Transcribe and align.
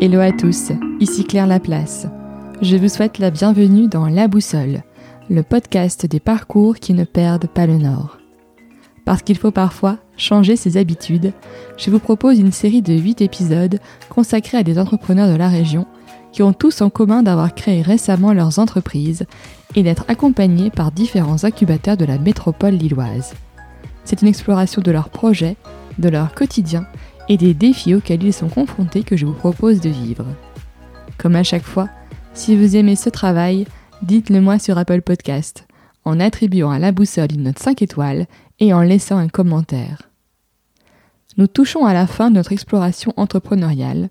Hello 0.00 0.20
à 0.20 0.30
tous, 0.30 0.70
ici 1.00 1.24
Claire 1.24 1.48
Laplace. 1.48 2.06
Je 2.62 2.76
vous 2.76 2.88
souhaite 2.88 3.18
la 3.18 3.32
bienvenue 3.32 3.88
dans 3.88 4.06
La 4.06 4.28
Boussole, 4.28 4.84
le 5.28 5.42
podcast 5.42 6.06
des 6.06 6.20
parcours 6.20 6.76
qui 6.76 6.94
ne 6.94 7.02
perdent 7.02 7.48
pas 7.48 7.66
le 7.66 7.78
nord. 7.78 8.18
Parce 9.04 9.22
qu'il 9.22 9.36
faut 9.36 9.50
parfois 9.50 9.98
changer 10.16 10.54
ses 10.54 10.76
habitudes, 10.76 11.32
je 11.76 11.90
vous 11.90 11.98
propose 11.98 12.38
une 12.38 12.52
série 12.52 12.80
de 12.80 12.92
8 12.92 13.22
épisodes 13.22 13.80
consacrés 14.08 14.58
à 14.58 14.62
des 14.62 14.78
entrepreneurs 14.78 15.32
de 15.32 15.36
la 15.36 15.48
région 15.48 15.84
qui 16.30 16.44
ont 16.44 16.52
tous 16.52 16.80
en 16.80 16.90
commun 16.90 17.24
d'avoir 17.24 17.52
créé 17.56 17.82
récemment 17.82 18.32
leurs 18.32 18.60
entreprises 18.60 19.26
et 19.74 19.82
d'être 19.82 20.04
accompagnés 20.06 20.70
par 20.70 20.92
différents 20.92 21.42
incubateurs 21.42 21.96
de 21.96 22.04
la 22.04 22.18
métropole 22.18 22.74
lilloise. 22.74 23.34
C'est 24.04 24.22
une 24.22 24.28
exploration 24.28 24.80
de 24.80 24.92
leurs 24.92 25.08
projets, 25.08 25.56
de 25.98 26.08
leur 26.08 26.34
quotidien 26.34 26.86
et 27.28 27.36
des 27.36 27.54
défis 27.54 27.94
auxquels 27.94 28.22
ils 28.22 28.32
sont 28.32 28.48
confrontés 28.48 29.02
que 29.02 29.16
je 29.16 29.26
vous 29.26 29.32
propose 29.32 29.80
de 29.80 29.90
vivre. 29.90 30.26
Comme 31.18 31.36
à 31.36 31.42
chaque 31.42 31.64
fois, 31.64 31.88
si 32.34 32.56
vous 32.56 32.76
aimez 32.76 32.96
ce 32.96 33.10
travail, 33.10 33.66
dites-le 34.02 34.40
moi 34.40 34.58
sur 34.58 34.78
Apple 34.78 35.02
Podcast, 35.02 35.66
en 36.04 36.20
attribuant 36.20 36.70
à 36.70 36.78
la 36.78 36.92
boussole 36.92 37.32
une 37.32 37.42
note 37.44 37.58
5 37.58 37.82
étoiles 37.82 38.26
et 38.60 38.72
en 38.72 38.82
laissant 38.82 39.18
un 39.18 39.28
commentaire. 39.28 40.10
Nous 41.36 41.46
touchons 41.46 41.84
à 41.84 41.94
la 41.94 42.06
fin 42.06 42.30
de 42.30 42.36
notre 42.36 42.52
exploration 42.52 43.12
entrepreneuriale, 43.16 44.08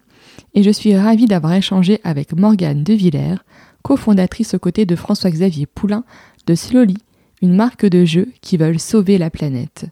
et 0.54 0.64
je 0.64 0.70
suis 0.70 0.96
ravie 0.96 1.26
d'avoir 1.26 1.54
échangé 1.54 2.00
avec 2.04 2.34
Morgane 2.34 2.84
De 2.84 2.94
Villers, 2.94 3.44
cofondatrice 3.82 4.54
aux 4.54 4.60
côtés 4.60 4.86
de 4.86 4.96
François-Xavier 4.96 5.66
Poulain 5.66 6.04
de 6.46 6.56
Slowly, 6.56 6.98
une 7.42 7.56
marque 7.56 7.86
de 7.86 8.06
jeux 8.06 8.32
qui 8.42 8.58
veulent 8.58 8.80
sauver 8.80 9.18
la 9.18 9.30
planète. 9.30 9.86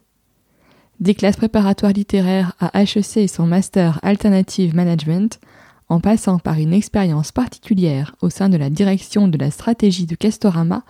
Des 0.98 1.14
classes 1.14 1.36
préparatoires 1.36 1.92
littéraires 1.92 2.54
à 2.58 2.82
HEC 2.82 3.18
et 3.18 3.28
son 3.28 3.46
master 3.46 4.00
Alternative 4.02 4.74
Management, 4.74 5.38
en 5.88 6.00
passant 6.00 6.38
par 6.38 6.58
une 6.58 6.72
expérience 6.72 7.32
particulière 7.32 8.16
au 8.22 8.30
sein 8.30 8.48
de 8.48 8.56
la 8.56 8.70
direction 8.70 9.28
de 9.28 9.36
la 9.36 9.50
stratégie 9.50 10.06
de 10.06 10.14
Castorama, 10.14 10.84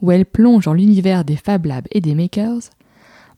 où 0.00 0.10
elle 0.12 0.24
plonge 0.24 0.64
dans 0.64 0.72
l'univers 0.72 1.24
des 1.24 1.36
Fab 1.36 1.66
Labs 1.66 1.86
et 1.92 2.00
des 2.00 2.14
Makers, 2.14 2.70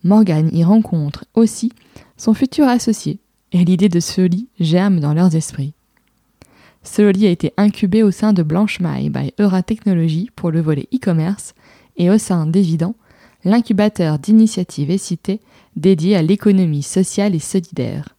Morgane 0.05 0.55
y 0.55 0.63
rencontre 0.63 1.25
aussi 1.35 1.73
son 2.17 2.35
futur 2.35 2.69
associé, 2.69 3.19
et 3.51 3.65
l'idée 3.65 3.89
de 3.89 4.01
Soli 4.01 4.49
germe 4.61 5.01
dans 5.01 5.15
leurs 5.15 5.35
esprits. 5.35 5.75
Soli 6.85 7.27
a 7.27 7.31
été 7.31 7.53
incubé 7.57 8.05
au 8.05 8.13
sein 8.13 8.33
de 8.33 8.43
Blanche 8.45 8.81
Maille 8.81 9.11
by 9.11 9.35
Eura 9.41 9.63
Technologies 9.63 10.31
pour 10.35 10.53
le 10.53 10.61
volet 10.61 10.89
e-commerce 10.95 11.55
et 11.97 12.11
au 12.11 12.19
sein 12.19 12.47
d'Evident, 12.47 12.95
l'incubateur 13.45 14.19
d'initiatives 14.19 14.91
et 14.91 14.99
cités 14.99 15.41
dédié 15.77 16.17
à 16.17 16.23
l'économie 16.23 16.83
sociale 16.83 17.35
et 17.35 17.41
solidaire. 17.41 18.17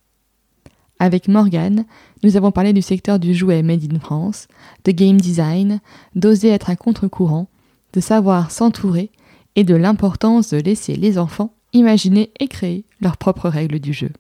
Avec 1.00 1.28
Morgane, 1.28 1.86
nous 2.24 2.38
avons 2.38 2.52
parlé 2.52 2.72
du 2.72 2.82
secteur 2.82 3.20
du 3.20 3.34
jouet 3.34 3.64
made 3.64 3.94
in 3.94 4.00
France, 4.00 4.48
de 4.86 4.92
game 4.92 5.20
design, 5.20 5.82
d'oser 6.16 6.50
être 6.50 6.70
un 6.70 6.76
contre-courant, 6.76 7.48
de 7.94 8.00
savoir 8.00 8.52
s'entourer 8.52 9.12
et 9.56 9.64
de 9.64 9.76
l'importance 9.76 10.50
de 10.50 10.58
laisser 10.58 10.96
les 10.96 11.18
enfants 11.18 11.54
imaginer 11.74 12.32
et 12.40 12.48
créer 12.48 12.86
leurs 13.02 13.18
propres 13.18 13.50
règles 13.50 13.80
du 13.80 13.94
jeu. 13.94 14.12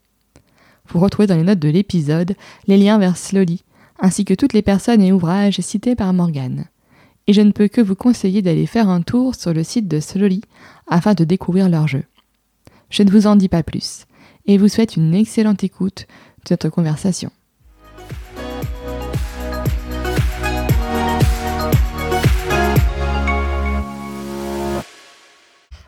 Vous 0.90 1.00
retrouvez 1.00 1.28
dans 1.28 1.36
les 1.38 1.44
notes 1.44 1.60
de 1.60 1.70
l'épisode 1.70 2.36
les 2.68 2.78
liens 2.78 2.98
vers 2.98 3.16
Slowly, 3.16 3.64
ainsi 4.00 4.26
que 4.26 4.34
toutes 4.34 4.54
les 4.54 4.62
personnes 4.62 5.02
et 5.02 5.12
ouvrages 5.12 5.62
cités 5.62 5.96
par 5.96 6.12
Morgane. 6.14 6.66
Et 7.28 7.34
je 7.34 7.42
ne 7.42 7.52
peux 7.52 7.68
que 7.68 7.82
vous 7.82 7.96
conseiller 7.96 8.42
d'aller 8.42 8.66
faire 8.66 8.90
un 8.90 9.02
tour 9.02 9.36
sur 9.36 9.54
le 9.54 9.64
site 9.64 9.88
de 9.88 10.00
Slowly 10.00 10.42
afin 10.88 11.14
de 11.14 11.24
découvrir 11.24 11.70
leur 11.70 11.88
jeu. 11.88 12.04
Je 12.90 13.04
ne 13.04 13.12
vous 13.12 13.28
en 13.28 13.36
dis 13.36 13.50
pas 13.50 13.64
plus 13.64 14.06
et 14.46 14.58
vous 14.58 14.68
souhaite 14.68 14.98
une 14.98 15.14
excellente 15.14 15.64
écoute 15.64 16.06
de 16.46 16.52
notre 16.52 16.70
conversation. 16.70 17.32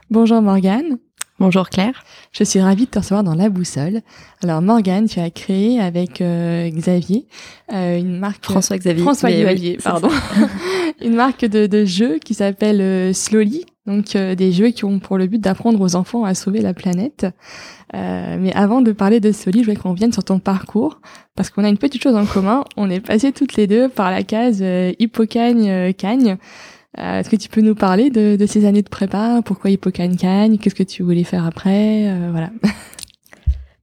Bonjour 0.09 0.41
Morgane. 0.41 0.97
Bonjour 1.38 1.68
Claire. 1.68 2.06
Je 2.31 2.46
suis 2.46 2.62
ravie 2.62 2.85
de 2.85 2.90
te 2.90 3.00
recevoir 3.00 3.22
dans 3.22 3.35
La 3.35 3.50
Boussole. 3.50 4.03
Alors 4.41 4.62
Morgane, 4.62 5.06
tu 5.06 5.19
as 5.19 5.29
créé 5.29 5.81
avec 5.81 6.22
euh, 6.22 6.69
Xavier 6.69 7.28
euh, 7.73 7.97
une 7.97 8.19
marque... 8.19 8.46
François 8.46 8.78
Xavier. 8.78 9.03
François 9.03 9.29
Xavier, 9.31 9.78
pardon. 9.84 10.07
une 11.01 11.16
marque 11.16 11.44
de, 11.44 11.68
de 11.68 11.84
jeux 11.84 12.19
qui 12.23 12.35
s'appelle 12.35 12.79
euh, 12.79 13.12
Slowly. 13.12 13.66
Donc 13.85 14.18
des 14.18 14.51
jeux 14.51 14.69
qui 14.69 14.84
ont 14.84 14.97
pour 14.97 15.18
le 15.18 15.28
but 15.28 15.40
d'apprendre 15.40 15.79
aux 15.79 15.96
enfants 15.96 16.23
à 16.23 16.34
sauver 16.34 16.62
la 16.62 16.73
planète. 16.73 17.28
mais 17.94 18.52
avant 18.56 18.81
de 18.81 18.91
parler 18.94 19.19
de 19.19 19.31
Slowly, 19.31 19.59
je 19.59 19.66
voudrais 19.66 19.79
qu'on 19.79 19.94
vienne 19.94 20.12
sur 20.12 20.23
ton 20.23 20.40
parcours 20.40 21.00
parce 21.35 21.52
qu'on 21.52 21.63
a 21.63 21.69
une 21.69 21.78
petite 21.78 22.02
chose 22.02 22.16
en 22.16 22.25
commun. 22.25 22.63
On 22.78 22.90
est 22.90 23.00
passé 23.00 23.31
toutes 23.31 23.57
les 23.57 23.67
deux 23.67 23.88
par 23.88 24.09
la 24.09 24.23
case 24.23 24.63
hippocagne-cagne. 24.97 26.38
Euh, 27.00 27.19
Est-ce 27.19 27.29
que 27.29 27.35
tu 27.35 27.50
peux 27.50 27.61
nous 27.61 27.75
parler 27.75 28.09
de, 28.09 28.35
de, 28.35 28.45
ces 28.45 28.66
années 28.66 28.81
de 28.81 28.89
prépa? 28.89 29.41
Pourquoi 29.44 29.69
Hippocane 29.72 30.16
Cagne? 30.16 30.57
Qu'est-ce 30.57 30.75
que 30.75 30.83
tu 30.83 31.03
voulais 31.03 31.23
faire 31.23 31.45
après? 31.45 32.07
Euh, 32.07 32.29
Voilà. 32.31 32.51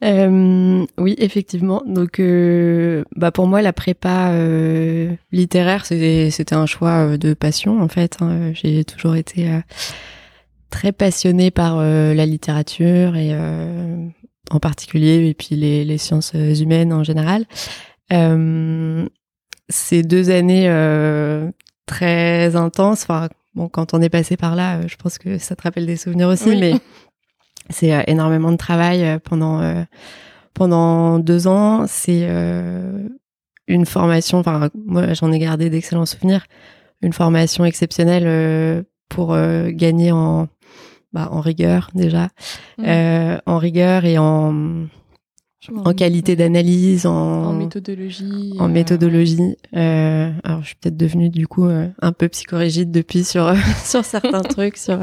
Euh, 0.05 0.85
oui, 0.99 1.15
effectivement. 1.19 1.83
Donc, 1.87 2.19
euh, 2.19 3.05
bah 3.15 3.31
pour 3.31 3.47
moi, 3.47 3.63
la 3.63 3.73
prépa 3.73 4.33
euh, 4.33 5.15
littéraire, 5.31 5.87
c'était 5.87 6.55
un 6.55 6.67
choix 6.67 7.07
euh, 7.07 7.17
de 7.17 7.35
passion 7.35 7.81
en 7.81 7.87
fait. 7.89 8.17
Hein. 8.21 8.53
J'ai 8.53 8.85
toujours 8.85 9.15
été 9.15 9.49
très 10.71 10.91
passionnée 10.91 11.51
par 11.51 11.77
la 11.77 12.27
littérature 12.27 13.15
et 13.15 13.33
en 14.51 14.59
particulier, 14.59 15.29
et 15.29 15.35
puis 15.35 15.55
les, 15.55 15.85
les 15.85 15.99
sciences 15.99 16.33
humaines 16.35 16.93
en 16.93 17.05
général. 17.05 17.45
ces 19.69 20.03
deux 20.03 20.31
années 20.31 20.67
très 21.87 22.57
intense. 22.57 23.03
Enfin, 23.03 23.29
bon, 23.55 23.69
quand 23.69 23.95
on 23.95 24.03
est 24.03 24.09
passé 24.09 24.37
par 24.37 24.57
là, 24.57 24.77
euh, 24.77 24.89
je 24.89 24.97
pense 24.97 25.19
que 25.19 25.39
ça 25.39 25.57
te 25.57 25.63
rappelle 25.63 25.87
des 25.87 25.97
souvenirs 25.97 26.29
aussi, 26.29 26.57
mais 26.57 26.75
c'est 27.71 27.95
euh, 27.95 28.03
énormément 28.07 28.53
de 28.53 28.57
travail 28.57 29.05
euh, 29.05 29.19
pendant 29.19 29.85
pendant 30.55 31.19
deux 31.19 31.47
ans. 31.47 31.87
C'est 31.87 32.29
une 33.69 33.87
formation. 33.87 34.39
Enfin, 34.39 34.69
moi, 34.75 35.15
j'en 35.15 35.33
ai 35.33 35.39
gardé 35.39 35.71
d'excellents 35.71 36.07
souvenirs. 36.07 36.45
Une 37.01 37.13
formation 37.13 37.65
exceptionnelle 37.65 38.85
pour 39.09 39.37
gagner 39.69 40.13
en 40.13 40.49
bah, 41.13 41.29
en 41.31 41.41
rigueur 41.41 41.91
déjà, 41.95 42.29
mmh. 42.79 43.41
en 43.45 43.59
rigueur 43.59 44.05
et 44.05 44.19
en 44.19 44.87
en 45.71 45.95
qualité 45.95 46.35
d'analyse, 46.35 47.07
en, 47.07 47.13
en, 47.13 47.53
méthodologie. 47.53 48.55
En 48.59 48.65
euh, 48.65 48.69
méthodologie. 48.69 49.57
Euh, 49.77 50.31
alors, 50.43 50.63
je 50.63 50.67
suis 50.67 50.75
peut-être 50.77 50.97
devenue 50.97 51.29
du 51.29 51.47
coup 51.47 51.67
euh, 51.67 51.89
un 52.01 52.13
peu 52.13 52.29
psychorigide 52.29 52.91
depuis 52.91 53.25
sur 53.25 53.55
sur 53.85 54.05
certains 54.05 54.41
trucs, 54.43 54.77
sur 54.77 54.99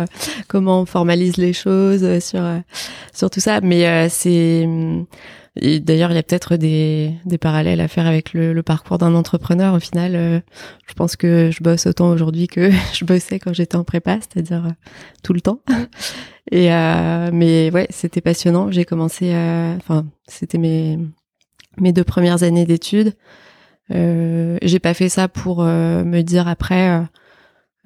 comment 0.48 0.82
on 0.82 0.86
formalise 0.86 1.38
les 1.38 1.54
choses, 1.54 2.20
sur 2.20 2.44
sur 3.14 3.30
tout 3.30 3.40
ça. 3.40 3.62
Mais 3.62 4.10
c'est 4.10 4.68
D'ailleurs, 5.62 6.12
il 6.12 6.16
y 6.16 6.18
a 6.18 6.24
peut-être 6.24 6.56
des, 6.56 7.14
des 7.26 7.38
parallèles 7.38 7.82
à 7.82 7.88
faire 7.88 8.08
avec 8.08 8.34
le, 8.34 8.54
le 8.54 8.64
parcours 8.64 8.98
d'un 8.98 9.14
entrepreneur. 9.16 9.74
Au 9.74 9.80
final, 9.80 10.42
je 10.88 10.94
pense 10.94 11.16
que 11.16 11.52
je 11.52 11.64
bosse 11.64 11.86
autant 11.86 12.10
aujourd'hui 12.10 12.48
que 12.48 12.72
je 12.94 13.06
bossais 13.06 13.40
quand 13.40 13.54
j'étais 13.54 13.76
en 13.76 13.84
prépa, 13.84 14.20
c'est-à-dire 14.22 14.68
tout 15.24 15.34
le 15.34 15.42
temps. 15.42 15.62
Et 16.52 16.74
euh, 16.74 17.30
mais 17.32 17.70
ouais, 17.72 17.88
c'était 17.90 18.22
passionnant. 18.22 18.72
J'ai 18.72 18.86
commencé, 18.86 19.32
enfin, 19.78 20.06
c'était 20.28 20.58
mes 20.58 20.98
mes 21.80 21.94
deux 21.94 22.04
premières 22.04 22.44
années 22.44 22.66
d'études. 22.66 23.14
Euh, 23.92 24.58
j'ai 24.62 24.80
pas 24.80 24.94
fait 24.94 25.10
ça 25.10 25.28
pour 25.28 25.64
euh, 25.64 26.04
me 26.04 26.22
dire 26.22 26.48
après, 26.48 26.92
euh, 26.92 27.02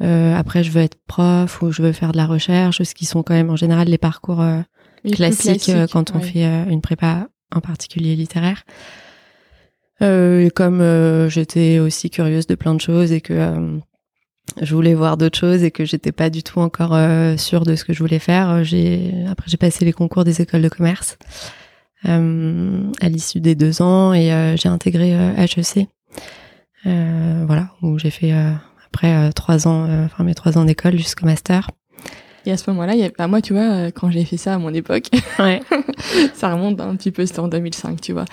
euh, 0.01 0.35
après 0.35 0.63
je 0.63 0.72
veux 0.72 0.81
être 0.81 0.97
prof 1.07 1.62
ou 1.62 1.72
je 1.72 1.81
veux 1.81 1.94
faire 1.94 2.12
de 2.12 2.17
la 2.17 2.25
recherche, 2.25 2.81
ce 2.83 2.94
qui 2.94 3.06
sont 3.06 3.23
quand 3.23 3.33
même 3.33 3.50
en 3.50 3.56
général 3.56 3.88
les 3.88 3.97
parcours 3.97 4.44
classiques, 5.12 5.72
quand 5.91 6.16
on 6.16 6.19
fait 6.19 6.44
une 6.44 6.81
prépa 6.81 7.27
en 7.53 7.61
particulier 7.61 8.15
littéraire. 8.15 8.63
comme 10.00 11.29
j'étais 11.29 11.79
aussi 11.79 12.09
curieuse 12.09 12.47
de 12.47 12.55
plein 12.55 12.75
de 12.75 12.81
choses 12.81 13.11
et 13.11 13.21
que 13.21 13.79
je 14.61 14.75
voulais 14.75 14.94
voir 14.94 15.17
d'autres 15.17 15.38
choses 15.38 15.63
et 15.63 15.71
que 15.71 15.85
j'étais 15.85 16.11
pas 16.11 16.29
du 16.29 16.44
tout 16.44 16.59
encore 16.59 16.94
euh, 16.94 17.38
sûre 17.38 17.63
de 17.63 17.75
ce 17.75 17.83
que 17.83 17.94
je 17.94 18.00
voulais 18.00 18.19
faire. 18.19 18.50
Euh, 18.50 18.63
j'ai 18.63 19.13
après 19.29 19.50
j'ai 19.50 19.57
passé 19.57 19.85
les 19.85 19.94
concours 19.94 20.23
des 20.23 20.41
écoles 20.41 20.61
de 20.61 20.69
commerce 20.69 21.17
euh, 22.05 22.91
à 23.01 23.09
l'issue 23.09 23.39
des 23.39 23.55
deux 23.55 23.81
ans 23.81 24.13
et 24.13 24.31
euh, 24.31 24.55
j'ai 24.57 24.69
intégré 24.69 25.11
HEC. 25.38 25.88
voilà 26.85 27.69
où 27.81 27.97
j'ai 27.97 28.11
fait 28.11 28.33
après 28.85 29.31
trois 29.33 29.67
ans, 29.67 29.88
enfin 30.05 30.23
mes 30.23 30.35
trois 30.35 30.57
ans 30.57 30.65
d'école 30.65 30.97
jusqu'au 30.97 31.25
master. 31.25 31.69
Et 32.45 32.51
à 32.51 32.57
ce 32.57 32.69
moment-là, 32.72 32.94
a, 32.94 33.10
bah 33.18 33.28
moi, 33.28 33.42
tu 33.42 33.54
vois, 33.54 33.62
euh, 33.63 33.92
quand 33.92 34.12
j'ai 34.12 34.25
fait 34.25 34.38
ça 34.38 34.56
à 34.56 34.57
mon 34.57 34.74
époque, 34.74 35.10
ouais. 35.40 35.62
ça 36.34 36.54
remonte 36.54 36.81
un 36.81 36.95
petit 36.95 37.12
peu, 37.12 37.25
c'était 37.25 37.40
en 37.40 37.48
2005, 37.48 38.01
tu 38.01 38.13
vois. 38.13 38.25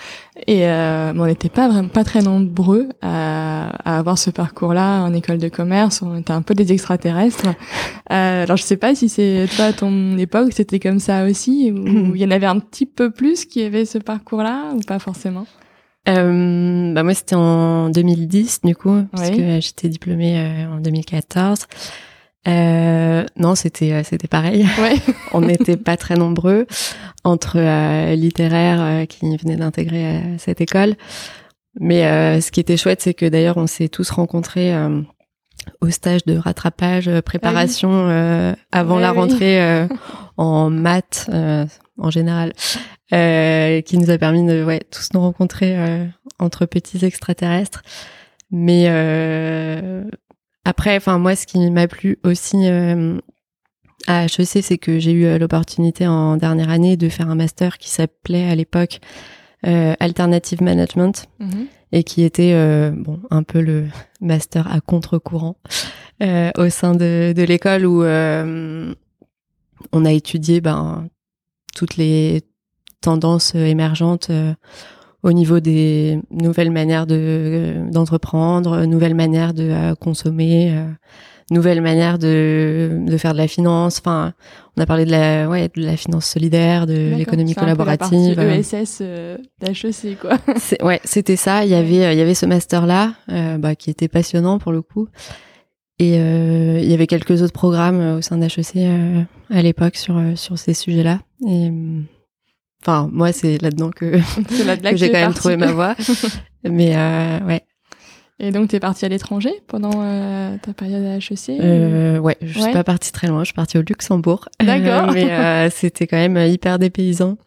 Et 0.47 0.67
euh, 0.67 1.13
on 1.15 1.25
n'était 1.25 1.49
pas 1.49 1.69
vraiment 1.69 1.87
pas 1.87 2.03
très 2.03 2.21
nombreux 2.21 2.89
à, 3.01 3.69
à 3.85 3.97
avoir 3.99 4.17
ce 4.17 4.29
parcours-là 4.29 5.01
en 5.03 5.13
école 5.13 5.37
de 5.37 5.49
commerce. 5.49 6.01
On 6.01 6.17
était 6.17 6.33
un 6.33 6.41
peu 6.41 6.53
des 6.53 6.71
extraterrestres. 6.73 7.47
Euh, 8.11 8.43
alors 8.43 8.57
je 8.57 8.63
sais 8.63 8.77
pas 8.77 8.95
si 8.95 9.07
c'est 9.07 9.47
toi 9.55 9.65
à 9.65 9.73
ton 9.73 10.17
époque, 10.17 10.51
c'était 10.53 10.79
comme 10.79 10.99
ça 10.99 11.25
aussi, 11.25 11.71
ou 11.71 11.85
il 12.15 12.21
y 12.21 12.25
en 12.25 12.31
avait 12.31 12.47
un 12.47 12.59
petit 12.59 12.85
peu 12.85 13.11
plus 13.11 13.45
qui 13.45 13.63
avait 13.63 13.85
ce 13.85 13.97
parcours-là, 13.97 14.71
ou 14.75 14.81
pas 14.81 14.99
forcément? 14.99 15.45
euh, 16.09 16.93
bah 16.93 17.03
moi 17.03 17.13
c'était 17.13 17.35
en 17.35 17.89
2010 17.89 18.61
du 18.63 18.75
coup 18.75 19.03
parce 19.11 19.29
que 19.29 19.59
j'étais 19.61 19.87
diplômée 19.87 20.39
euh, 20.39 20.73
en 20.73 20.79
2014. 20.79 21.67
Euh, 22.47 23.23
non, 23.37 23.55
c'était 23.55 24.03
c'était 24.03 24.27
pareil. 24.27 24.65
Ouais. 24.79 24.95
On 25.33 25.41
n'était 25.41 25.77
pas 25.77 25.97
très 25.97 26.15
nombreux 26.15 26.65
entre 27.23 27.59
littéraires 28.13 29.07
qui 29.07 29.37
venaient 29.37 29.57
d'intégrer 29.57 30.21
cette 30.37 30.61
école. 30.61 30.95
Mais 31.79 32.41
ce 32.41 32.51
qui 32.51 32.59
était 32.59 32.77
chouette, 32.77 33.01
c'est 33.01 33.13
que 33.13 33.25
d'ailleurs 33.25 33.57
on 33.57 33.67
s'est 33.67 33.87
tous 33.87 34.09
rencontrés 34.09 34.73
au 35.79 35.89
stage 35.89 36.25
de 36.25 36.37
rattrapage, 36.37 37.07
euh, 37.07 37.21
préparation 37.21 37.91
ah 37.91 38.11
euh, 38.11 38.55
avant 38.71 38.99
la 38.99 39.11
rentrée 39.11 39.61
euh, 39.61 39.87
en 40.37 40.69
maths 40.69 41.29
en 41.97 42.09
général, 42.09 42.53
qui 43.09 43.97
nous 43.97 44.09
a 44.09 44.17
permis 44.17 44.45
de 44.45 44.63
ouais, 44.63 44.81
tous 44.91 45.09
nous 45.13 45.21
rencontrer 45.21 45.77
entre 46.39 46.65
petits 46.65 47.05
extraterrestres. 47.05 47.83
Mais 48.49 48.85
après, 50.65 50.95
enfin 50.97 51.17
moi, 51.17 51.35
ce 51.35 51.45
qui 51.45 51.69
m'a 51.71 51.87
plu 51.87 52.17
aussi 52.23 52.67
à 54.07 54.25
HEC, 54.25 54.63
c'est 54.63 54.77
que 54.77 54.99
j'ai 54.99 55.11
eu 55.11 55.37
l'opportunité 55.37 56.07
en 56.07 56.37
dernière 56.37 56.69
année 56.69 56.97
de 56.97 57.09
faire 57.09 57.29
un 57.29 57.35
master 57.35 57.77
qui 57.77 57.89
s'appelait 57.89 58.49
à 58.49 58.55
l'époque 58.55 58.99
Alternative 59.63 60.61
Management. 60.61 61.27
Mhm 61.39 61.67
et 61.91 62.03
qui 62.03 62.23
était 62.23 62.53
euh, 62.53 62.91
bon 62.91 63.19
un 63.29 63.43
peu 63.43 63.61
le 63.61 63.87
master 64.19 64.71
à 64.71 64.81
contre-courant 64.81 65.57
euh, 66.23 66.51
au 66.57 66.69
sein 66.69 66.93
de, 66.93 67.33
de 67.35 67.43
l'école 67.43 67.85
où 67.85 68.03
euh, 68.03 68.93
on 69.91 70.05
a 70.05 70.11
étudié 70.11 70.61
ben 70.61 71.07
toutes 71.75 71.97
les 71.97 72.43
tendances 73.01 73.55
émergentes 73.55 74.31
au 75.23 75.31
niveau 75.33 75.59
des 75.59 76.19
nouvelles 76.31 76.71
manières 76.71 77.05
de 77.05 77.75
d'entreprendre, 77.91 78.85
nouvelles 78.85 79.15
manières 79.15 79.53
de 79.53 79.93
consommer, 79.95 80.73
nouvelles 81.51 81.81
manières 81.81 82.17
de, 82.17 83.01
de 83.05 83.17
faire 83.17 83.33
de 83.33 83.37
la 83.37 83.47
finance. 83.47 83.99
Enfin, 83.99 84.33
on 84.75 84.81
a 84.81 84.85
parlé 84.85 85.05
de 85.05 85.11
la, 85.11 85.47
ouais, 85.49 85.69
de 85.75 85.83
la 85.83 85.97
finance 85.97 86.25
solidaire, 86.25 86.87
de 86.87 87.13
l'économie 87.15 87.53
collaborative. 87.53 88.39
Un 88.39 88.53
ESS 88.53 88.99
euh, 89.01 89.37
d'HEC, 89.59 90.17
quoi. 90.19 90.37
ouais, 90.81 91.01
c'était 91.03 91.35
ça. 91.35 91.65
Il 91.65 91.69
y 91.69 91.75
avait, 91.75 92.13
il 92.13 92.17
y 92.17 92.21
avait 92.21 92.33
ce 92.33 92.45
master 92.45 92.87
là, 92.87 93.13
euh, 93.29 93.57
bah, 93.57 93.75
qui 93.75 93.89
était 93.89 94.07
passionnant 94.07 94.57
pour 94.57 94.71
le 94.71 94.81
coup. 94.81 95.07
Et 95.99 96.17
euh, 96.17 96.79
il 96.81 96.89
y 96.89 96.93
avait 96.93 97.05
quelques 97.05 97.43
autres 97.43 97.53
programmes 97.53 98.15
au 98.17 98.21
sein 98.21 98.37
d'HEC 98.37 98.77
euh, 98.77 99.21
à 99.51 99.61
l'époque 99.61 99.97
sur 99.97 100.19
sur 100.35 100.57
ces 100.57 100.73
sujets-là. 100.73 101.19
Et 101.47 101.69
enfin, 102.81 103.09
moi, 103.11 103.31
c'est 103.31 103.61
là-dedans 103.61 103.91
que, 103.91 104.17
que 104.89 104.95
j'ai 104.95 105.11
quand 105.11 105.19
même 105.19 105.33
trouvé 105.33 105.57
ma 105.57 105.71
voie. 105.71 105.95
Mais 106.63 106.95
ouais, 107.45 107.63
et 108.43 108.49
donc, 108.49 108.69
tu 108.69 108.75
es 108.75 108.79
partie 108.79 109.05
à 109.05 109.07
l'étranger 109.07 109.53
pendant 109.67 109.91
euh, 110.01 110.57
ta 110.57 110.73
période 110.73 111.05
à 111.05 111.17
HEC 111.17 111.61
euh, 111.61 112.17
Ouais, 112.17 112.37
je 112.41 112.59
suis 112.59 112.73
pas 112.73 112.83
partie 112.83 113.11
très 113.11 113.27
loin. 113.27 113.41
Je 113.41 113.45
suis 113.45 113.53
partie 113.53 113.77
au 113.77 113.83
Luxembourg. 113.87 114.49
D'accord. 114.59 115.11
mais 115.13 115.31
euh, 115.31 115.69
c'était 115.69 116.07
quand 116.07 116.17
même 116.17 116.37
hyper 116.37 116.79
dépaysant. 116.79 117.37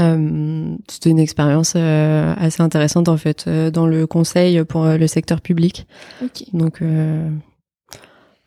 Euh, 0.00 0.74
c'était 0.90 1.10
une 1.10 1.20
expérience 1.20 1.74
euh, 1.76 2.34
assez 2.36 2.60
intéressante 2.60 3.08
en 3.08 3.16
fait 3.16 3.48
dans 3.48 3.86
le 3.86 4.08
conseil 4.08 4.64
pour 4.64 4.84
le 4.84 5.06
secteur 5.06 5.40
public. 5.40 5.86
Okay. 6.24 6.46
Donc, 6.52 6.82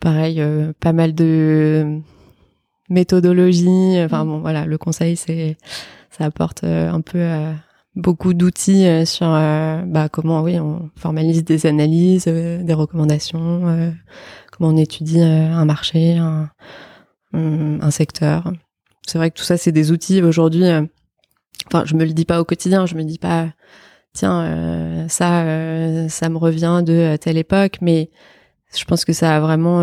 pareil, 0.00 0.42
pas 0.80 0.92
mal 0.92 1.14
de 1.14 2.00
méthodologie. 2.88 4.02
Enfin 4.04 4.24
bon, 4.24 4.40
voilà, 4.40 4.64
le 4.66 4.78
conseil, 4.78 5.16
c'est 5.16 5.56
ça 6.10 6.24
apporte 6.24 6.64
un 6.64 7.00
peu 7.00 7.20
beaucoup 7.98 8.32
d'outils 8.32 8.86
euh, 8.86 9.04
sur 9.04 9.26
euh, 9.28 9.82
bah, 9.84 10.08
comment 10.08 10.42
oui 10.42 10.58
on 10.58 10.90
formalise 10.96 11.44
des 11.44 11.66
analyses, 11.66 12.26
euh, 12.28 12.62
des 12.62 12.72
recommandations, 12.72 13.92
comment 14.52 14.70
on 14.70 14.76
étudie 14.76 15.20
un 15.20 15.64
marché, 15.64 16.16
un, 16.16 16.50
un 17.32 17.90
secteur. 17.90 18.52
C'est 19.06 19.18
vrai 19.18 19.30
que 19.30 19.38
tout 19.38 19.44
ça 19.44 19.56
c'est 19.56 19.72
des 19.72 19.90
outils 19.92 20.22
aujourd'hui. 20.22 20.64
Enfin, 21.66 21.84
je 21.84 21.94
me 21.94 22.04
le 22.04 22.12
dis 22.12 22.24
pas 22.24 22.40
au 22.40 22.44
quotidien, 22.44 22.86
je 22.86 22.94
me 22.94 23.02
dis 23.02 23.18
pas 23.18 23.48
tiens 24.14 25.06
ça 25.08 26.08
ça 26.08 26.28
me 26.28 26.38
revient 26.38 26.82
de 26.84 27.16
telle 27.16 27.36
époque, 27.36 27.78
mais 27.80 28.10
je 28.76 28.84
pense 28.84 29.04
que 29.04 29.12
ça 29.12 29.36
a 29.36 29.40
vraiment 29.40 29.82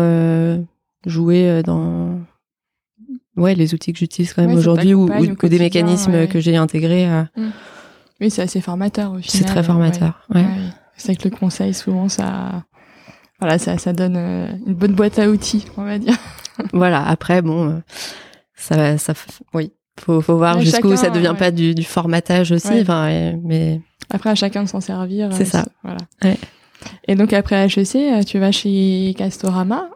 joué 1.04 1.62
dans 1.64 2.20
ouais 3.36 3.54
les 3.54 3.74
outils 3.74 3.92
que 3.92 3.98
j'utilise 3.98 4.32
quand 4.32 4.46
même 4.46 4.56
aujourd'hui 4.56 4.94
ou, 4.94 5.08
ou, 5.10 5.48
des 5.48 5.58
mécanismes 5.58 6.26
que 6.26 6.40
j'ai 6.40 6.56
intégrés. 6.56 7.06
Mmh. 7.36 7.42
Oui, 8.20 8.30
c'est 8.30 8.42
assez 8.42 8.60
formateur 8.60 9.12
au 9.12 9.18
final. 9.18 9.24
C'est 9.24 9.44
très 9.44 9.62
formateur, 9.62 10.26
ouais. 10.34 10.44
C'est 10.96 11.14
que 11.16 11.28
le 11.28 11.36
conseil, 11.36 11.74
souvent, 11.74 12.08
ça, 12.08 12.64
voilà, 13.40 13.58
ça, 13.58 13.76
ça 13.76 13.92
donne 13.92 14.16
euh, 14.16 14.48
une 14.66 14.74
bonne 14.74 14.94
boîte 14.94 15.18
à 15.18 15.28
outils, 15.28 15.66
on 15.76 15.84
va 15.84 15.98
dire. 15.98 16.16
voilà. 16.72 17.06
Après, 17.06 17.42
bon, 17.42 17.68
euh, 17.68 17.78
ça, 18.56 18.96
ça, 18.96 19.12
oui, 19.52 19.72
faut, 20.00 20.22
faut 20.22 20.36
voir 20.36 20.60
jusqu'où 20.60 20.96
ça 20.96 21.10
devient 21.10 21.34
pas 21.38 21.50
du, 21.50 21.74
du, 21.74 21.84
formatage 21.84 22.52
aussi, 22.52 22.80
enfin, 22.80 23.32
mais. 23.42 23.80
Après, 24.08 24.30
à 24.30 24.34
chacun 24.34 24.62
de 24.62 24.68
s'en 24.68 24.80
servir. 24.80 25.30
C'est 25.32 25.44
ça. 25.44 25.66
Voilà. 25.82 25.98
Et 27.08 27.14
donc 27.16 27.32
après 27.32 27.66
HEC, 27.66 28.24
tu 28.26 28.38
vas 28.38 28.52
chez 28.52 29.14
Castorama. 29.18 29.88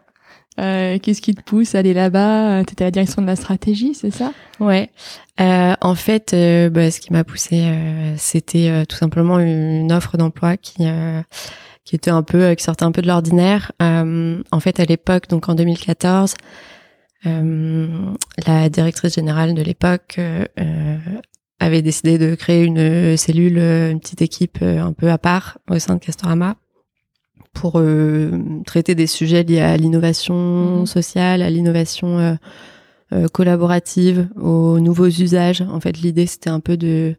Euh, 0.59 0.99
Qu'est-ce 0.99 1.21
qui 1.21 1.33
te 1.33 1.41
pousse 1.41 1.75
à 1.75 1.79
aller 1.79 1.93
là-bas? 1.93 2.59
Euh, 2.59 2.63
Tu 2.65 2.73
étais 2.73 2.83
à 2.83 2.87
la 2.87 2.91
direction 2.91 3.21
de 3.21 3.27
la 3.27 3.35
stratégie, 3.35 3.93
c'est 3.93 4.11
ça? 4.11 4.33
Ouais. 4.59 4.89
Euh, 5.39 5.73
en 5.81 5.95
fait, 5.95 6.33
euh, 6.33 6.69
bah, 6.69 6.91
ce 6.91 6.99
qui 6.99 7.13
m'a 7.13 7.23
poussé, 7.23 7.63
euh, 7.63 8.13
c'était 8.17 8.85
tout 8.87 8.97
simplement 8.97 9.39
une 9.39 9.91
offre 9.91 10.17
d'emploi 10.17 10.57
qui 10.57 10.83
qui 11.83 11.95
était 11.95 12.11
un 12.11 12.21
peu, 12.21 12.53
qui 12.53 12.63
sortait 12.63 12.85
un 12.85 12.91
peu 12.91 13.01
de 13.01 13.07
l'ordinaire. 13.07 13.71
en 13.79 14.59
fait, 14.59 14.79
à 14.79 14.85
l'époque, 14.85 15.27
donc 15.29 15.49
en 15.49 15.55
2014, 15.55 16.35
la 17.25 18.69
directrice 18.69 19.15
générale 19.15 19.53
de 19.55 19.61
l'époque 19.61 20.19
avait 21.59 21.81
décidé 21.81 22.17
de 22.17 22.35
créer 22.35 22.63
une 22.63 23.17
cellule, 23.17 23.57
une 23.57 23.99
petite 23.99 24.21
équipe 24.21 24.61
un 24.61 24.93
peu 24.93 25.11
à 25.11 25.17
part 25.17 25.57
au 25.69 25.79
sein 25.79 25.95
de 25.95 25.99
Castorama 25.99 26.55
pour 27.53 27.73
euh, 27.75 28.31
traiter 28.65 28.95
des 28.95 29.07
sujets 29.07 29.43
liés 29.43 29.59
à 29.59 29.77
l'innovation 29.77 30.79
mhm. 30.79 30.85
sociale, 30.85 31.41
à 31.41 31.49
l'innovation 31.49 32.17
euh, 32.17 32.33
euh, 33.13 33.27
collaborative, 33.27 34.29
aux 34.39 34.79
nouveaux 34.79 35.09
usages. 35.09 35.61
En 35.61 35.79
fait, 35.79 35.97
l'idée 35.99 36.25
c'était 36.25 36.49
un 36.49 36.59
peu 36.59 36.77
de 36.77 37.15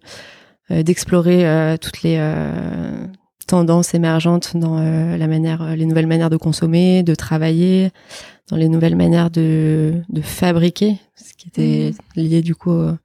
d'explorer 0.71 1.77
toutes 1.83 2.03
les 2.03 2.19
tendances 3.47 3.93
émergentes 3.93 4.57
dans 4.57 4.81
la 4.81 5.27
manière, 5.27 5.77
les 5.77 5.85
nouvelles 5.85 6.07
manières 6.07 6.31
de 6.31 6.39
consommer, 6.39 7.03
de 7.03 7.15
travailler, 7.15 7.91
dans 8.49 8.57
les 8.57 8.71
nouvelles 8.71 8.97
manières 8.97 9.31
de, 9.31 10.01
de 10.09 10.23
fabriquer, 10.23 10.97
ce 11.15 11.35
qui 11.35 11.49
était 11.49 11.93
mhm. 12.17 12.25
lié 12.25 12.41
du 12.41 12.55
coup 12.55 12.73
à 12.73 12.97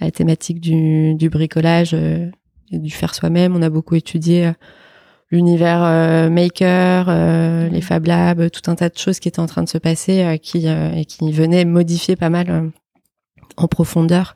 la 0.00 0.12
thématique 0.12 0.60
du, 0.60 1.16
du 1.16 1.28
bricolage 1.28 1.94
et 1.94 2.78
du 2.78 2.90
faire 2.90 3.12
soi-même. 3.12 3.56
On 3.56 3.62
a 3.62 3.70
beaucoup 3.70 3.96
étudié 3.96 4.52
l'univers 5.30 5.82
euh, 5.82 6.30
maker, 6.30 7.06
euh, 7.08 7.68
les 7.68 7.80
Fab 7.80 8.06
Labs, 8.06 8.50
tout 8.50 8.70
un 8.70 8.74
tas 8.74 8.88
de 8.88 8.98
choses 8.98 9.18
qui 9.18 9.28
étaient 9.28 9.40
en 9.40 9.46
train 9.46 9.62
de 9.62 9.68
se 9.68 9.78
passer 9.78 10.22
euh, 10.22 10.36
qui 10.36 10.66
et 10.66 11.04
qui 11.04 11.32
venaient 11.32 11.64
modifier 11.64 12.16
pas 12.16 12.30
mal 12.30 12.70
en 13.56 13.68
profondeur 13.68 14.34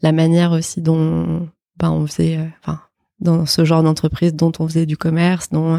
la 0.00 0.12
manière 0.12 0.52
aussi 0.52 0.80
dont 0.80 1.48
ben, 1.78 1.90
on 1.90 2.06
faisait 2.06 2.38
enfin 2.62 2.80
dans 3.20 3.46
ce 3.46 3.64
genre 3.64 3.82
d'entreprise 3.82 4.34
dont 4.34 4.52
on 4.58 4.66
faisait 4.66 4.86
du 4.86 4.96
commerce, 4.96 5.50
dont 5.50 5.78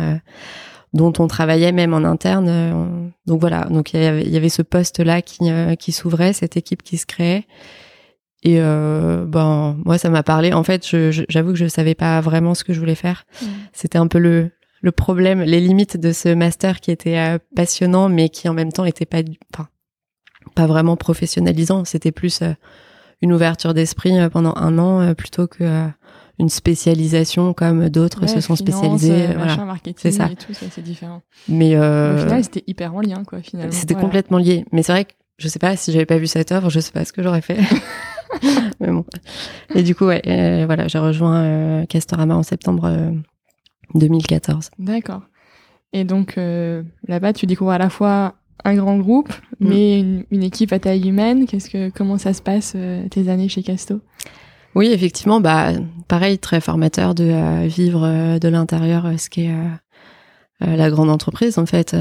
dont 0.94 1.14
on 1.18 1.28
travaillait 1.28 1.72
même 1.72 1.94
en 1.94 2.04
interne. 2.04 3.12
donc 3.26 3.40
voilà, 3.40 3.66
donc 3.66 3.94
il 3.94 4.02
y 4.02 4.06
avait, 4.06 4.24
y 4.24 4.38
avait 4.38 4.50
ce 4.50 4.62
poste 4.62 5.00
là 5.00 5.22
qui 5.22 5.40
qui 5.78 5.92
s'ouvrait, 5.92 6.34
cette 6.34 6.56
équipe 6.56 6.84
qui 6.84 6.98
se 6.98 7.06
créait. 7.06 7.46
Et 8.46 8.58
euh, 8.60 9.26
ben 9.26 9.78
moi 9.86 9.98
ça 9.98 10.10
m'a 10.10 10.24
parlé. 10.24 10.54
En 10.54 10.64
fait, 10.64 10.86
j'avoue 11.30 11.52
que 11.52 11.58
je 11.58 11.68
savais 11.68 11.96
pas 11.96 12.20
vraiment 12.22 12.56
ce 12.56 12.64
que 12.64 12.74
je 12.74 12.80
voulais 12.80 12.96
faire. 12.96 13.26
Mm. 13.42 13.46
C'était 13.72 13.98
un 13.98 14.08
peu 14.08 14.20
le 14.20 14.52
le 14.84 14.92
problème, 14.92 15.42
les 15.42 15.62
limites 15.62 15.98
de 15.98 16.12
ce 16.12 16.34
master 16.36 16.82
qui 16.82 16.92
était 16.92 17.18
euh, 17.18 17.40
passionnant, 17.56 18.10
mais 18.10 18.28
qui 18.28 18.50
en 18.50 18.54
même 18.54 18.72
temps 18.72 18.84
était 18.84 19.06
pas, 19.06 19.22
enfin, 19.54 19.70
pas 20.56 20.68
vraiment 20.68 20.98
professionnalisant. 20.98 21.86
C'était 21.86 22.12
plus 22.12 22.42
euh, 22.42 22.52
une 23.22 23.32
ouverture 23.32 23.74
d'esprit 23.74 24.20
euh, 24.20 24.30
pendant 24.30 24.54
un 24.58 24.78
an 24.78 25.16
plutôt 25.16 25.48
que 25.48 25.88
une 26.38 26.50
spécialisation 26.50 27.54
comme 27.54 27.88
d'autres 27.90 28.28
se 28.28 28.42
sont 28.42 28.58
spécialisés. 28.58 29.28
voilà, 29.36 29.56
c'est 29.96 30.12
ça 30.12 30.30
c'est 30.52 30.84
différent. 30.84 31.22
Mais 31.48 31.78
au 31.78 32.18
final, 32.18 32.44
c'était 32.44 32.64
hyper 32.68 32.94
en 32.94 33.00
lien, 33.00 33.24
quoi. 33.24 33.42
Finalement. 33.42 33.72
C'était 33.72 33.96
complètement 33.96 34.38
lié. 34.38 34.66
Mais 34.74 34.84
c'est 34.84 34.92
vrai 34.92 35.06
que 35.06 35.14
je 35.38 35.48
sais 35.48 35.60
pas 35.60 35.76
si 35.76 35.92
j'avais 35.92 36.06
pas 36.06 36.18
vu 36.18 36.28
cette 36.28 36.52
offre, 36.52 36.70
je 36.70 36.80
sais 36.80 36.92
pas 36.92 37.06
ce 37.06 37.14
que 37.14 37.24
j'aurais 37.24 37.42
fait. 37.42 37.60
Mais 38.80 38.92
bon. 38.92 39.06
Et 39.76 39.84
du 39.84 39.96
coup, 39.96 40.06
ouais, 40.06 40.22
euh, 40.28 40.64
voilà, 40.66 40.88
j'ai 40.88 41.00
rejoint 41.00 41.44
euh, 41.44 41.86
Castorama 41.86 42.36
en 42.36 42.44
septembre 42.44 43.14
2014. 43.94 44.66
Euh, 44.66 44.70
D'accord. 44.80 45.22
Et 45.94 46.04
donc 46.04 46.38
là-bas, 47.08 47.34
tu 47.34 47.46
découvres 47.46 47.72
à 47.72 47.78
la 47.78 47.90
fois 47.90 48.36
un 48.66 48.76
grand 48.76 48.98
groupe, 48.98 49.30
mm. 49.60 49.68
mais 49.68 50.00
une, 50.00 50.44
équipe 50.44 50.74
à 50.74 50.80
taille 50.80 51.08
humaine. 51.08 51.46
Qu'est-ce 51.46 51.70
que, 51.70 51.90
comment 51.90 52.18
ça 52.18 52.34
se 52.34 52.42
passe 52.42 52.76
tes 53.12 53.30
années 53.30 53.50
chez 53.50 53.64
Casto? 53.64 54.02
Oui, 54.76 54.88
effectivement, 54.88 55.40
bah 55.40 55.74
pareil, 56.08 56.40
très 56.40 56.60
formateur 56.60 57.14
de 57.14 57.68
vivre 57.68 58.40
de 58.40 58.48
l'intérieur 58.48 59.08
ce 59.20 59.30
qui 59.30 59.42
est 59.42 59.56
la 60.60 60.90
grande 60.90 61.12
entreprise 61.12 61.60
en 61.60 61.68
fait. 61.68 61.96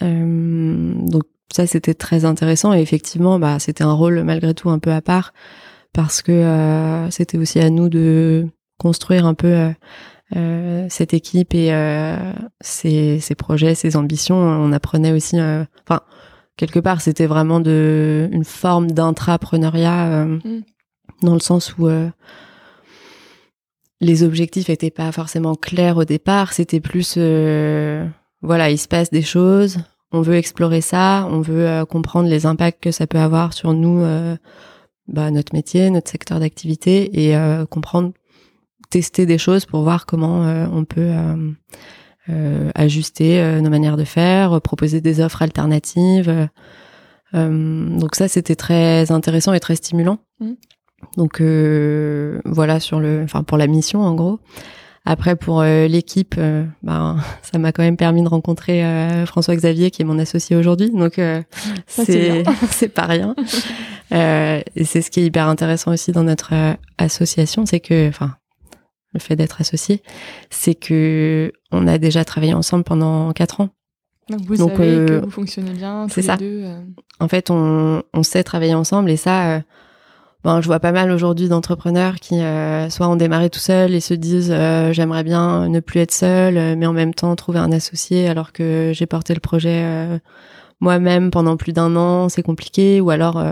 donc 0.00 1.24
ça 1.52 1.66
c'était 1.66 1.94
très 1.94 2.24
intéressant 2.24 2.74
et 2.74 2.80
effectivement 2.80 3.38
bah 3.38 3.58
c'était 3.58 3.84
un 3.84 3.92
rôle 3.92 4.22
malgré 4.22 4.54
tout 4.54 4.70
un 4.70 4.78
peu 4.78 4.92
à 4.92 5.00
part 5.00 5.32
parce 5.92 6.22
que 6.22 7.06
c'était 7.10 7.38
aussi 7.38 7.58
à 7.60 7.70
nous 7.70 7.88
de 7.88 8.46
construire 8.78 9.26
un 9.26 9.34
peu 9.34 9.72
euh, 10.36 10.86
cette 10.90 11.14
équipe 11.14 11.54
et 11.54 11.72
euh, 11.72 12.16
ses, 12.60 13.18
ses, 13.18 13.34
projets, 13.34 13.74
ses 13.74 13.96
ambitions. 13.96 14.36
On 14.36 14.72
apprenait 14.72 15.12
aussi, 15.12 15.38
euh, 15.38 15.64
enfin, 15.88 16.02
quelque 16.56 16.80
part, 16.80 17.00
c'était 17.00 17.26
vraiment 17.26 17.60
de 17.60 18.28
une 18.30 18.44
forme 18.44 18.90
d'intrapreneuriat 18.90 20.26
mm. 20.26 20.62
dans 21.22 21.32
le 21.32 21.40
sens 21.40 21.76
où 21.78 21.88
les 24.00 24.22
objectifs 24.22 24.68
étaient 24.68 24.90
pas 24.90 25.10
forcément 25.12 25.54
clairs 25.54 25.96
au 25.96 26.04
départ. 26.04 26.52
C'était 26.52 26.80
plus, 26.80 27.16
voilà, 28.42 28.70
il 28.70 28.78
se 28.78 28.88
passe 28.88 29.10
des 29.10 29.22
choses. 29.22 29.78
On 30.12 30.22
veut 30.22 30.36
explorer 30.36 30.80
ça. 30.80 31.28
On 31.30 31.40
veut 31.40 31.84
comprendre 31.84 32.28
les 32.28 32.46
impacts 32.46 32.82
que 32.82 32.90
ça 32.90 33.06
peut 33.06 33.18
avoir 33.18 33.52
sur 33.52 33.74
nous. 33.74 34.04
Bah, 35.06 35.30
notre 35.30 35.54
métier, 35.54 35.88
notre 35.90 36.10
secteur 36.10 36.40
d'activité 36.40 37.30
et 37.30 37.36
comprendre 37.70 38.12
tester 38.90 39.26
des 39.26 39.38
choses 39.38 39.66
pour 39.66 39.82
voir 39.82 40.06
comment 40.06 40.44
euh, 40.44 40.66
on 40.72 40.84
peut 40.84 41.00
euh, 41.00 41.50
euh, 42.28 42.70
ajuster 42.74 43.60
nos 43.60 43.70
manières 43.70 43.96
de 43.96 44.04
faire, 44.04 44.60
proposer 44.60 45.00
des 45.00 45.20
offres 45.20 45.42
alternatives. 45.42 46.48
donc 47.32 48.14
ça, 48.14 48.28
c'était 48.28 48.56
très 48.56 49.10
intéressant 49.12 49.52
et 49.52 49.60
très 49.60 49.76
stimulant. 49.76 50.18
Mmh. 50.40 50.52
Donc 51.16 51.40
voilà 51.40 52.80
sur 52.80 53.00
le, 53.00 53.22
enfin 53.24 53.42
pour 53.42 53.58
la 53.58 53.66
mission 53.66 54.00
en 54.02 54.14
gros. 54.14 54.40
Après 55.04 55.36
pour 55.36 55.62
l'équipe, 55.62 56.34
ben 56.82 57.16
ça 57.42 57.58
m'a 57.58 57.72
quand 57.72 57.82
même 57.82 57.96
permis 57.96 58.22
de 58.22 58.28
rencontrer 58.28 58.82
François 59.26 59.56
Xavier 59.56 59.90
qui 59.90 60.02
est 60.02 60.04
mon 60.04 60.18
associé 60.18 60.56
aujourd'hui. 60.56 60.90
Donc 60.90 61.20
c'est 61.86 62.44
c'est 62.70 62.88
pas 62.88 63.06
rien. 63.06 63.34
et 64.10 64.84
c'est 64.84 65.00
ce 65.00 65.10
qui 65.10 65.20
est 65.20 65.24
hyper 65.24 65.48
intéressant 65.48 65.92
aussi 65.92 66.12
dans 66.12 66.24
notre 66.24 66.52
association, 66.98 67.64
c'est 67.64 67.80
que 67.80 68.08
enfin 68.08 68.34
le 69.14 69.20
fait 69.20 69.36
d'être 69.36 69.60
associé, 69.60 70.02
c'est 70.50 70.74
que 70.74 71.52
on 71.72 71.86
a 71.86 71.98
déjà 71.98 72.24
travaillé 72.24 72.54
ensemble 72.54 72.84
pendant 72.84 73.32
quatre 73.32 73.60
ans. 73.60 73.70
Donc 74.28 74.40
vous 74.42 74.56
savez 74.56 74.74
que 74.74 75.12
euh, 75.12 75.20
vous 75.20 75.30
fonctionnez 75.30 75.72
bien. 75.72 76.06
C'est 76.10 76.22
ça. 76.22 76.36
Deux, 76.36 76.62
euh. 76.64 76.80
En 77.20 77.28
fait, 77.28 77.50
on, 77.50 78.02
on 78.12 78.22
sait 78.22 78.44
travailler 78.44 78.74
ensemble 78.74 79.10
et 79.10 79.16
ça, 79.16 79.56
euh, 79.56 79.60
ben, 80.48 80.60
je 80.60 80.66
vois 80.66 80.80
pas 80.80 80.92
mal 80.92 81.10
aujourd'hui 81.10 81.48
d'entrepreneurs 81.48 82.16
qui 82.16 82.40
soit 82.90 83.08
ont 83.08 83.16
démarré 83.16 83.50
tout 83.50 83.58
seuls 83.58 83.94
et 83.94 84.00
se 84.00 84.14
disent 84.14 84.54
j'aimerais 84.92 85.22
bien 85.22 85.68
ne 85.68 85.80
plus 85.80 86.00
être 86.00 86.12
seul, 86.12 86.76
mais 86.76 86.86
en 86.86 86.92
même 86.92 87.14
temps 87.14 87.34
trouver 87.36 87.58
un 87.58 87.70
associé 87.72 88.28
alors 88.28 88.52
que 88.52 88.92
j'ai 88.94 89.06
porté 89.06 89.34
le 89.34 89.40
projet 89.40 89.84
moi-même 90.80 91.30
pendant 91.30 91.56
plus 91.56 91.72
d'un 91.72 91.96
an, 91.96 92.28
c'est 92.28 92.42
compliqué. 92.42 93.00
Ou 93.00 93.10
alors, 93.10 93.44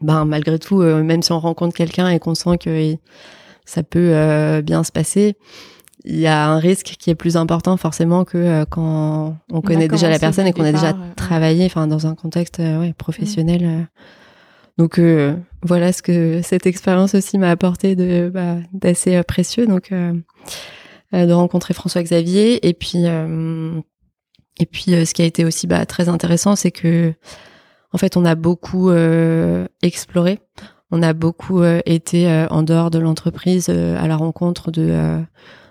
ben 0.00 0.24
malgré 0.24 0.58
tout, 0.58 0.78
même 0.78 1.22
si 1.22 1.32
on 1.32 1.40
rencontre 1.40 1.74
quelqu'un 1.74 2.08
et 2.08 2.18
qu'on 2.18 2.34
sent 2.34 2.58
que 2.58 2.96
ça 3.68 3.82
peut 3.82 4.10
euh, 4.14 4.62
bien 4.62 4.82
se 4.82 4.90
passer. 4.90 5.36
Il 6.04 6.18
y 6.18 6.26
a 6.26 6.48
un 6.48 6.58
risque 6.58 6.96
qui 6.98 7.10
est 7.10 7.14
plus 7.14 7.36
important 7.36 7.76
forcément 7.76 8.24
que 8.24 8.38
euh, 8.38 8.64
quand 8.64 9.36
on, 9.52 9.60
connaît 9.60 9.88
déjà 9.88 10.08
la 10.08 10.18
personne 10.18 10.46
et 10.46 10.52
qu'on 10.52 10.64
a 10.64 10.72
déjà 10.72 10.96
travaillé, 11.16 11.66
enfin 11.66 11.86
dans 11.86 12.06
un 12.06 12.14
contexte 12.14 12.60
euh, 12.60 12.80
ouais, 12.80 12.94
professionnel. 12.96 13.66
Mm. 13.66 13.86
Donc 14.78 15.00
voilà 15.62 15.92
ce 15.92 16.02
que 16.02 16.40
cette 16.42 16.66
expérience 16.66 17.14
aussi 17.14 17.36
m'a 17.36 17.50
apporté 17.50 17.96
de 17.96 18.30
bah, 18.32 18.56
d'assez 18.72 19.20
précieux. 19.24 19.66
Donc 19.66 19.90
de 19.90 21.32
rencontrer 21.32 21.74
François 21.74 22.02
Xavier 22.02 22.66
et 22.66 22.74
puis 22.74 23.04
et 23.04 24.66
puis 24.66 24.92
ce 25.04 25.12
qui 25.14 25.22
a 25.22 25.24
été 25.24 25.44
aussi 25.44 25.66
bah, 25.66 25.84
très 25.84 26.08
intéressant, 26.08 26.54
c'est 26.54 26.70
que 26.70 27.12
en 27.92 27.98
fait 27.98 28.16
on 28.16 28.24
a 28.24 28.36
beaucoup 28.36 28.90
exploré 29.82 30.38
on 30.90 31.02
a 31.02 31.12
beaucoup 31.12 31.62
euh, 31.62 31.80
été 31.86 32.30
euh, 32.30 32.46
en 32.48 32.62
dehors 32.62 32.90
de 32.90 32.98
l'entreprise 32.98 33.66
euh, 33.68 33.98
à 34.02 34.06
la 34.06 34.16
rencontre 34.16 34.70
de 34.70 35.22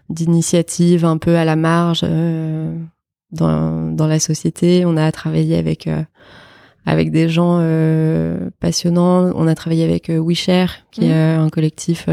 d'initiatives 0.10 1.04
un 1.04 1.18
peu 1.18 1.36
à 1.36 1.44
la 1.44 1.58
marge 1.58 2.02
dans, 3.32 3.92
dans 3.92 4.08
la 4.08 4.20
société. 4.20 4.86
On 4.86 4.96
a 4.96 5.12
travaillé 5.12 5.58
avec 5.58 5.90
avec 6.88 7.12
des 7.12 7.29
gens 7.29 7.60
passionnants. 8.60 9.32
On 9.36 9.46
a 9.46 9.53
travaillé 9.53 9.84
avec 9.84 10.10
WeShare, 10.10 10.72
qui 10.89 11.06
est 11.06 11.38
mmh. 11.38 11.39
un 11.39 11.50
collectif 11.50 12.08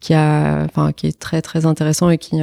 qui 0.00 0.14
a, 0.14 0.64
enfin, 0.64 0.92
qui 0.92 1.06
est 1.06 1.18
très 1.18 1.42
très 1.42 1.66
intéressant 1.66 2.10
et 2.10 2.18
qui 2.18 2.40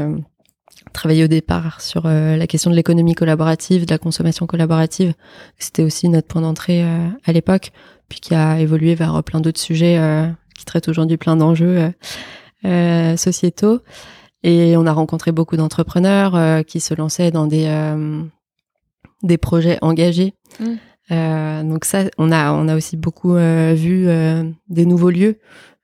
travaillé 0.93 1.23
au 1.23 1.27
départ 1.27 1.81
sur 1.81 2.07
la 2.07 2.47
question 2.47 2.69
de 2.71 2.75
l'économie 2.75 3.15
collaborative, 3.15 3.85
de 3.85 3.91
la 3.91 3.97
consommation 3.97 4.45
collaborative. 4.45 5.13
C'était 5.57 5.83
aussi 5.83 6.07
notre 6.07 6.27
point 6.27 6.41
d'entrée 6.41 6.85
à 7.25 7.31
l'époque 7.33 7.71
puis 8.09 8.19
qui 8.19 8.35
a 8.35 8.59
évolué 8.59 8.95
vers 8.95 9.23
plein 9.23 9.39
d'autres 9.39 9.59
sujets 9.59 9.97
euh, 9.97 10.27
qui 10.57 10.65
traitent 10.65 10.89
aujourd'hui 10.89 11.17
plein 11.17 11.37
d'enjeux 11.37 11.77
euh, 11.77 11.91
euh, 12.65 13.15
sociétaux. 13.15 13.79
Et 14.43 14.75
on 14.75 14.85
a 14.85 14.91
rencontré 14.91 15.31
beaucoup 15.31 15.57
d'entrepreneurs 15.57 16.65
qui 16.65 16.79
se 16.79 16.93
lançaient 16.93 17.29
dans 17.29 17.45
des 17.45 17.67
des 19.21 19.37
projets 19.37 19.77
engagés. 19.81 20.33
Mmh. 20.61 20.75
Donc 21.09 21.85
ça, 21.85 22.03
on 22.17 22.31
a 22.31 22.51
on 22.53 22.67
a 22.67 22.75
aussi 22.75 22.97
beaucoup 22.97 23.35
vu 23.35 24.07
des 24.69 24.85
nouveaux 24.85 25.09
lieux, 25.09 25.39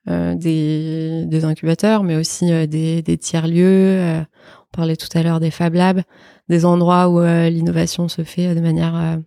des, 0.08 1.26
des 1.26 1.46
incubateurs, 1.46 2.04
mais 2.04 2.16
aussi 2.16 2.46
des, 2.68 3.02
des 3.02 3.18
tiers 3.18 3.48
lieux. 3.48 4.00
on 4.20 4.78
parlait 4.78 4.96
tout 4.96 5.10
à 5.18 5.24
l'heure 5.24 5.40
des 5.40 5.52
Fab 5.52 5.74
Labs, 5.74 6.02
des 6.50 6.66
endroits 6.66 7.10
où 7.10 7.22
l'innovation 7.22 8.08
se 8.08 8.24
fait 8.24 8.54
de 8.54 8.62
manière 8.62 9.20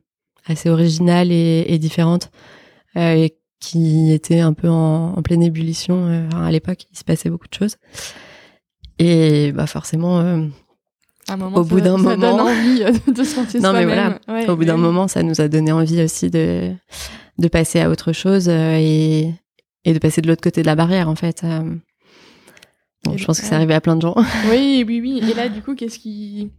assez 0.46 0.70
originale 0.70 1.32
et, 1.32 1.64
et 1.68 1.78
différente. 1.78 2.30
Euh, 2.96 3.14
et 3.14 3.38
qui 3.60 4.12
était 4.12 4.40
un 4.40 4.52
peu 4.52 4.68
en, 4.68 5.14
en 5.16 5.22
pleine 5.22 5.42
ébullition 5.42 6.06
euh, 6.06 6.28
à 6.36 6.50
l'époque. 6.50 6.86
Il 6.92 6.98
se 6.98 7.04
passait 7.04 7.28
beaucoup 7.28 7.48
de 7.48 7.54
choses. 7.54 7.76
Et 8.98 9.52
bah 9.52 9.66
forcément, 9.66 10.20
euh, 10.20 10.46
au 11.54 11.64
bout 11.64 11.80
d'un 11.80 11.96
moment, 11.96 12.16
donne 12.16 12.40
envie 12.40 12.84
de 13.06 13.24
se 13.24 13.58
Non 13.58 13.72
mais 13.72 13.84
voilà, 13.84 14.18
au 14.48 14.56
bout 14.56 14.64
d'un 14.64 14.76
moment, 14.76 15.08
ça 15.08 15.22
nous 15.22 15.40
a 15.40 15.48
donné 15.48 15.72
envie 15.72 16.02
aussi 16.02 16.30
de 16.30 16.72
de 17.38 17.48
passer 17.48 17.80
à 17.80 17.90
autre 17.90 18.12
chose 18.12 18.48
et 18.48 19.32
et 19.84 19.92
de 19.92 19.98
passer 19.98 20.20
de 20.20 20.28
l'autre 20.28 20.42
côté 20.42 20.62
de 20.62 20.66
la 20.66 20.74
barrière 20.74 21.08
en 21.08 21.14
fait. 21.14 21.44
Bon, 23.04 23.16
je 23.16 23.24
pense 23.24 23.40
que 23.40 23.46
c'est 23.46 23.54
arrivé 23.54 23.74
à 23.74 23.80
plein 23.80 23.96
de 23.96 24.02
gens. 24.02 24.16
Oui, 24.50 24.84
oui, 24.86 25.00
oui. 25.00 25.22
Et 25.30 25.34
là, 25.34 25.48
du 25.48 25.62
coup, 25.62 25.76
qu'est-ce 25.76 26.00
qui, 26.00 26.50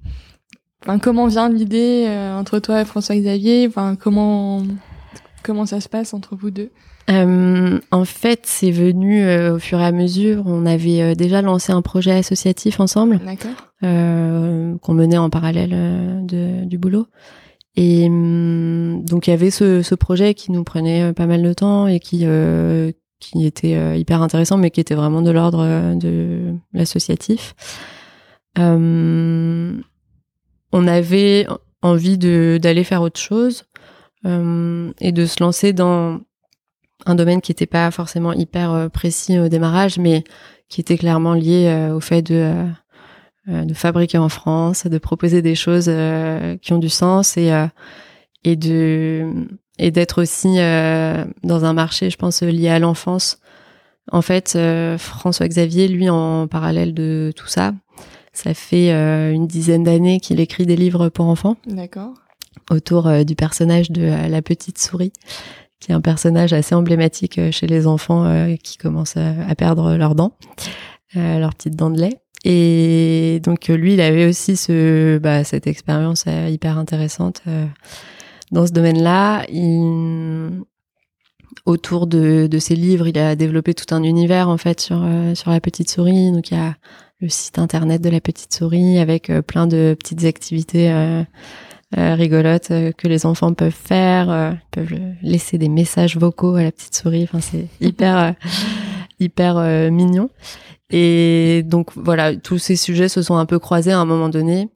enfin, 0.82 0.98
comment 0.98 1.28
vient 1.28 1.50
l'idée 1.50 2.08
entre 2.38 2.60
toi 2.60 2.82
et 2.82 2.86
François 2.86 3.16
Xavier 3.16 3.68
Enfin, 3.68 3.98
comment 4.00 4.64
Comment 5.44 5.66
ça 5.66 5.80
se 5.82 5.90
passe 5.90 6.14
entre 6.14 6.36
vous 6.36 6.52
deux? 6.52 6.72
Euh, 7.10 7.80
en 7.92 8.06
fait, 8.06 8.42
c'est 8.44 8.72
venu 8.72 9.24
euh, 9.24 9.56
au 9.56 9.60
fur 9.60 9.80
et 9.80 9.86
à 9.86 9.92
mesure. 9.92 10.44
On 10.46 10.66
avait 10.66 11.02
euh, 11.02 11.16
déjà 11.16 11.42
lancé 11.42 11.72
un 11.72 11.82
projet 11.82 12.12
associatif 12.12 12.80
ensemble, 12.80 13.20
qu'on 13.82 14.94
menait 14.94 15.18
en 15.18 15.30
parallèle 15.30 16.26
de, 16.26 16.66
du 16.66 16.78
boulot. 16.78 17.08
Et 17.76 18.08
hum, 18.08 19.04
donc 19.06 19.28
il 19.28 19.32
y 19.32 19.34
avait 19.34 19.52
ce, 19.52 19.82
ce, 19.82 19.96
projet 19.96 20.34
qui 20.34 20.52
nous 20.52 20.64
prenait 20.64 21.14
pas 21.14 21.28
mal 21.28 21.42
de 21.42 21.54
temps 21.54 21.88
et 21.88 22.00
qui 22.00 22.26
qui 23.20 23.46
était 23.46 24.00
hyper 24.00 24.22
intéressant, 24.22 24.58
mais 24.58 24.72
qui 24.72 24.80
était 24.80 24.96
vraiment 24.96 25.22
de 25.22 25.32
l'ordre 25.32 25.96
de 25.96 26.54
l'associatif. 26.74 27.56
on 28.58 29.82
avait 30.74 31.48
envie 31.82 32.18
d'aller 32.18 32.84
faire 32.84 33.02
autre 33.02 33.20
chose. 33.20 33.64
Et 34.26 35.12
de 35.14 35.26
se 35.26 35.42
lancer 35.42 35.72
dans 35.72 36.20
un 37.06 37.16
domaine 37.16 37.42
qui 37.42 37.52
n'était 37.52 37.66
pas 37.66 37.90
forcément 37.92 38.34
hyper 38.34 38.72
euh, 38.72 38.90
précis 38.90 39.40
au 39.40 39.48
démarrage, 39.48 39.98
mais 39.98 40.24
qui 40.68 40.82
était 40.82 40.98
clairement 40.98 41.34
lié 41.34 41.68
euh, 41.68 41.96
au 41.96 42.00
fait 42.00 42.22
de 42.22 42.66
de 43.48 43.74
fabriquer 43.74 44.20
en 44.20 44.30
France, 44.30 44.86
de 44.86 44.98
proposer 45.00 45.42
des 45.42 45.56
choses 45.56 45.90
qui 46.62 46.74
ont 46.74 46.78
du 46.78 46.90
sens 46.90 47.36
et 47.36 47.52
et 48.44 48.56
de 48.56 49.48
et 49.80 49.90
d'être 49.90 50.22
aussi 50.22 50.58
dans 50.58 51.66
un 51.66 51.74
marché, 51.74 52.12
je 52.12 52.18
pense, 52.18 52.44
lié 52.44 52.70
à 52.70 52.78
l'enfance. 52.78 53.40
En 54.12 54.22
fait, 54.22 54.56
François 55.00 55.48
Xavier, 55.48 55.88
lui, 55.88 56.12
en 56.12 56.48
parallèle 56.48 56.94
de 56.94 57.34
tout 57.36 57.48
ça, 57.48 57.74
ça 58.34 58.54
fait 58.54 58.92
une 59.34 59.48
dizaine 59.48 59.84
d'années 59.84 60.20
qu'il 60.20 60.40
écrit 60.42 60.68
des 60.68 60.76
livres 60.76 61.10
pour 61.10 61.26
enfants. 61.26 61.56
D'accord 61.66 62.14
autour 62.70 63.08
euh, 63.08 63.24
du 63.24 63.36
personnage 63.36 63.92
de 63.92 64.04
euh, 64.04 64.28
la 64.28 64.42
petite 64.42 64.78
souris, 64.78 65.14
qui 65.80 65.92
est 65.92 65.96
un 65.96 66.02
personnage 66.02 66.54
assez 66.54 66.76
emblématique 66.76 67.38
euh, 67.38 67.52
chez 67.52 67.68
les 67.68 67.88
enfants 67.88 68.56
qui 68.62 68.78
commencent 68.78 69.18
à, 69.18 69.56
perdre 69.56 69.96
leurs 69.96 70.16
dents, 70.16 70.34
leurs 71.16 71.54
petites 71.54 71.76
dents 71.76 71.90
de 71.90 72.00
lait. 72.00 72.18
Et 72.46 73.42
donc 73.44 73.68
lui, 73.68 73.94
il 73.94 74.02
avait 74.02 74.26
aussi 74.26 74.54
bah, 75.22 75.44
cette 75.44 75.68
expérience 75.68 76.26
hyper 76.48 76.78
intéressante 76.78 77.42
dans 78.52 78.66
ce 78.66 78.72
domaine-là. 78.72 79.46
Autour 81.66 82.08
de, 82.08 82.48
ses 82.60 82.76
livres, 82.76 83.08
il 83.08 83.18
a 83.18 83.36
développé 83.36 83.74
tout 83.74 83.94
un 83.94 84.04
univers 84.04 84.48
en 84.48 84.58
fait 84.58 84.80
sur 84.80 85.06
sur 85.36 85.52
la 85.52 85.60
petite 85.60 85.90
souris. 85.90 86.32
Donc 86.32 86.52
il 86.52 86.58
y 86.58 86.62
a 86.62 86.76
le 87.20 87.28
site 87.28 87.60
internet 87.60 88.02
de 88.02 88.10
la 88.10 88.22
petite 88.22 88.54
souris 88.54 89.00
avec 89.00 89.30
plein 89.46 89.68
de 89.68 89.96
petites 90.00 90.24
activités 90.24 90.90
rigolotes 91.96 92.72
que 92.98 93.08
les 93.08 93.26
enfants 93.26 93.54
peuvent 93.54 93.72
faire, 93.72 94.58
peuvent 94.72 94.94
laisser 95.22 95.58
des 95.58 95.70
messages 95.70 96.18
vocaux 96.18 96.56
à 96.56 96.64
la 96.64 96.72
petite 96.72 96.96
souris. 96.96 97.24
Enfin 97.24 97.42
c'est 97.42 97.68
hyper 97.82 98.36
hyper 99.20 99.56
mignon. 99.92 100.30
Et 100.92 101.64
donc 101.66 101.92
voilà, 101.96 102.36
tous 102.36 102.58
ces 102.58 102.76
sujets 102.76 103.10
se 103.10 103.22
sont 103.22 103.38
un 103.38 103.46
peu 103.46 103.60
croisés 103.60 103.92
à 103.92 104.00
un 104.00 104.06
moment 104.06 104.30
donné. 104.30 104.70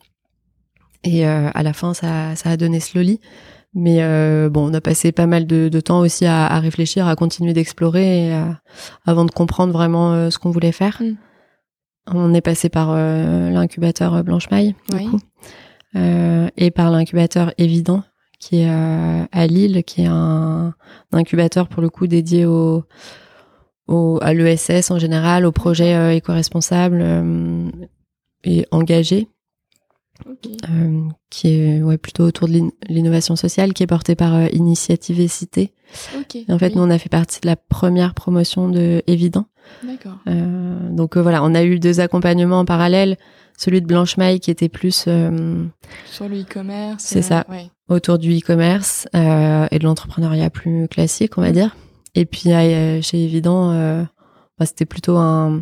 Et 1.03 1.27
euh, 1.27 1.49
à 1.53 1.63
la 1.63 1.73
fin, 1.73 1.93
ça, 1.93 2.35
ça 2.35 2.51
a 2.51 2.57
donné 2.57 2.79
Slowly. 2.79 3.19
Mais 3.73 4.03
euh, 4.03 4.49
bon, 4.49 4.69
on 4.69 4.73
a 4.73 4.81
passé 4.81 5.11
pas 5.11 5.25
mal 5.25 5.47
de, 5.47 5.67
de 5.67 5.79
temps 5.79 5.99
aussi 5.99 6.25
à, 6.25 6.45
à, 6.45 6.59
réfléchir, 6.59 7.07
à 7.07 7.15
continuer 7.15 7.53
d'explorer 7.53 8.31
avant 9.05 9.25
de 9.25 9.31
comprendre 9.31 9.73
vraiment 9.73 10.13
euh, 10.13 10.29
ce 10.29 10.37
qu'on 10.37 10.51
voulait 10.51 10.71
faire. 10.71 11.01
Mm. 11.01 11.15
On 12.13 12.33
est 12.33 12.41
passé 12.41 12.69
par 12.69 12.89
euh, 12.91 13.49
l'incubateur 13.49 14.23
Blanche 14.23 14.49
Maille, 14.51 14.75
du 14.89 15.09
coup, 15.09 15.19
et 15.95 16.71
par 16.71 16.91
l'incubateur 16.91 17.53
Évident, 17.57 18.03
qui 18.39 18.61
est 18.61 18.69
à 18.69 19.47
Lille, 19.47 19.83
qui 19.83 20.01
est 20.01 20.07
un, 20.07 20.73
un, 21.11 21.17
incubateur 21.17 21.67
pour 21.67 21.81
le 21.81 21.89
coup 21.89 22.07
dédié 22.07 22.45
au, 22.45 22.83
au 23.87 24.19
à 24.21 24.33
l'ESS 24.33 24.91
en 24.91 24.99
général, 24.99 25.45
aux 25.45 25.51
projets 25.51 26.17
éco-responsables 26.17 27.71
et 28.43 28.65
engagés 28.71 29.27
euh, 30.69 31.09
qui 31.29 31.47
est 31.49 31.81
ouais, 31.81 31.97
plutôt 31.97 32.23
autour 32.23 32.47
de 32.47 32.71
l'innovation 32.87 33.35
sociale, 33.35 33.73
qui 33.73 33.83
est 33.83 33.87
portée 33.87 34.15
par 34.15 34.35
euh, 34.35 34.47
Initiative 34.53 35.19
et 35.19 35.27
Cité. 35.27 35.73
en 36.49 36.59
fait, 36.59 36.75
nous, 36.75 36.83
on 36.83 36.89
a 36.89 36.97
fait 36.97 37.09
partie 37.09 37.41
de 37.41 37.47
la 37.47 37.55
première 37.55 38.13
promotion 38.13 38.69
de 38.69 39.01
Évident. 39.07 39.47
D'accord. 39.83 40.17
Euh, 40.27 40.89
donc 40.91 41.17
voilà, 41.17 41.43
on 41.43 41.55
a 41.55 41.63
eu 41.63 41.79
deux 41.79 41.99
accompagnements 41.99 42.59
en 42.59 42.65
parallèle. 42.65 43.17
Celui 43.57 43.81
de 43.81 43.87
Blanche 43.87 44.17
Maille 44.17 44.39
qui 44.39 44.51
était 44.51 44.69
plus 44.69 44.95
sur 44.95 45.09
le 45.09 46.41
e-commerce. 46.41 47.03
C'est 47.03 47.21
ça, 47.21 47.45
autour 47.87 48.17
du 48.17 48.37
e-commerce 48.37 49.07
et 49.13 49.79
de 49.79 49.83
l'entrepreneuriat 49.83 50.49
plus 50.49 50.87
classique, 50.87 51.37
on 51.37 51.41
va 51.41 51.51
dire. 51.51 51.75
Et 52.15 52.25
puis 52.25 52.49
chez 53.01 53.23
Évident, 53.23 54.05
bah, 54.59 54.65
c'était 54.65 54.85
plutôt 54.85 55.17
un, 55.17 55.61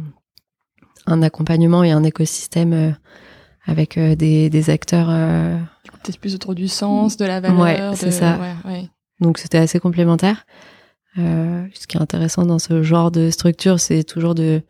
un 1.05 1.21
accompagnement 1.21 1.83
et 1.83 1.91
un 1.91 2.03
écosystème 2.03 2.95
avec 3.65 3.97
euh, 3.97 4.15
des, 4.15 4.49
des, 4.49 4.69
acteurs. 4.69 5.07
Euh... 5.09 5.57
Peut-être 6.03 6.19
plus 6.19 6.35
autour 6.35 6.55
du 6.55 6.67
sens, 6.67 7.17
de 7.17 7.25
la 7.25 7.39
valeur. 7.39 7.59
Ouais, 7.59 7.95
c'est 7.95 8.11
ça. 8.11 8.39
Donc 9.19 9.37
c'était 9.37 9.59
assez 9.59 9.79
complémentaire. 9.79 10.45
Euh, 11.17 11.65
ce 11.73 11.87
qui 11.87 11.97
est 11.97 12.01
intéressant 12.01 12.45
dans 12.45 12.57
ce 12.57 12.81
genre 12.81 13.11
de 13.11 13.29
structure, 13.29 13.79
c'est 13.79 14.03
toujours 14.03 14.33
de 14.33 14.61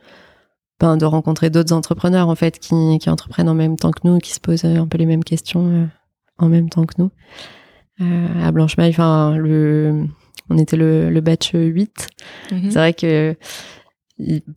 ben, 0.82 0.98
de 0.98 1.06
rencontrer 1.06 1.50
d'autres 1.50 1.74
entrepreneurs 1.74 2.28
en 2.28 2.36
fait 2.36 2.60
qui, 2.60 2.98
qui 3.00 3.10
entreprennent 3.10 3.50
en 3.50 3.54
même 3.54 3.78
temps 3.78 3.92
que 3.92 4.02
nous, 4.04 4.18
qui 4.18 4.34
se 4.34 4.40
posent 4.40 4.66
un 4.66 4.88
peu 4.88 4.98
les 4.98 5.06
mêmes 5.06 5.24
questions 5.24 5.68
euh, 5.68 5.86
en 6.38 6.50
même 6.50 6.70
temps 6.70 6.86
que 6.86 6.96
nous. 6.98 7.12
Euh, 8.02 8.48
à 8.48 8.52
Blanche 8.52 8.78
Maille, 8.78 8.90
enfin 8.90 9.38
le 9.38 10.06
on 10.50 10.58
était 10.58 10.76
le, 10.76 11.10
le 11.10 11.22
batch 11.22 11.52
8. 11.54 12.08
Mm-hmm. 12.52 12.72
C'est 12.72 12.80
vrai 12.80 12.94
que 12.94 13.36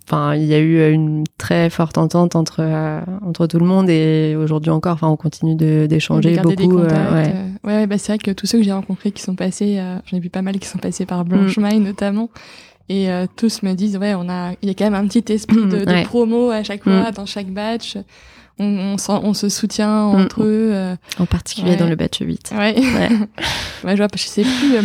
enfin 0.04 0.34
il 0.34 0.44
y 0.44 0.54
a 0.54 0.58
eu 0.58 0.92
une 0.92 1.24
très 1.38 1.70
forte 1.70 1.98
entente 1.98 2.36
entre 2.36 2.60
euh, 2.60 3.00
entre 3.22 3.46
tout 3.46 3.58
le 3.58 3.66
monde 3.66 3.88
et 3.88 4.36
aujourd'hui 4.36 4.70
encore 4.70 4.94
enfin 4.94 5.08
on 5.08 5.16
continue 5.16 5.54
d'échanger 5.54 6.36
beaucoup 6.38 6.78
euh, 6.78 7.14
ouais. 7.14 7.32
Euh, 7.34 7.68
ouais, 7.68 7.86
bah 7.86 7.98
c'est 7.98 8.12
vrai 8.12 8.18
que 8.18 8.30
tous 8.30 8.46
ceux 8.46 8.58
que 8.58 8.64
j'ai 8.64 8.72
rencontrés 8.72 9.12
qui 9.12 9.22
sont 9.22 9.36
passés 9.36 9.80
j'en 10.06 10.16
ai 10.16 10.20
vu 10.20 10.30
pas 10.30 10.42
mal 10.42 10.58
qui 10.58 10.68
sont 10.68 10.78
passés 10.78 11.06
par 11.06 11.24
Blanche 11.24 11.58
Maille 11.58 11.80
mm. 11.80 11.84
notamment 11.84 12.30
et 12.88 13.08
tous 13.36 13.62
me 13.62 13.72
disent 13.72 13.96
ouais 13.96 14.14
on 14.14 14.28
a 14.28 14.52
il 14.60 14.68
y 14.68 14.70
a 14.70 14.74
quand 14.74 14.84
même 14.84 14.94
un 14.94 15.06
petit 15.06 15.32
esprit 15.32 15.56
de, 15.64 15.84
de 15.84 16.04
promo 16.04 16.50
à 16.50 16.62
chaque 16.62 16.84
fois 16.84 17.10
mm. 17.10 17.14
dans 17.14 17.26
chaque 17.26 17.48
batch 17.48 17.96
on, 18.58 18.96
on, 19.08 19.12
on, 19.24 19.34
se 19.34 19.48
soutient 19.48 20.12
mm. 20.12 20.16
entre 20.16 20.44
eux. 20.44 20.96
en 21.18 21.26
particulier 21.26 21.76
dans 21.76 21.88
le 21.88 21.96
batch 21.96 22.20
8. 22.20 22.52
Ouais. 22.56 22.74
ouais. 23.84 23.96
je 23.96 23.96
vois, 23.96 24.06
je 24.14 24.22
sais 24.22 24.42
plus. 24.42 24.78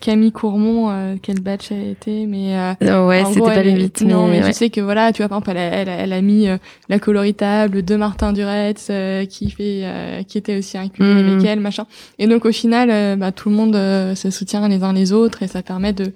Camille 0.00 0.32
Courmont, 0.32 0.88
euh, 0.90 1.16
quel 1.20 1.40
batch 1.40 1.70
elle 1.70 1.88
été, 1.88 2.26
mais 2.26 2.56
euh, 2.56 3.06
ouais, 3.06 3.22
c'était 3.26 3.40
pas 3.40 3.62
le 3.62 3.70
8. 3.70 4.00
Non, 4.02 4.28
mais, 4.28 4.42
je 4.42 4.50
sais 4.52 4.70
que 4.70 4.80
voilà, 4.80 5.12
tu 5.12 5.20
vois, 5.22 5.28
par 5.28 5.38
exemple, 5.38 5.58
elle 5.58 5.88
a, 5.88 5.92
elle, 5.92 6.12
a 6.14 6.20
mis 6.22 6.48
euh, 6.48 6.56
la 6.88 6.98
coloritable 6.98 7.84
de 7.84 7.96
Martin 7.96 8.32
Duretz, 8.32 8.88
euh, 8.88 9.26
qui 9.26 9.50
fait, 9.50 10.24
qui 10.26 10.38
était 10.38 10.56
aussi 10.56 10.78
inclus 10.78 11.04
mmh. 11.04 11.18
avec 11.18 11.44
elle, 11.44 11.60
machin. 11.60 11.86
Et 12.18 12.26
donc 12.26 12.46
au 12.46 12.52
final, 12.52 13.18
bah, 13.18 13.30
tout 13.30 13.50
le 13.50 13.56
monde 13.56 13.74
se 13.74 14.30
soutient 14.30 14.66
les 14.68 14.82
uns 14.82 14.94
les 14.94 15.12
autres 15.12 15.42
et 15.42 15.48
ça 15.48 15.62
permet 15.62 15.92
de 15.92 16.12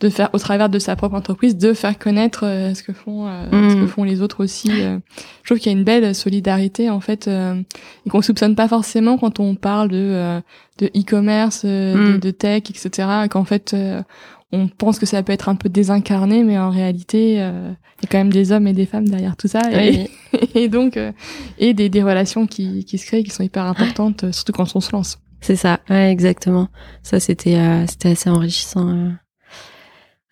de 0.00 0.08
faire 0.08 0.30
au 0.32 0.38
travers 0.38 0.68
de 0.68 0.78
sa 0.78 0.96
propre 0.96 1.16
entreprise 1.16 1.56
de 1.56 1.72
faire 1.72 1.98
connaître 1.98 2.44
euh, 2.44 2.74
ce 2.74 2.82
que 2.82 2.92
font 2.92 3.26
euh, 3.26 3.44
ce 3.50 3.74
que 3.74 3.80
mm. 3.82 3.88
font 3.88 4.04
les 4.04 4.22
autres 4.22 4.44
aussi 4.44 4.70
euh. 4.70 4.98
je 5.42 5.48
trouve 5.48 5.58
qu'il 5.58 5.72
y 5.72 5.74
a 5.74 5.78
une 5.78 5.84
belle 5.84 6.14
solidarité 6.14 6.88
en 6.88 7.00
fait 7.00 7.28
et 7.28 8.10
qu'on 8.10 8.22
soupçonne 8.22 8.54
pas 8.54 8.68
forcément 8.68 9.18
quand 9.18 9.40
on 9.40 9.54
parle 9.54 9.88
de 9.88 10.40
de 10.78 10.86
e-commerce 10.96 11.64
de, 11.64 12.14
mm. 12.14 12.18
de, 12.18 12.30
tech 12.30 12.62
etc 12.70 13.26
qu'en 13.28 13.44
fait 13.44 13.74
on 14.52 14.68
pense 14.68 14.98
que 14.98 15.06
ça 15.06 15.22
peut 15.22 15.32
être 15.32 15.48
un 15.48 15.56
peu 15.56 15.68
désincarné 15.68 16.44
mais 16.44 16.58
en 16.58 16.70
réalité 16.70 17.34
il 17.34 18.02
y 18.02 18.06
a 18.06 18.08
quand 18.08 18.18
même 18.18 18.32
des 18.32 18.52
hommes 18.52 18.68
et 18.68 18.72
des 18.72 18.86
femmes 18.86 19.08
derrière 19.08 19.36
tout 19.36 19.48
ça 19.48 19.62
et, 19.72 20.08
et 20.54 20.68
donc 20.68 20.98
et 21.58 21.74
des, 21.74 21.88
des 21.88 22.02
relations 22.02 22.46
qui, 22.46 22.84
qui 22.84 22.98
se 22.98 23.06
créent 23.06 23.24
qui 23.24 23.30
sont 23.30 23.42
hyper 23.42 23.64
importantes 23.64 24.30
surtout 24.32 24.52
quand 24.52 24.76
on 24.76 24.80
se 24.80 24.92
lance 24.92 25.18
c'est 25.40 25.56
ça 25.56 25.80
ouais, 25.90 26.10
exactement 26.10 26.68
ça 27.02 27.18
c'était 27.18 27.58
c'était 27.88 28.10
assez 28.10 28.30
enrichissant 28.30 28.88
euh, 28.88 29.10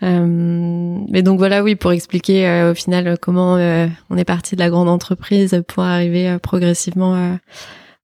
mais 0.02 1.22
donc 1.22 1.38
voilà, 1.38 1.62
oui, 1.62 1.74
pour 1.74 1.92
expliquer 1.92 2.46
euh, 2.46 2.72
au 2.72 2.74
final 2.74 3.16
comment 3.20 3.56
euh, 3.56 3.86
on 4.10 4.16
est 4.16 4.24
parti 4.24 4.54
de 4.54 4.60
la 4.60 4.70
grande 4.70 4.88
entreprise 4.88 5.62
pour 5.68 5.84
arriver 5.84 6.36
progressivement 6.42 7.38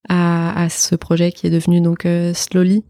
à, 0.09 0.62
à, 0.62 0.68
ce 0.68 0.94
projet 0.94 1.33
qui 1.33 1.46
est 1.46 1.50
devenu 1.50 1.81
donc 1.81 2.07
Slowly. 2.35 2.85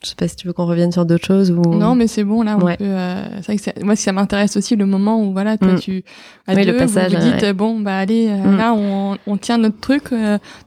Je 0.00 0.10
sais 0.10 0.14
pas 0.14 0.28
si 0.28 0.36
tu 0.36 0.46
veux 0.46 0.52
qu'on 0.52 0.66
revienne 0.66 0.92
sur 0.92 1.04
d'autres 1.04 1.26
choses 1.26 1.50
ou 1.50 1.60
non, 1.74 1.96
mais 1.96 2.06
c'est 2.06 2.22
bon 2.22 2.42
là. 2.42 2.56
On 2.56 2.60
peut, 2.60 2.74
c'est 2.78 3.46
vrai 3.46 3.56
que 3.56 3.84
moi, 3.84 3.96
ça 3.96 4.12
m'intéresse 4.12 4.56
aussi 4.56 4.76
le 4.76 4.86
moment 4.86 5.20
où 5.20 5.32
voilà, 5.32 5.58
toi, 5.58 5.72
mm. 5.72 5.80
tu 5.80 6.04
à 6.46 6.54
oui, 6.54 6.64
deux, 6.64 6.70
le 6.70 6.78
passage, 6.78 7.12
vous, 7.12 7.20
vous 7.20 7.32
dites 7.32 7.50
bon 7.50 7.80
bah 7.80 7.98
allez, 7.98 8.28
mm. 8.28 8.56
là 8.56 8.74
on, 8.74 9.18
on, 9.26 9.36
tient 9.36 9.58
notre 9.58 9.80
truc, 9.80 10.14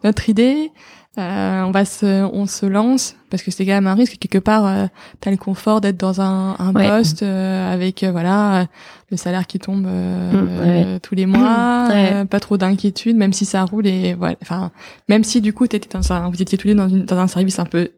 notre 0.03 0.29
idée. 0.29 0.69
Euh, 1.17 1.63
on 1.63 1.71
va 1.71 1.83
se, 1.83 2.23
on 2.33 2.45
se 2.45 2.65
lance 2.65 3.17
parce 3.29 3.43
que 3.43 3.51
c'est 3.51 3.65
quand 3.65 3.73
même 3.73 3.87
un 3.87 3.95
risque 3.95 4.17
quelque 4.17 4.37
part. 4.37 4.65
Euh, 4.65 4.85
T'as 5.19 5.29
le 5.29 5.35
confort 5.35 5.81
d'être 5.81 5.97
dans 5.97 6.21
un, 6.21 6.55
un 6.57 6.71
poste 6.71 7.21
euh, 7.21 7.73
avec 7.73 8.03
euh, 8.03 8.11
voilà 8.11 8.67
le 9.09 9.17
salaire 9.17 9.45
qui 9.45 9.59
tombe 9.59 9.87
mm, 9.87 10.99
tous 11.01 11.15
les 11.15 11.25
mois, 11.25 11.89
pas 12.29 12.39
trop 12.39 12.55
d'inquiétude, 12.55 13.17
même 13.17 13.33
si 13.33 13.43
ça 13.43 13.65
roule 13.65 13.87
et 13.87 14.13
voilà. 14.13 14.37
Enfin, 14.41 14.71
même 15.09 15.25
si 15.25 15.41
du 15.41 15.51
coup 15.51 15.67
t'étais 15.67 15.89
dans 15.89 16.13
un, 16.13 16.29
vous 16.29 16.41
étiez 16.41 16.57
tous 16.57 16.67
les 16.67 16.75
dans, 16.75 16.87
une, 16.87 17.03
dans 17.03 17.17
un 17.17 17.27
service 17.27 17.59
un 17.59 17.65
peu 17.65 17.91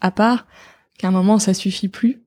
à 0.00 0.10
part, 0.10 0.46
qu'à 0.98 1.08
un 1.08 1.10
moment 1.10 1.38
ça 1.38 1.52
suffit 1.52 1.88
plus 1.88 2.22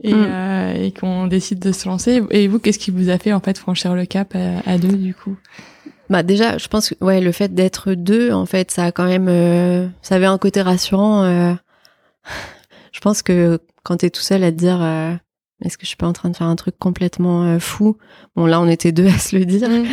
et, 0.00 0.14
mm. 0.14 0.76
et 0.76 0.92
qu'on 0.92 1.26
décide 1.26 1.58
de 1.58 1.72
se 1.72 1.88
lancer. 1.88 2.22
Et 2.30 2.46
vous, 2.46 2.60
qu'est-ce 2.60 2.78
qui 2.78 2.92
vous 2.92 3.08
a 3.10 3.18
fait 3.18 3.32
en 3.32 3.40
fait 3.40 3.58
franchir 3.58 3.96
le 3.96 4.06
cap 4.06 4.36
à 4.64 4.78
deux 4.78 4.96
du 4.96 5.12
coup? 5.12 5.36
Bah 6.12 6.22
déjà, 6.22 6.58
je 6.58 6.68
pense 6.68 6.90
que 6.90 7.02
ouais, 7.02 7.22
le 7.22 7.32
fait 7.32 7.54
d'être 7.54 7.94
deux, 7.94 8.32
en 8.32 8.44
fait, 8.44 8.70
ça 8.70 8.84
a 8.84 8.92
quand 8.92 9.06
même, 9.06 9.28
euh, 9.28 9.88
ça 10.02 10.16
avait 10.16 10.26
un 10.26 10.36
côté 10.36 10.60
rassurant. 10.60 11.24
Euh. 11.24 11.54
je 12.92 13.00
pense 13.00 13.22
que 13.22 13.58
quand 13.82 13.96
t'es 13.96 14.10
tout 14.10 14.20
seul 14.20 14.44
à 14.44 14.52
te 14.52 14.56
dire, 14.56 14.82
euh, 14.82 15.14
est-ce 15.64 15.78
que 15.78 15.84
je 15.84 15.88
suis 15.88 15.96
pas 15.96 16.06
en 16.06 16.12
train 16.12 16.28
de 16.28 16.36
faire 16.36 16.48
un 16.48 16.56
truc 16.56 16.78
complètement 16.78 17.58
fou? 17.58 17.96
Bon, 18.36 18.44
là, 18.44 18.60
on 18.60 18.68
était 18.68 18.92
deux 18.92 19.06
à 19.08 19.16
se 19.16 19.34
le 19.34 19.46
dire. 19.46 19.70
Mmh. 19.70 19.86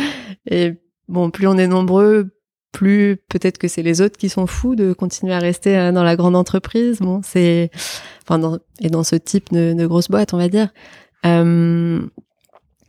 Et 0.50 0.74
bon, 1.08 1.30
plus 1.30 1.46
on 1.46 1.56
est 1.56 1.66
nombreux, 1.66 2.28
plus 2.70 3.16
peut-être 3.30 3.56
que 3.56 3.66
c'est 3.66 3.82
les 3.82 4.02
autres 4.02 4.18
qui 4.18 4.28
sont 4.28 4.46
fous 4.46 4.76
de 4.76 4.92
continuer 4.92 5.32
à 5.32 5.38
rester 5.38 5.90
dans 5.90 6.04
la 6.04 6.16
grande 6.16 6.36
entreprise. 6.36 6.98
Bon, 6.98 7.22
c'est, 7.24 7.70
enfin, 8.24 8.38
dans, 8.38 8.58
et 8.78 8.90
dans 8.90 9.04
ce 9.04 9.16
type 9.16 9.54
de, 9.54 9.72
de 9.72 9.86
grosse 9.86 10.08
boîte, 10.08 10.34
on 10.34 10.38
va 10.38 10.50
dire. 10.50 10.68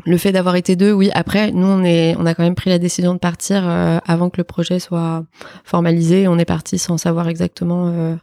Le 0.05 0.17
fait 0.17 0.31
d'avoir 0.31 0.55
été 0.55 0.75
deux, 0.75 0.91
oui. 0.91 1.09
Après, 1.13 1.51
nous, 1.51 1.67
on 1.67 1.83
est, 1.83 2.15
on 2.17 2.25
a 2.25 2.33
quand 2.33 2.43
même 2.43 2.55
pris 2.55 2.69
la 2.69 2.79
décision 2.79 3.13
de 3.13 3.19
partir 3.19 3.67
euh, 3.67 3.99
avant 4.05 4.29
que 4.29 4.37
le 4.37 4.43
projet 4.43 4.79
soit 4.79 5.25
formalisé. 5.63 6.27
On 6.27 6.37
est 6.37 6.45
parti 6.45 6.77
sans 6.77 6.97
savoir 6.97 7.27
exactement, 7.27 7.87
euh, 7.89 8.15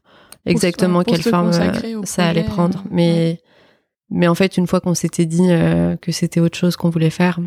exactement 0.47 1.03
quelle 1.03 1.23
forme 1.23 1.51
euh, 1.53 2.03
ça 2.05 2.27
allait 2.27 2.45
prendre. 2.45 2.83
Mais, 2.91 3.41
mais 4.11 4.27
en 4.29 4.35
fait, 4.35 4.57
une 4.57 4.67
fois 4.67 4.81
qu'on 4.81 4.95
s'était 4.95 5.27
dit 5.27 5.49
que 6.01 6.13
c'était 6.13 6.41
autre 6.41 6.59
chose 6.59 6.77
qu'on 6.77 6.91
voulait 6.91 7.11
faire, 7.11 7.39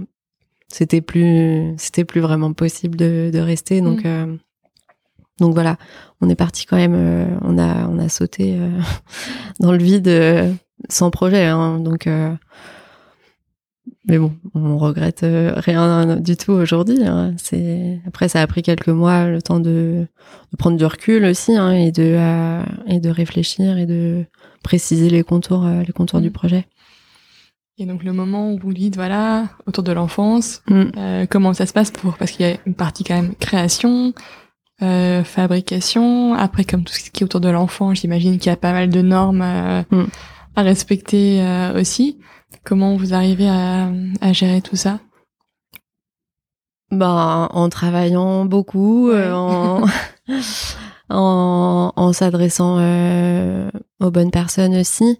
c'était 0.68 1.02
plus, 1.02 1.74
c'était 1.78 2.06
plus 2.06 2.22
vraiment 2.22 2.54
possible 2.54 2.98
de, 2.98 3.30
de 3.34 3.40
rester. 3.40 3.82
Donc, 3.82 4.06
mm. 4.06 4.38
donc 5.40 5.54
voilà, 5.54 5.78
on 6.22 6.30
est 6.30 6.36
parti 6.36 6.66
quand 6.66 6.78
même. 6.78 7.38
on 7.42 7.58
a, 7.58 7.88
on 7.88 8.00
a 8.00 8.08
sauté 8.08 8.58
dans 9.60 9.74
le 9.74 9.84
vide 9.84 10.10
sans 10.90 11.12
projet. 11.12 11.46
Hein, 11.46 11.80
donc 11.80 12.08
mais 14.12 14.18
bon, 14.18 14.34
on 14.56 14.78
regrette 14.78 15.24
euh, 15.24 15.54
rien 15.56 16.18
du 16.18 16.36
tout 16.36 16.52
aujourd'hui. 16.52 17.02
Hein. 17.06 17.34
C'est 17.38 18.02
après, 18.06 18.28
ça 18.28 18.42
a 18.42 18.48
pris 18.48 18.62
quelques 18.62 18.90
mois, 18.90 19.28
le 19.28 19.42
temps 19.42 19.62
de, 19.62 20.06
de 20.52 20.58
prendre 20.58 20.76
du 20.76 20.84
recul 20.84 21.24
aussi, 21.24 21.56
hein, 21.56 21.72
et 21.72 21.94
de 21.94 22.18
euh, 22.18 22.62
et 22.88 23.00
de 23.00 23.10
réfléchir 23.10 23.78
et 23.78 23.86
de 23.86 24.26
préciser 24.66 25.10
les 25.10 25.24
contours, 25.24 25.66
euh, 25.66 25.84
les 25.88 25.94
contours 25.94 26.20
du 26.20 26.28
mm. 26.28 26.34
projet. 26.34 26.68
Et 27.78 27.86
donc 27.86 28.04
le 28.04 28.12
moment 28.12 28.52
où 28.52 28.60
vous 28.60 28.74
dites 28.74 28.98
voilà 28.98 29.48
autour 29.66 29.86
de 29.86 29.94
l'enfance, 29.94 30.62
mm. 30.68 31.28
comment 31.30 31.54
ça 31.54 31.66
se 31.66 31.72
passe 31.72 31.90
pour 31.90 32.18
parce 32.18 32.32
qu'il 32.32 32.46
y 32.46 32.50
a 32.50 32.58
une 32.66 32.76
partie 32.76 33.06
quand 33.06 33.16
même 33.16 33.34
création, 33.36 34.14
fabrication. 34.82 36.34
Après, 36.34 36.66
comme 36.66 36.84
tout 36.84 36.92
ce 36.92 37.10
qui 37.10 37.24
est 37.24 37.26
autour 37.26 37.40
de 37.40 37.50
l'enfant, 37.50 37.94
j'imagine 37.94 38.40
qu'il 38.40 38.50
y 38.50 38.54
a 38.54 38.58
pas 38.58 38.74
mal 38.74 38.90
de 38.90 39.02
normes 39.02 39.86
mm. 39.90 40.04
à 40.58 40.62
respecter 40.64 41.42
aussi. 41.78 42.18
Comment 42.64 42.96
vous 42.96 43.14
arrivez 43.14 43.48
à, 43.50 43.90
à 44.22 44.34
gérer 44.34 44.62
tout 44.62 44.76
ça? 44.76 45.00
Ben, 46.92 47.48
en 47.52 47.70
travaillant 47.70 48.44
beaucoup, 48.44 49.10
euh, 49.10 49.32
en, 49.32 49.86
en, 51.10 51.94
en 51.96 52.14
s'adressant 52.14 52.78
euh, 52.80 53.70
aux 54.02 54.12
bonnes 54.12 54.32
personnes 54.32 54.76
aussi. 54.76 55.18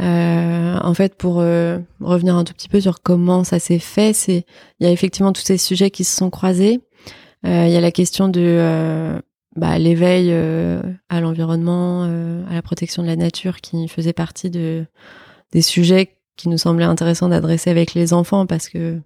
Euh, 0.00 0.78
en 0.80 0.94
fait, 0.94 1.16
pour 1.16 1.34
revenir 1.34 2.36
un 2.36 2.44
tout 2.44 2.54
petit 2.54 2.68
peu 2.68 2.80
sur 2.80 3.02
comment 3.02 3.44
ça 3.44 3.58
s'est 3.58 3.80
fait, 3.80 4.12
c'est 4.12 4.46
il 4.78 4.86
y 4.86 4.88
a 4.88 4.92
effectivement 4.92 5.32
tous 5.32 5.42
ces 5.42 5.58
sujets 5.58 5.90
qui 5.90 6.04
se 6.04 6.16
sont 6.16 6.30
croisés. 6.30 6.80
Il 7.44 7.68
y 7.68 7.76
a 7.76 7.80
la 7.80 7.90
question 7.90 8.28
de 8.28 9.20
bah, 9.56 9.78
l'éveil 9.78 10.32
à 11.08 11.20
l'environnement, 11.20 12.04
à 12.48 12.54
la 12.54 12.62
protection 12.62 13.02
de 13.02 13.08
la 13.08 13.16
nature, 13.16 13.60
qui 13.60 13.88
faisait 13.88 14.12
partie 14.14 14.48
de 14.48 14.86
des 15.52 15.62
sujets 15.62 16.19
qui 16.40 16.48
nous 16.48 16.58
semblait 16.58 16.84
intéressant 16.84 17.28
d'adresser 17.28 17.70
avec 17.70 17.92
les 17.94 18.14
enfants 18.14 18.46
parce 18.46 18.68
que 18.68 18.98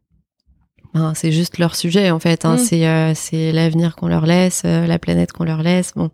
ben, 0.94 1.12
c'est 1.16 1.32
juste 1.32 1.58
leur 1.58 1.74
sujet 1.74 2.10
en 2.12 2.20
fait. 2.20 2.44
Hein. 2.44 2.54
Mm. 2.54 2.58
C'est 2.58 2.86
euh, 2.86 3.12
c'est 3.14 3.50
l'avenir 3.50 3.96
qu'on 3.96 4.06
leur 4.06 4.26
laisse, 4.26 4.62
euh, 4.64 4.86
la 4.86 5.00
planète 5.00 5.32
qu'on 5.32 5.44
leur 5.44 5.62
laisse. 5.62 5.92
Bon, 5.96 6.10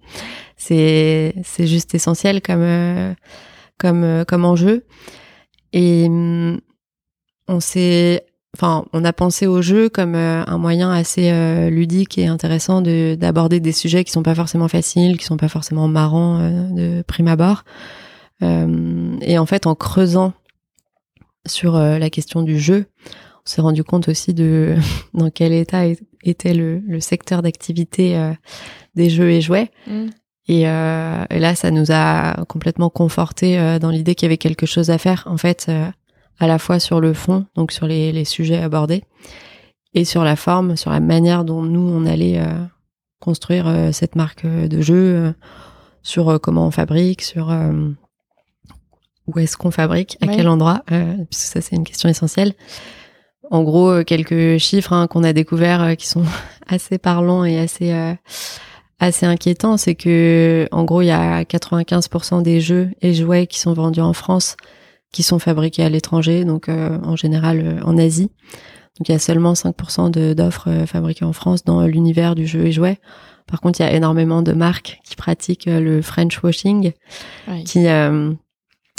c'est 0.56 1.34
c'est 1.44 1.66
juste 1.66 1.94
essentiel 1.94 2.40
comme 2.40 2.62
euh, 2.62 3.12
comme 3.78 4.24
comme 4.26 4.46
enjeu. 4.46 4.86
Et 5.74 6.08
mm, 6.08 6.60
on 7.48 7.60
s'est 7.60 8.24
enfin, 8.56 8.86
on 8.94 9.04
a 9.04 9.12
pensé 9.12 9.46
au 9.46 9.60
jeu 9.60 9.90
comme 9.90 10.14
un 10.14 10.58
moyen 10.58 10.90
assez 10.90 11.30
ludique 11.70 12.16
et 12.16 12.26
intéressant 12.26 12.80
de 12.80 13.16
d'aborder 13.16 13.60
des 13.60 13.72
sujets 13.72 14.02
qui 14.02 14.12
sont 14.12 14.22
pas 14.22 14.34
forcément 14.34 14.68
faciles, 14.68 15.18
qui 15.18 15.24
sont 15.24 15.36
pas 15.36 15.48
forcément 15.48 15.88
marrants 15.88 16.38
de 16.70 17.02
prime 17.06 17.28
abord. 17.28 17.64
et 18.42 19.38
en 19.38 19.46
fait, 19.46 19.66
en 19.66 19.74
creusant 19.74 20.32
sur 21.46 21.76
euh, 21.76 21.98
la 21.98 22.10
question 22.10 22.42
du 22.42 22.58
jeu, 22.58 22.86
on 23.06 23.46
s'est 23.46 23.60
rendu 23.60 23.84
compte 23.84 24.08
aussi 24.08 24.34
de 24.34 24.76
dans 25.14 25.30
quel 25.30 25.52
état 25.52 25.84
était 26.22 26.54
le, 26.54 26.78
le 26.80 27.00
secteur 27.00 27.42
d'activité 27.42 28.16
euh, 28.16 28.32
des 28.94 29.10
jeux 29.10 29.30
et 29.30 29.40
jouets. 29.40 29.70
Mm. 29.86 30.06
Euh, 30.50 31.24
et, 31.30 31.38
là, 31.38 31.54
ça 31.54 31.70
nous 31.70 31.92
a 31.92 32.44
complètement 32.46 32.90
conforté 32.90 33.78
dans 33.78 33.90
l'idée 33.90 34.16
qu'il 34.16 34.26
y 34.26 34.30
avait 34.30 34.36
quelque 34.36 34.66
chose 34.66 34.90
à 34.90 34.98
faire, 34.98 35.22
en 35.26 35.36
fait, 35.36 35.70
à 36.40 36.46
la 36.48 36.58
fois 36.58 36.80
sur 36.80 37.00
le 37.00 37.12
fond, 37.12 37.46
donc 37.54 37.70
sur 37.70 37.86
les, 37.86 38.10
les, 38.10 38.24
sujets 38.24 38.60
abordés, 38.60 39.04
et 39.94 40.04
sur 40.04 40.24
la 40.24 40.34
forme, 40.34 40.76
sur 40.76 40.90
la 40.90 40.98
manière 40.98 41.44
dont 41.44 41.62
nous, 41.62 41.88
on 41.88 42.04
allait 42.04 42.42
construire 43.20 43.90
cette 43.92 44.16
marque 44.16 44.44
de 44.44 44.80
jeu, 44.80 45.32
sur 46.02 46.40
comment 46.40 46.66
on 46.66 46.72
fabrique, 46.72 47.22
sur 47.22 47.54
où 49.34 49.38
est-ce 49.38 49.56
qu'on 49.56 49.70
fabrique, 49.70 50.16
à 50.20 50.26
quel 50.26 50.48
endroit, 50.48 50.82
euh, 50.92 51.14
puisque 51.30 51.52
ça 51.52 51.60
c'est 51.60 51.76
une 51.76 51.84
question 51.84 52.08
essentielle. 52.08 52.52
En 53.50 53.62
gros, 53.62 53.90
euh, 53.90 54.04
quelques 54.04 54.58
chiffres 54.58 54.92
hein, 54.92 55.06
qu'on 55.08 55.24
a 55.24 55.32
découverts 55.32 55.82
euh, 55.82 55.94
qui 55.94 56.06
sont 56.06 56.24
assez 56.68 56.98
parlants 56.98 57.44
et 57.44 57.58
assez 57.58 57.92
assez 58.98 59.24
inquiétants, 59.24 59.78
c'est 59.78 59.94
que 59.94 60.68
en 60.72 60.84
gros 60.84 61.00
il 61.00 61.06
y 61.06 61.10
a 61.10 61.42
95% 61.42 62.42
des 62.42 62.60
jeux 62.60 62.90
et 63.00 63.14
jouets 63.14 63.46
qui 63.46 63.58
sont 63.58 63.72
vendus 63.72 64.02
en 64.02 64.12
France 64.12 64.56
qui 65.10 65.22
sont 65.22 65.38
fabriqués 65.38 65.82
à 65.82 65.88
l'étranger, 65.88 66.44
donc 66.44 66.68
en 66.68 67.16
général 67.16 67.80
en 67.84 67.98
Asie. 67.98 68.30
Donc 68.98 69.08
il 69.08 69.12
y 69.12 69.14
a 69.14 69.18
seulement 69.18 69.54
5% 69.54 70.34
d'offres 70.34 70.84
fabriquées 70.86 71.24
en 71.24 71.32
France 71.32 71.64
dans 71.64 71.84
l'univers 71.86 72.34
du 72.34 72.46
jeu 72.46 72.66
et 72.66 72.72
jouet. 72.72 72.98
Par 73.50 73.60
contre, 73.60 73.80
il 73.80 73.82
y 73.82 73.86
a 73.86 73.92
énormément 73.92 74.42
de 74.42 74.52
marques 74.52 75.00
qui 75.04 75.16
pratiquent 75.16 75.66
le 75.66 76.02
French 76.02 76.40
washing, 76.42 76.92
qui 77.64 77.86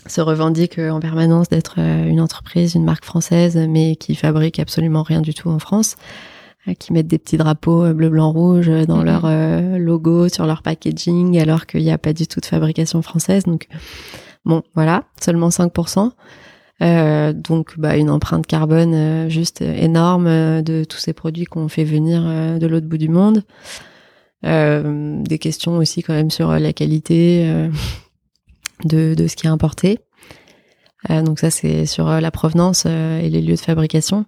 se 0.08 0.22
revendique 0.22 0.80
en 0.80 1.00
permanence 1.00 1.50
d'être 1.50 1.76
euh, 1.78 2.06
une 2.06 2.22
entreprise, 2.22 2.76
une 2.76 2.84
marque 2.84 3.06
française, 3.06 3.58
mais 3.70 3.96
qui 3.96 4.16
fabrique 4.16 4.60
absolument 4.60 5.04
rien 5.04 5.22
du 5.22 5.34
tout 5.34 5.50
en 5.50 5.60
France, 5.60 5.96
euh, 6.68 6.74
qui 6.74 6.94
mettent 6.94 7.08
des 7.08 7.20
petits 7.20 7.38
drapeaux 7.38 7.84
euh, 7.84 7.94
bleu, 7.94 8.10
blanc, 8.10 8.32
rouge 8.32 8.70
dans 8.88 9.04
leur 9.04 9.30
logo, 9.78 10.30
sur 10.30 10.46
leur 10.46 10.64
packaging, 10.64 11.40
alors 11.40 11.66
qu'il 11.66 11.82
n'y 11.82 11.92
a 11.92 11.98
pas 11.98 12.14
du 12.14 12.28
tout 12.28 12.40
de 12.40 12.46
fabrication 12.46 13.02
française. 13.02 13.44
Donc, 13.44 13.68
bon, 14.46 14.64
voilà, 14.76 15.04
seulement 15.20 15.50
5%. 15.50 16.12
Euh, 16.82 17.34
donc, 17.34 17.78
bah, 17.78 17.96
une 17.96 18.10
empreinte 18.10 18.48
carbone 18.48 19.30
juste 19.30 19.62
énorme 19.62 20.64
de 20.64 20.84
tous 20.84 20.98
ces 20.98 21.14
produits 21.14 21.46
qu'on 21.46 21.68
fait 21.68 21.84
venir 21.84 22.24
de 22.60 22.66
l'autre 22.66 22.88
bout 22.88 22.98
du 22.98 23.10
monde. 23.10 23.44
des 24.44 25.38
questions 25.40 25.78
aussi 25.78 26.02
quand 26.02 26.14
même 26.14 26.32
sur 26.32 26.52
la 26.52 26.74
qualité 26.74 27.70
de, 28.86 29.14
de 29.16 29.28
ce 29.28 29.36
qui 29.36 29.48
est 29.48 29.50
importé. 29.50 30.00
Euh, 31.10 31.22
donc 31.22 31.40
ça, 31.40 31.50
c'est 31.50 31.86
sur 31.86 32.08
euh, 32.08 32.20
la 32.20 32.32
provenance 32.32 32.84
euh, 32.86 33.20
et 33.20 33.30
les 33.30 33.42
lieux 33.42 33.56
de 33.56 33.60
fabrication. 33.60 34.26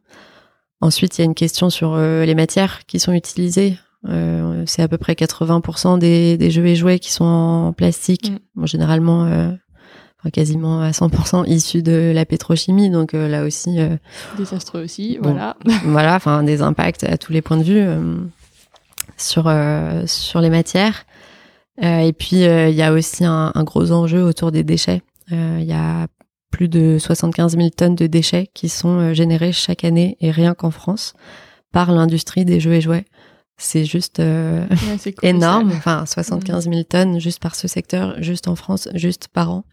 Ensuite, 0.82 1.18
il 1.18 1.22
y 1.22 1.24
a 1.24 1.26
une 1.26 1.36
question 1.36 1.70
sur 1.70 1.96
les 1.96 2.36
matières 2.36 2.86
qui 2.88 3.00
sont 3.00 3.13
utilisées. 3.13 3.78
c'est 4.66 4.82
à 4.82 4.88
peu 4.89 4.98
près 4.98 5.13
80% 5.13 5.98
des, 5.98 6.36
des, 6.36 6.52
jeux 6.52 6.66
et 6.66 6.76
jouets 6.76 7.00
qui 7.00 7.10
sont 7.10 7.24
en 7.24 7.72
plastique, 7.72 8.34
mm. 8.56 8.66
généralement 8.66 9.22
enfin, 9.22 10.30
quasiment 10.34 10.82
à 10.82 10.92
100% 10.92 11.48
issus 11.48 11.84
de 11.84 12.12
la 12.13 12.26
pétrochimie. 12.26 12.89
Donc 12.89 13.13
là 13.13 13.46
aussi... 13.46 13.80
Désastreux 14.38 14.84
aussi, 14.84 15.18
voilà. 15.22 15.56
voilà, 15.86 16.16
enfin 16.18 16.44
des 16.44 16.62
impacts 16.62 17.06
à 17.06 17.18
tous 17.18 17.32
les 17.32 17.42
points 17.42 17.56
de 17.56 17.63
vue 17.63 17.88
sur, 19.16 19.50
sur 20.06 20.42
les 20.42 20.50
matières. 20.50 21.06
Euh, 21.82 22.00
et 22.00 22.14
puis, 22.14 22.44
euh, 22.44 22.70
il 22.70 22.76
y 22.76 22.84
a 22.84 22.94
aussi 22.94 23.26
un, 23.26 23.52
un, 23.54 23.64
gros 23.64 23.92
enjeu 23.92 24.24
autour 24.24 24.52
des 24.52 24.64
déchets. 24.64 25.02
Euh, 25.32 25.58
il 25.60 25.66
y 25.66 25.74
a 25.74 26.08
plus 26.52 26.68
de 26.68 26.98
75 27.00 27.58
000 27.58 27.70
tonnes 27.70 27.96
de 27.96 28.06
déchets 28.06 28.50
qui 28.54 28.70
sont 28.70 29.14
générés 29.14 29.52
chaque 29.52 29.84
année, 29.84 30.18
et 30.22 30.30
rien 30.30 30.54
qu'en 30.54 30.70
France, 30.70 31.14
par 31.72 31.92
l'industrie 31.92 32.46
des 32.46 32.60
jeux 32.60 32.74
et 32.74 32.82
jouets. 32.82 33.06
C'est 33.58 33.86
juste 33.86 34.20
énorme. 35.24 35.72
Enfin, 35.76 36.06
75 36.06 36.70
000 36.70 36.84
tonnes 36.84 37.20
juste 37.20 37.42
par 37.42 37.56
ce 37.56 37.68
secteur, 37.68 38.22
juste 38.22 38.48
en 38.48 38.56
France, 38.56 38.88
juste 38.94 39.30
par 39.30 39.52
an. 39.52 39.64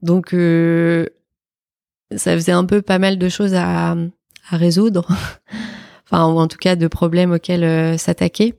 Donc, 0.00 0.34
euh, 0.34 1.06
ça 2.16 2.34
faisait 2.34 2.52
un 2.52 2.64
peu 2.64 2.82
pas 2.82 2.98
mal 2.98 3.18
de 3.18 3.28
choses 3.28 3.54
à, 3.54 3.92
à 3.92 4.56
résoudre. 4.56 5.06
enfin, 6.10 6.26
ou 6.26 6.40
en 6.40 6.48
tout 6.48 6.58
cas 6.58 6.74
de 6.74 6.88
problèmes 6.88 7.30
auxquels 7.30 7.96
s'attaquer. 8.00 8.54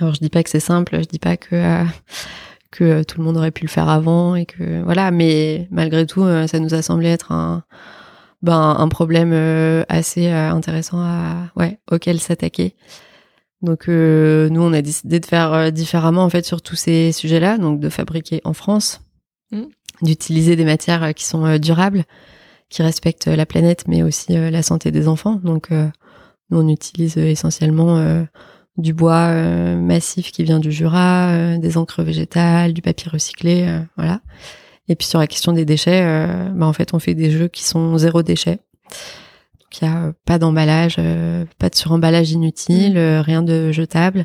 Alors 0.00 0.14
je 0.14 0.20
dis 0.20 0.28
pas 0.28 0.42
que 0.42 0.50
c'est 0.50 0.60
simple, 0.60 0.98
je 1.00 1.06
dis 1.06 1.18
pas 1.18 1.36
que 1.36 1.54
euh, 1.54 1.84
que 2.70 2.84
euh, 2.84 3.04
tout 3.04 3.18
le 3.18 3.24
monde 3.24 3.36
aurait 3.36 3.50
pu 3.50 3.64
le 3.64 3.70
faire 3.70 3.88
avant 3.88 4.36
et 4.36 4.46
que 4.46 4.82
voilà, 4.82 5.10
mais 5.10 5.66
malgré 5.70 6.06
tout, 6.06 6.22
euh, 6.22 6.46
ça 6.46 6.60
nous 6.60 6.74
a 6.74 6.82
semblé 6.82 7.08
être 7.08 7.32
un 7.32 7.64
ben 8.42 8.76
un 8.78 8.88
problème 8.88 9.32
assez 9.88 10.28
intéressant 10.30 11.00
à 11.00 11.50
ouais 11.56 11.80
auquel 11.90 12.20
s'attaquer. 12.20 12.76
Donc 13.62 13.88
nous, 13.88 14.62
on 14.62 14.72
a 14.72 14.80
décidé 14.80 15.18
de 15.18 15.26
faire 15.26 15.72
différemment 15.72 16.22
en 16.22 16.30
fait 16.30 16.46
sur 16.46 16.62
tous 16.62 16.76
ces 16.76 17.10
sujets-là, 17.10 17.58
donc 17.58 17.80
de 17.80 17.88
fabriquer 17.88 18.40
en 18.44 18.52
France, 18.52 19.00
mmh. 19.50 19.62
d'utiliser 20.02 20.54
des 20.54 20.64
matières 20.64 21.12
qui 21.14 21.24
sont 21.24 21.58
durables, 21.58 22.04
qui 22.68 22.84
respectent 22.84 23.26
la 23.26 23.44
planète, 23.44 23.88
mais 23.88 24.04
aussi 24.04 24.34
la 24.34 24.62
santé 24.62 24.92
des 24.92 25.08
enfants. 25.08 25.40
Donc 25.42 25.70
nous, 25.72 25.90
on 26.60 26.68
utilise 26.68 27.18
essentiellement 27.18 28.24
du 28.78 28.94
bois 28.94 29.30
euh, 29.32 29.76
massif 29.76 30.30
qui 30.30 30.44
vient 30.44 30.60
du 30.60 30.70
Jura, 30.70 31.30
euh, 31.30 31.58
des 31.58 31.76
encres 31.76 32.02
végétales, 32.02 32.72
du 32.72 32.80
papier 32.80 33.10
recyclé, 33.10 33.64
euh, 33.66 33.80
voilà. 33.96 34.20
Et 34.88 34.94
puis 34.94 35.06
sur 35.06 35.18
la 35.18 35.26
question 35.26 35.52
des 35.52 35.66
déchets, 35.66 36.02
bah 36.54 36.64
en 36.64 36.72
fait 36.72 36.94
on 36.94 36.98
fait 36.98 37.12
des 37.12 37.30
jeux 37.30 37.48
qui 37.48 37.62
sont 37.62 37.98
zéro 37.98 38.22
déchet. 38.22 38.52
Donc 39.60 39.82
il 39.82 39.84
y 39.84 39.86
a 39.86 40.14
pas 40.24 40.38
d'emballage, 40.38 40.96
pas 41.58 41.68
de 41.68 41.74
suremballage 41.74 42.30
inutile, 42.30 42.94
mmh. 42.94 43.20
rien 43.20 43.42
de 43.42 43.70
jetable, 43.70 44.24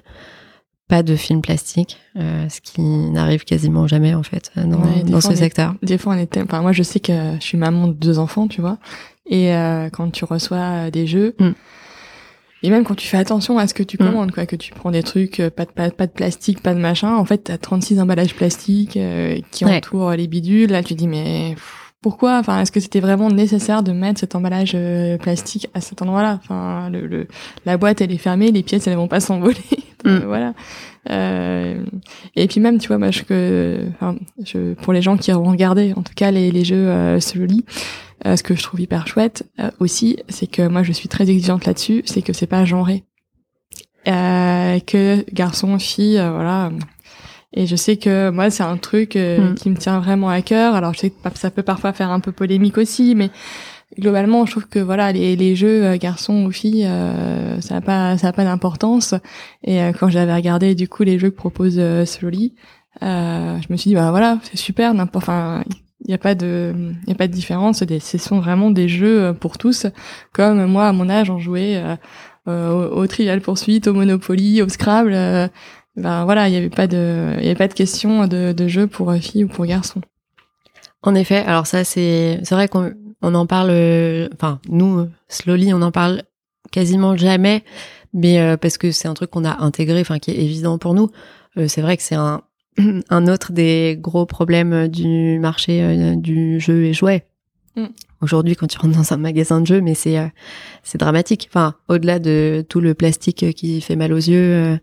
pas 0.88 1.04
de 1.04 1.18
film 1.18 1.42
plastique, 1.42 1.98
ce 2.16 2.62
qui 2.62 2.82
n'arrive 2.82 3.44
quasiment 3.44 3.88
jamais 3.88 4.16
en 4.16 4.24
fait 4.24 4.54
dans, 4.56 5.20
ce 5.20 5.36
secteur. 5.36 5.76
des 5.84 5.98
fois 5.98 6.14
on 6.14 6.18
est, 6.18 6.38
enfin 6.38 6.62
moi 6.62 6.72
je 6.72 6.84
sais 6.84 7.02
que 7.02 7.12
je 7.42 7.44
suis 7.44 7.58
maman 7.58 7.90
de 7.90 7.94
deux 7.94 8.18
enfants, 8.18 8.48
tu 8.48 8.62
vois, 8.62 8.78
et 9.30 9.52
quand 9.92 10.12
tu 10.12 10.24
reçois 10.24 10.90
des 10.92 11.08
jeux. 11.08 11.36
Mmh. 11.40 11.52
Et 12.64 12.70
même 12.70 12.84
quand 12.84 12.96
tu 12.96 13.08
fais 13.08 13.18
attention 13.18 13.58
à 13.58 13.68
ce 13.68 13.74
que 13.74 13.84
tu 13.84 13.98
mm. 14.00 14.06
commandes, 14.06 14.32
quoi, 14.32 14.46
que 14.46 14.56
tu 14.56 14.74
prends 14.74 14.92
des 14.92 15.04
trucs, 15.04 15.40
euh, 15.40 15.50
pas 15.50 15.66
de, 15.66 15.72
pas, 15.72 15.92
pas 15.92 16.08
de 16.08 16.12
plastique, 16.12 16.62
pas 16.62 16.74
de 16.74 16.80
machin, 16.80 17.16
en 17.16 17.26
fait, 17.26 17.40
t'as 17.40 17.58
36 17.58 18.00
emballages 18.00 18.34
plastiques 18.34 18.98
euh, 18.98 19.40
qui 19.52 19.66
entourent 19.66 20.12
les 20.12 20.28
bidules. 20.28 20.72
Là, 20.72 20.82
tu 20.82 20.96
dis, 20.96 21.08
mais 21.08 21.56
pourquoi? 22.02 22.40
Enfin, 22.40 22.62
est-ce 22.62 22.72
que 22.72 22.80
c'était 22.80 23.02
vraiment 23.02 23.30
nécessaire 23.30 23.84
de 23.84 23.92
mettre 23.92 24.20
cet 24.20 24.36
emballage 24.36 24.78
plastique 25.20 25.68
à 25.74 25.82
cet 25.82 26.02
endroit-là? 26.02 26.40
Enfin, 26.42 26.90
le, 26.90 27.28
la 27.66 27.78
boîte 27.78 28.02
elle 28.02 28.12
est 28.12 28.18
fermée, 28.18 28.52
les 28.52 28.64
pièces 28.64 28.88
elles 28.88 28.96
vont 28.96 29.08
pas 29.08 29.20
s'envoler. 29.22 29.58
Mm. 30.06 30.18
voilà. 30.26 30.54
Euh, 31.10 31.84
et 32.36 32.48
puis 32.48 32.60
même, 32.60 32.78
tu 32.78 32.88
vois, 32.88 32.98
moi, 32.98 33.12
je, 33.12 33.24
que, 33.24 33.88
enfin, 33.96 34.16
je, 34.44 34.74
pour 34.74 34.94
les 34.94 35.02
gens 35.02 35.18
qui 35.18 35.32
ont 35.32 35.44
regardé, 35.44 35.94
en 35.96 36.02
tout 36.02 36.14
cas, 36.16 36.32
les, 36.32 36.52
les 36.52 36.64
jeux 36.64 36.88
euh, 36.90 37.20
Slowly, 37.20 37.66
euh, 38.26 38.36
ce 38.36 38.44
que 38.44 38.56
je 38.56 38.64
trouve 38.64 38.82
hyper 38.82 39.08
chouette 39.08 39.44
euh, 39.60 39.72
aussi, 39.80 40.18
c'est 40.30 40.48
que 40.48 40.68
moi, 40.68 40.84
je 40.84 40.92
suis 40.92 41.10
très 41.10 41.30
exigeante 41.30 41.66
là-dessus, 41.66 42.04
c'est 42.06 42.22
que 42.22 42.34
c'est 42.34 42.48
pas 42.48 42.66
genré. 42.66 43.04
Euh, 44.08 44.80
que 44.80 45.26
garçon, 45.32 45.80
fille, 45.80 46.16
voilà. 46.16 46.72
Et 47.54 47.68
je 47.68 47.76
sais 47.76 47.98
que 47.98 48.30
moi, 48.30 48.50
c'est 48.50 48.64
un 48.64 48.78
truc 48.78 49.16
mm. 49.16 49.56
qui 49.56 49.70
me 49.70 49.78
tient 49.78 50.00
vraiment 50.00 50.30
à 50.30 50.42
cœur. 50.42 50.76
Alors, 50.76 50.94
je 50.94 51.00
sais 51.00 51.10
que 51.10 51.16
ça 51.36 51.52
peut 51.52 51.64
parfois 51.64 51.94
faire 51.94 52.10
un 52.10 52.20
peu 52.20 52.32
polémique 52.32 52.78
aussi, 52.78 53.16
mais 53.16 53.30
globalement, 54.00 54.46
je 54.46 54.52
trouve 54.52 54.68
que 54.68 54.80
voilà, 54.80 55.12
les, 55.12 55.36
les 55.36 55.56
jeux 55.56 55.86
euh, 55.86 55.98
garçons 55.98 56.46
ou 56.46 56.52
filles, 56.52 56.86
euh, 56.86 57.60
ça 57.62 57.76
n'a 57.76 57.82
pas 57.82 58.18
ça 58.18 58.30
a 58.30 58.34
pas 58.34 58.44
d'importance. 58.44 59.14
Et 59.64 59.82
euh, 59.82 59.92
quand 59.94 60.10
j'avais 60.10 60.34
regardé 60.34 60.76
du 60.76 60.88
coup 60.88 61.04
les 61.04 61.20
jeux 61.20 61.30
que 61.30 61.36
propose 61.36 61.82
Slowly, 62.06 62.54
je 63.02 63.72
me 63.72 63.78
suis 63.78 63.90
dit 63.90 63.96
bah 63.96 64.12
voilà, 64.12 64.40
c'est 64.44 64.58
super. 64.58 64.94
Enfin, 65.14 65.64
il 66.04 66.10
n'y 66.10 66.14
a 66.14 66.18
pas 66.18 66.36
de 66.36 66.74
y 67.08 67.12
a 67.12 67.16
pas 67.16 67.28
de 67.28 67.34
différence. 67.34 67.84
Ce 67.84 68.18
sont 68.18 68.40
vraiment 68.40 68.72
des 68.72 68.88
jeux 68.88 69.34
pour 69.40 69.58
tous. 69.58 69.88
Comme 70.34 70.66
moi 70.66 70.88
à 70.88 70.94
mon 70.94 71.10
âge, 71.10 71.30
on 71.30 71.40
jouait 71.40 71.82
au, 72.48 72.52
au, 72.52 73.08
Trivial 73.08 73.42
Poursuite, 73.42 73.88
au 73.88 73.94
Monopoly, 73.94 74.62
au 74.62 74.70
Scrabble. 74.70 75.12
ben 75.96 76.26
voilà, 76.26 76.48
il 76.48 76.52
n'y 76.52 76.58
avait 76.58 76.70
pas 76.70 76.88
de 76.88 77.36
y 77.42 77.46
avait 77.46 77.56
pas 77.56 77.68
de 77.68 77.74
question 77.74 78.28
de, 78.28 78.52
de 78.52 78.68
jeu 78.68 78.88
pour 78.88 79.14
filles 79.16 79.46
ou 79.46 79.48
pour 79.48 79.66
garçons. 79.66 80.02
En 81.02 81.16
effet, 81.16 81.44
alors 81.46 81.68
ça 81.68 81.84
c'est 81.84 82.40
c'est 82.44 82.56
vrai 82.56 82.68
qu'on 82.68 82.94
on 83.24 83.34
en 83.36 83.48
parle, 83.48 83.70
euh, 83.72 84.28
enfin 84.34 84.60
nous, 84.68 85.08
Slowly, 85.30 85.74
on 85.74 85.82
en 85.82 85.92
parle 85.92 86.24
quasiment 86.72 87.16
jamais, 87.16 87.64
mais 88.14 88.40
euh, 88.40 88.58
parce 88.58 88.78
que 88.78 88.92
c'est 88.92 89.08
un 89.08 89.14
truc 89.14 89.32
qu'on 89.32 89.46
a 89.46 89.64
intégré, 89.64 90.02
enfin 90.02 90.20
qui 90.20 90.32
est 90.32 90.38
évident 90.38 90.78
pour 90.78 90.94
nous. 90.94 91.10
Euh, 91.58 91.68
c'est 91.68 91.82
vrai 91.82 91.96
que 91.96 92.04
c'est 92.04 92.16
un, 92.16 92.42
un 93.10 93.28
autre 93.28 93.52
des 93.52 93.98
gros 94.00 94.26
problèmes 94.26 94.88
du 94.88 95.40
marché 95.40 96.16
du 96.18 96.60
jeu 96.60 96.86
et 96.86 96.94
jouets. 96.94 97.26
Mm. 97.76 97.86
Aujourd'hui, 98.22 98.56
quand 98.56 98.68
tu 98.68 98.78
rentres 98.78 98.98
dans 98.98 99.14
un 99.14 99.18
magasin 99.18 99.60
de 99.60 99.68
jeux, 99.68 99.82
mais 99.82 99.96
c'est 99.96 100.18
c'est 100.84 100.98
dramatique. 100.98 101.50
Enfin, 101.50 101.76
au-delà 101.90 102.20
de 102.20 102.66
tout 102.68 102.80
le 102.80 102.94
plastique 102.94 103.54
qui 103.54 103.82
fait 103.82 103.98
mal 103.98 104.14
aux 104.14 104.18
yeux, 104.18 104.80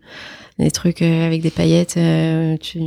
les 0.59 0.69
trucs 0.69 1.01
avec 1.01 1.41
des 1.41 1.49
paillettes, 1.49 1.97
tu 2.61 2.79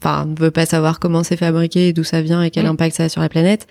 enfin 0.00 0.24
ne 0.24 0.38
veux 0.38 0.50
pas 0.50 0.64
savoir 0.64 0.98
comment 0.98 1.22
c'est 1.22 1.36
fabriqué, 1.36 1.92
d'où 1.92 2.04
ça 2.04 2.22
vient 2.22 2.42
et 2.42 2.50
quel 2.50 2.64
mm. 2.64 2.70
impact 2.70 2.96
ça 2.96 3.04
a 3.04 3.08
sur 3.10 3.20
la 3.20 3.28
planète 3.28 3.66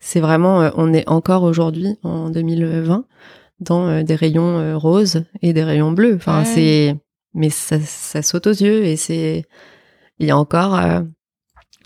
c'est 0.00 0.20
vraiment, 0.20 0.62
euh, 0.62 0.70
on 0.76 0.92
est 0.92 1.08
encore 1.08 1.42
aujourd'hui 1.42 1.98
en 2.02 2.30
2020 2.30 3.04
dans 3.60 3.86
euh, 3.86 4.02
des 4.02 4.14
rayons 4.14 4.58
euh, 4.58 4.76
roses 4.76 5.24
et 5.42 5.52
des 5.52 5.62
rayons 5.62 5.92
bleus. 5.92 6.14
Enfin, 6.16 6.44
c'est, 6.44 6.96
mais 7.34 7.50
ça, 7.50 7.78
ça, 7.78 8.22
saute 8.22 8.46
aux 8.46 8.50
yeux 8.50 8.84
et 8.84 8.96
c'est, 8.96 9.44
il 10.20 10.26
y 10.26 10.30
a 10.30 10.36
encore, 10.36 10.74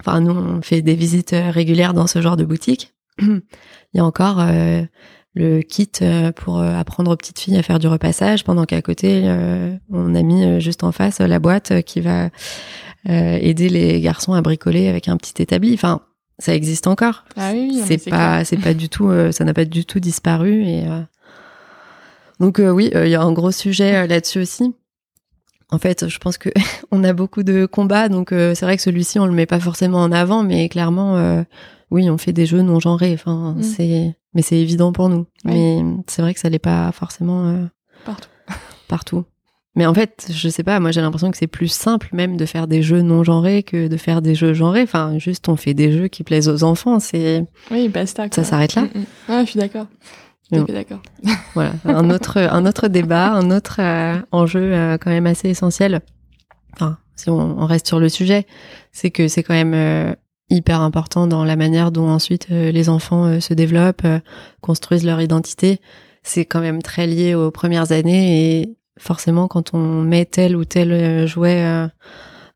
enfin, 0.00 0.20
nous 0.20 0.32
on 0.32 0.62
fait 0.62 0.82
des 0.82 0.94
visites 0.94 1.34
régulières 1.34 1.94
dans 1.94 2.06
ce 2.06 2.20
genre 2.20 2.36
de 2.36 2.44
boutique. 2.44 2.94
il 3.20 3.40
y 3.94 4.00
a 4.00 4.04
encore 4.04 4.44
le 5.34 5.62
kit 5.62 5.90
pour 6.36 6.60
apprendre 6.60 7.12
aux 7.12 7.16
petites 7.16 7.38
filles 7.38 7.56
à 7.56 7.62
faire 7.62 7.78
du 7.78 7.86
repassage, 7.86 8.44
pendant 8.44 8.64
qu'à 8.64 8.82
côté, 8.82 9.22
on 9.90 10.14
a 10.14 10.22
mis 10.22 10.60
juste 10.60 10.84
en 10.84 10.92
face 10.92 11.20
la 11.20 11.38
boîte 11.38 11.82
qui 11.82 12.00
va 12.00 12.28
aider 13.06 13.68
les 13.68 14.00
garçons 14.00 14.34
à 14.34 14.42
bricoler 14.42 14.88
avec 14.88 15.08
un 15.08 15.16
petit 15.16 15.40
établi. 15.40 15.72
Enfin, 15.74 16.02
ça 16.38 16.54
existe 16.54 16.86
encore. 16.86 17.24
Ah 17.36 17.52
oui, 17.52 17.80
c'est 17.86 18.10
pas, 18.10 18.44
c'est 18.44 18.56
pas 18.56 18.74
du 18.74 18.88
tout, 18.88 19.08
euh, 19.08 19.32
ça 19.32 19.44
n'a 19.44 19.54
pas 19.54 19.64
du 19.64 19.84
tout 19.84 20.00
disparu. 20.00 20.64
Et 20.64 20.86
euh, 20.86 21.00
donc 22.40 22.58
euh, 22.58 22.70
oui, 22.70 22.90
il 22.92 23.08
y 23.08 23.14
a 23.14 23.22
un 23.22 23.32
gros 23.32 23.52
sujet 23.52 24.06
là-dessus 24.06 24.40
aussi. 24.40 24.74
En 25.74 25.78
fait, 25.78 26.08
je 26.08 26.18
pense 26.18 26.38
que 26.38 26.50
on 26.90 27.04
a 27.04 27.12
beaucoup 27.12 27.42
de 27.42 27.66
combats, 27.66 28.08
donc 28.08 28.28
c'est 28.30 28.62
vrai 28.62 28.76
que 28.76 28.82
celui-ci 28.82 29.18
on 29.18 29.26
le 29.26 29.32
met 29.32 29.46
pas 29.46 29.60
forcément 29.60 29.98
en 29.98 30.12
avant, 30.12 30.42
mais 30.42 30.68
clairement, 30.68 31.44
oui, 31.90 32.08
on 32.08 32.18
fait 32.18 32.32
des 32.32 32.46
jeux 32.46 32.62
non 32.62 32.80
genrés. 32.80 33.12
Enfin, 33.12 33.54
mm. 33.58 33.62
c'est, 33.62 34.16
mais 34.34 34.42
c'est 34.42 34.58
évident 34.58 34.92
pour 34.92 35.08
nous. 35.08 35.26
Mais 35.44 35.82
c'est 36.06 36.22
vrai 36.22 36.34
que 36.34 36.40
ça 36.40 36.48
l'est 36.48 36.58
pas 36.58 36.92
forcément 36.92 37.68
partout. 38.04 38.28
Partout. 38.88 39.24
Mais 39.76 39.86
en 39.86 39.94
fait, 39.94 40.28
je 40.30 40.48
sais 40.48 40.62
pas, 40.62 40.78
moi 40.78 40.92
j'ai 40.92 41.00
l'impression 41.00 41.30
que 41.30 41.36
c'est 41.36 41.48
plus 41.48 41.68
simple 41.68 42.08
même 42.12 42.36
de 42.36 42.46
faire 42.46 42.68
des 42.68 42.82
jeux 42.82 43.02
non 43.02 43.24
genrés 43.24 43.64
que 43.64 43.88
de 43.88 43.96
faire 43.96 44.22
des 44.22 44.34
jeux 44.34 44.54
genrés. 44.54 44.82
Enfin, 44.82 45.18
juste 45.18 45.48
on 45.48 45.56
fait 45.56 45.74
des 45.74 45.90
jeux 45.90 46.06
qui 46.06 46.22
plaisent 46.22 46.48
aux 46.48 46.62
enfants, 46.62 47.00
c'est. 47.00 47.44
Oui, 47.70 47.88
basta. 47.88 48.26
Ça 48.30 48.44
s'arrête 48.44 48.76
là. 48.76 48.82
Mm, 48.82 48.98
mm. 48.98 49.04
Ah, 49.28 49.44
je 49.44 49.50
suis 49.50 49.58
d'accord. 49.58 49.86
D'accord. 50.50 51.00
voilà, 51.54 51.72
un 51.84 52.10
autre, 52.10 52.38
un 52.38 52.66
autre 52.66 52.88
débat, 52.88 53.32
un 53.32 53.50
autre 53.50 53.76
euh, 53.80 54.20
enjeu 54.30 54.72
euh, 54.72 54.98
quand 54.98 55.10
même 55.10 55.26
assez 55.26 55.48
essentiel. 55.48 56.00
Enfin, 56.74 56.98
si 57.16 57.30
on, 57.30 57.38
on 57.38 57.66
reste 57.66 57.86
sur 57.86 57.98
le 57.98 58.08
sujet, 58.08 58.46
c'est 58.92 59.10
que 59.10 59.28
c'est 59.28 59.42
quand 59.42 59.54
même 59.54 59.74
euh, 59.74 60.14
hyper 60.50 60.80
important 60.80 61.26
dans 61.26 61.44
la 61.44 61.56
manière 61.56 61.90
dont 61.92 62.08
ensuite 62.08 62.48
les 62.50 62.88
enfants 62.88 63.40
se 63.40 63.54
développent, 63.54 64.06
construisent 64.60 65.06
leur 65.06 65.20
identité. 65.20 65.80
C'est 66.22 66.44
quand 66.44 66.60
même 66.60 66.82
très 66.82 67.06
lié 67.06 67.34
aux 67.34 67.50
premières 67.50 67.92
années 67.92 68.60
et 68.60 68.76
forcément, 68.98 69.48
quand 69.48 69.72
on 69.72 70.02
met 70.02 70.26
tel 70.26 70.56
ou 70.56 70.64
tel 70.64 71.26
jouet 71.26 71.88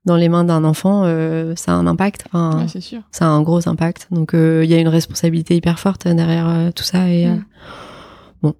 dans 0.09 0.17
les 0.17 0.29
mains 0.29 0.45
d'un 0.45 0.65
enfant, 0.65 1.03
euh, 1.05 1.55
ça 1.57 1.73
a 1.73 1.75
un 1.75 1.87
impact. 1.87 2.25
Enfin, 2.27 2.67
c'est 2.67 2.81
sûr. 2.81 3.01
Ça 3.11 3.27
a 3.27 3.29
un 3.29 3.43
gros 3.43 3.69
impact. 3.69 4.09
Donc, 4.11 4.31
il 4.35 4.65
y 4.65 4.75
a 4.75 4.79
une 4.79 4.89
responsabilité 4.89 5.55
hyper 5.55 5.79
forte 5.79 6.07
derrière 6.09 6.73
tout 6.75 6.85
ça. 6.85 7.09
Et 7.09 7.27
mm. 7.27 7.45
bon, 8.43 8.55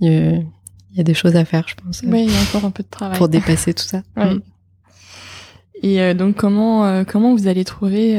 il 0.00 0.44
y, 0.92 1.00
a 1.00 1.02
des 1.02 1.14
choses 1.14 1.36
à 1.36 1.44
faire, 1.44 1.66
je 1.66 1.74
pense. 1.74 2.02
Oui, 2.02 2.24
il 2.24 2.32
y 2.32 2.36
a 2.36 2.40
encore 2.40 2.64
un 2.64 2.70
peu 2.70 2.82
de 2.82 2.88
travail. 2.88 3.16
Pour 3.16 3.28
dépasser 3.30 3.72
tout 3.72 3.84
ça. 3.84 4.02
Mm. 4.16 4.40
Et 5.82 6.14
donc 6.14 6.36
comment 6.36 7.04
comment 7.04 7.34
vous 7.34 7.48
allez 7.48 7.64
trouver 7.64 8.16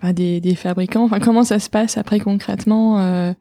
bah, 0.00 0.12
des, 0.12 0.40
des, 0.40 0.54
fabricants? 0.54 1.04
Enfin 1.04 1.18
comment 1.18 1.42
ça 1.42 1.58
se 1.58 1.68
passe 1.68 1.98
après 1.98 2.20
concrètement 2.20 3.34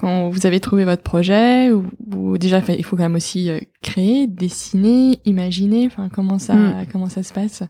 quand 0.00 0.30
vous 0.30 0.46
avez 0.46 0.60
trouvé 0.60 0.84
votre 0.84 1.02
projet 1.02 1.70
ou, 1.70 2.38
déjà 2.38 2.62
il 2.68 2.84
faut 2.84 2.96
quand 2.96 3.02
même 3.02 3.16
aussi 3.16 3.50
euh, 3.50 3.60
créer, 3.82 4.26
dessiner, 4.26 5.20
imaginer. 5.26 5.86
Enfin, 5.86 6.08
comment 6.08 6.38
ça 6.38 6.54
hmm. 6.54 6.86
comment 6.90 7.08
ça 7.08 7.22
se 7.22 7.34
passe? 7.34 7.62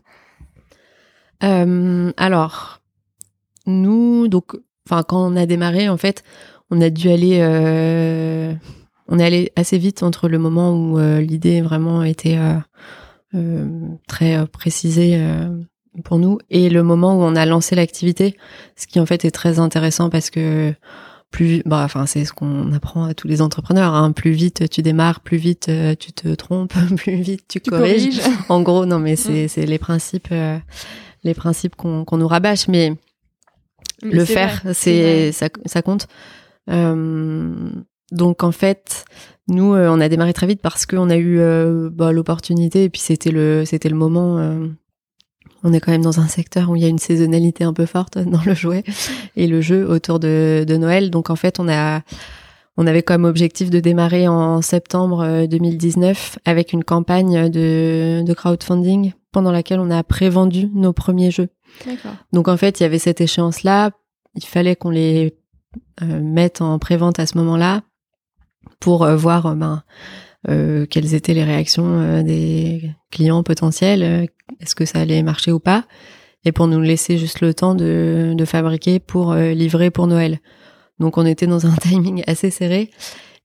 Euh, 1.43 2.11
Alors, 2.15 2.79
nous 3.65 4.29
donc, 4.29 4.55
enfin 4.87 5.03
quand 5.03 5.29
on 5.29 5.35
a 5.35 5.45
démarré 5.45 5.89
en 5.89 5.97
fait, 5.97 6.23
on 6.69 6.79
a 6.79 6.89
dû 6.89 7.09
aller, 7.09 7.39
euh, 7.41 8.53
on 9.09 9.19
est 9.19 9.25
allé 9.25 9.51
assez 9.57 9.77
vite 9.77 10.01
entre 10.01 10.29
le 10.29 10.39
moment 10.39 10.73
où 10.73 10.99
l'idée 11.19 11.61
vraiment 11.61 12.01
était 12.01 12.39
très 14.07 14.47
précisée 14.47 15.21
pour 16.05 16.17
nous 16.17 16.37
et 16.49 16.69
le 16.69 16.81
moment 16.81 17.17
où 17.17 17.23
on 17.23 17.35
a 17.35 17.45
lancé 17.45 17.75
l'activité, 17.75 18.37
ce 18.77 18.87
qui 18.87 19.01
en 19.01 19.05
fait 19.05 19.25
est 19.25 19.31
très 19.31 19.59
intéressant 19.59 20.09
parce 20.09 20.29
que 20.29 20.73
plus 21.31 21.63
bah 21.65 21.81
enfin 21.83 22.05
c'est 22.05 22.25
ce 22.25 22.33
qu'on 22.33 22.73
apprend 22.73 23.05
à 23.05 23.13
tous 23.13 23.27
les 23.27 23.41
entrepreneurs 23.41 23.93
hein. 23.93 24.11
plus 24.11 24.31
vite 24.31 24.69
tu 24.69 24.81
démarres 24.81 25.21
plus 25.21 25.37
vite 25.37 25.69
euh, 25.69 25.95
tu 25.97 26.11
te 26.11 26.27
trompes 26.35 26.73
plus 26.97 27.15
vite 27.15 27.45
tu, 27.47 27.61
corriges. 27.61 28.21
en 28.49 28.61
gros 28.61 28.85
non 28.85 28.99
mais 28.99 29.15
c'est 29.15 29.45
mm. 29.45 29.47
c'est 29.47 29.65
les 29.65 29.79
principes 29.79 30.27
euh, 30.31 30.57
les 31.23 31.33
principes 31.33 31.75
qu'on 31.75 32.03
qu'on 32.03 32.17
nous 32.17 32.27
rabâche 32.27 32.67
mais, 32.67 32.93
le 34.03 34.25
faire 34.25 34.61
c'est 34.73 35.31
ça 35.31 35.47
ça 35.65 35.81
compte 35.81 36.07
euh, 36.69 37.69
donc 38.11 38.43
en 38.43 38.51
fait 38.51 39.05
nous 39.47 39.73
on 39.75 40.01
a 40.01 40.09
démarré 40.09 40.33
très 40.33 40.47
vite 40.47 40.61
parce 40.61 40.85
qu'on 40.85 41.09
a 41.09 41.17
eu 41.17 41.39
bah, 41.91 42.11
l'opportunité 42.11 42.85
et 42.85 42.89
puis 42.89 43.01
c'était 43.01 43.31
le 43.31 43.63
c'était 43.63 43.89
le 43.89 43.95
moment 43.95 44.39
on 45.63 45.73
est 45.73 45.79
quand 45.79 45.91
même 45.91 46.01
dans 46.01 46.19
un 46.19 46.27
secteur 46.27 46.69
où 46.69 46.75
il 46.75 46.81
y 46.81 46.85
a 46.85 46.89
une 46.89 46.99
saisonnalité 46.99 47.63
un 47.63 47.73
peu 47.73 47.85
forte 47.85 48.17
dans 48.17 48.41
le 48.45 48.53
jouet 48.53 48.83
et 49.35 49.47
le 49.47 49.61
jeu 49.61 49.89
autour 49.89 50.19
de, 50.19 50.65
Noël. 50.69 51.09
Donc 51.09 51.29
en 51.29 51.35
fait, 51.35 51.59
on 51.59 51.67
a 51.69 52.01
on 52.77 52.87
avait 52.87 53.03
comme 53.03 53.25
objectif 53.25 53.69
de 53.69 53.79
démarrer 53.79 54.27
en 54.27 54.61
septembre 54.61 55.45
2019 55.45 56.37
euh, 56.37 56.49
avec 56.49 56.71
une 56.71 56.83
campagne 56.83 57.49
de, 57.49 58.23
de 58.25 58.33
crowdfunding 58.33 59.11
pendant 59.31 59.51
laquelle 59.51 59.79
on 59.79 59.91
a 59.91 60.03
prévendu 60.03 60.69
nos 60.73 60.93
premiers 60.93 61.31
jeux. 61.31 61.49
Donc 62.31 62.47
en 62.47 62.57
fait, 62.57 62.79
il 62.79 62.83
y 62.83 62.85
avait 62.85 62.99
cette 62.99 63.21
échéance-là. 63.21 63.91
Il 64.35 64.45
fallait 64.45 64.75
qu'on 64.75 64.89
les 64.89 65.35
euh, 66.01 66.21
mette 66.21 66.61
en 66.61 66.79
prévente 66.79 67.19
à 67.19 67.25
ce 67.25 67.37
moment-là 67.37 67.81
pour 68.79 69.03
euh, 69.03 69.15
voir 69.15 69.55
ben, 69.55 69.83
euh, 70.49 70.87
quelles 70.89 71.13
étaient 71.13 71.35
les 71.35 71.43
réactions 71.43 71.99
euh, 71.99 72.23
des 72.23 72.91
clients 73.11 73.43
potentiels, 73.43 74.03
euh, 74.03 74.25
est-ce 74.59 74.73
que 74.73 74.85
ça 74.85 74.99
allait 74.99 75.21
marcher 75.21 75.51
ou 75.51 75.59
pas, 75.59 75.85
et 76.45 76.51
pour 76.51 76.65
nous 76.67 76.81
laisser 76.81 77.19
juste 77.19 77.41
le 77.41 77.53
temps 77.53 77.75
de, 77.75 78.33
de 78.35 78.45
fabriquer 78.45 78.99
pour 78.99 79.35
livrer 79.35 79.91
pour 79.91 80.07
Noël. 80.07 80.39
Donc 80.99 81.19
on 81.19 81.25
était 81.25 81.45
dans 81.45 81.67
un 81.67 81.75
timing 81.81 82.23
assez 82.25 82.49
serré. 82.49 82.89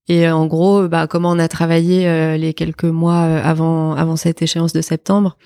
Et 0.08 0.30
en 0.30 0.46
gros, 0.46 0.88
bah, 0.88 1.06
comment 1.06 1.32
on 1.32 1.38
a 1.38 1.48
travaillé 1.48 2.38
les 2.38 2.54
quelques 2.54 2.84
mois 2.84 3.20
avant, 3.20 3.94
avant 3.94 4.16
cette 4.16 4.40
échéance 4.40 4.72
de 4.72 4.80
septembre, 4.80 5.36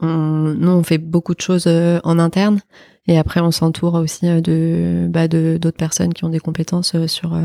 on, 0.00 0.54
nous 0.56 0.70
on 0.70 0.82
fait 0.82 0.98
beaucoup 0.98 1.34
de 1.34 1.40
choses 1.40 1.66
en 1.66 2.18
interne 2.18 2.62
Et 3.06 3.18
après, 3.18 3.40
on 3.40 3.50
s'entoure 3.50 3.94
aussi 3.94 4.26
de 4.26 5.06
bah, 5.10 5.28
de 5.28 5.58
d'autres 5.60 5.76
personnes 5.76 6.14
qui 6.14 6.24
ont 6.24 6.30
des 6.30 6.40
compétences 6.40 6.96
sur 7.06 7.36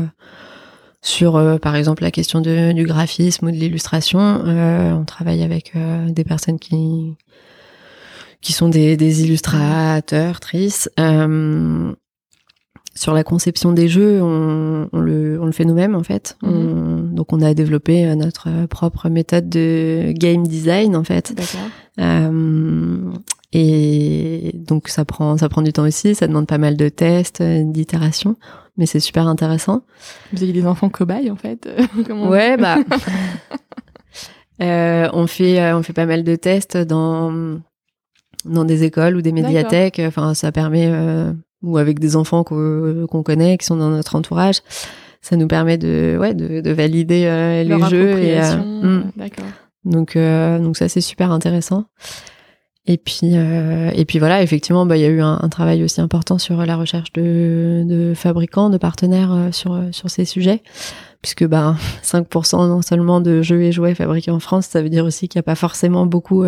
sur 1.00 1.58
par 1.60 1.76
exemple 1.76 2.02
la 2.02 2.10
question 2.10 2.40
de, 2.40 2.72
du 2.72 2.84
graphisme 2.84 3.46
ou 3.46 3.50
de 3.50 3.56
l'illustration. 3.56 4.18
on 4.18 5.04
travaille 5.04 5.42
avec 5.42 5.74
des 6.08 6.24
personnes 6.24 6.58
qui 6.58 7.16
qui 8.40 8.52
sont 8.52 8.68
des, 8.68 8.96
des 8.96 9.24
illustrateurs, 9.24 10.40
tristes. 10.40 10.90
Euh, 10.98 11.92
sur 12.94 13.14
la 13.14 13.22
conception 13.22 13.72
des 13.72 13.88
jeux, 13.88 14.20
on, 14.20 14.88
on, 14.92 14.98
le, 14.98 15.38
on 15.40 15.46
le, 15.46 15.52
fait 15.52 15.64
nous-mêmes 15.64 15.94
en 15.94 16.02
fait. 16.02 16.36
Mhm. 16.42 16.50
On, 16.50 17.14
donc 17.14 17.32
on 17.32 17.40
a 17.40 17.54
développé 17.54 18.06
euh, 18.06 18.14
notre 18.14 18.66
propre 18.66 19.08
méthode 19.08 19.48
de 19.48 20.12
game 20.12 20.46
design 20.46 20.96
en 20.96 21.04
fait. 21.04 21.32
Euh, 22.00 23.12
et 23.52 24.52
donc 24.54 24.88
ça 24.88 25.04
prend 25.04 25.36
ça 25.36 25.48
prend 25.48 25.62
du 25.62 25.72
temps 25.72 25.86
aussi, 25.86 26.14
ça 26.14 26.26
demande 26.26 26.46
pas 26.46 26.58
mal 26.58 26.76
de 26.76 26.88
tests, 26.88 27.42
d'itérations, 27.42 28.36
mais 28.78 28.86
c'est 28.86 29.00
super 29.00 29.26
intéressant. 29.26 29.82
Vous 30.32 30.42
avez 30.42 30.52
des 30.52 30.66
enfants 30.66 30.88
cobayes 30.88 31.30
en 31.30 31.36
fait 31.36 31.68
Ouais 32.10 32.56
bah. 32.56 32.78
euh, 34.62 35.08
on 35.12 35.26
fait 35.26 35.72
on 35.74 35.82
fait 35.82 35.92
pas 35.92 36.06
mal 36.06 36.24
de 36.24 36.36
tests 36.36 36.76
dans 36.78 37.60
dans 38.44 38.64
des 38.64 38.84
écoles 38.84 39.16
ou 39.16 39.22
des 39.22 39.32
médiathèques. 39.32 40.00
Enfin, 40.04 40.34
ça 40.34 40.52
permet, 40.52 40.88
euh, 40.90 41.32
ou 41.62 41.78
avec 41.78 41.98
des 41.98 42.16
enfants 42.16 42.44
qu'on 42.44 43.22
connaît, 43.22 43.58
qui 43.58 43.66
sont 43.66 43.76
dans 43.76 43.90
notre 43.90 44.16
entourage, 44.16 44.60
ça 45.20 45.36
nous 45.36 45.48
permet 45.48 45.78
de, 45.78 46.16
ouais, 46.20 46.34
de, 46.34 46.60
de 46.60 46.70
valider 46.70 47.24
euh, 47.26 47.62
les 47.64 47.88
jeux. 47.88 48.18
Et, 48.18 48.40
euh, 48.40 48.56
hmm. 48.56 49.10
Donc, 49.84 50.16
donc 50.16 50.76
ça 50.76 50.88
c'est 50.88 51.00
super 51.00 51.30
intéressant. 51.30 51.84
Et 52.90 52.96
puis, 52.96 53.34
et 53.34 54.04
puis 54.06 54.18
voilà, 54.18 54.42
effectivement, 54.42 54.86
bah, 54.86 54.96
il 54.96 55.02
y 55.02 55.04
a 55.04 55.08
eu 55.08 55.20
un, 55.20 55.38
un, 55.42 55.48
travail 55.50 55.84
aussi 55.84 56.00
important 56.00 56.38
sur 56.38 56.64
la 56.64 56.74
recherche 56.74 57.12
de, 57.12 57.84
de 57.86 58.14
fabricants, 58.14 58.70
de 58.70 58.78
partenaires 58.78 59.50
sur, 59.52 59.78
sur 59.92 60.08
ces 60.08 60.24
sujets. 60.24 60.62
Puisque 61.20 61.46
bah, 61.46 61.76
5% 62.02 62.66
non 62.66 62.80
seulement 62.80 63.20
de 63.20 63.42
jeux 63.42 63.62
et 63.62 63.72
jouets 63.72 63.94
fabriqués 63.94 64.30
en 64.30 64.40
France, 64.40 64.66
ça 64.66 64.80
veut 64.80 64.88
dire 64.88 65.04
aussi 65.04 65.28
qu'il 65.28 65.38
n'y 65.38 65.40
a 65.40 65.44
pas 65.44 65.54
forcément 65.54 66.06
beaucoup 66.06 66.44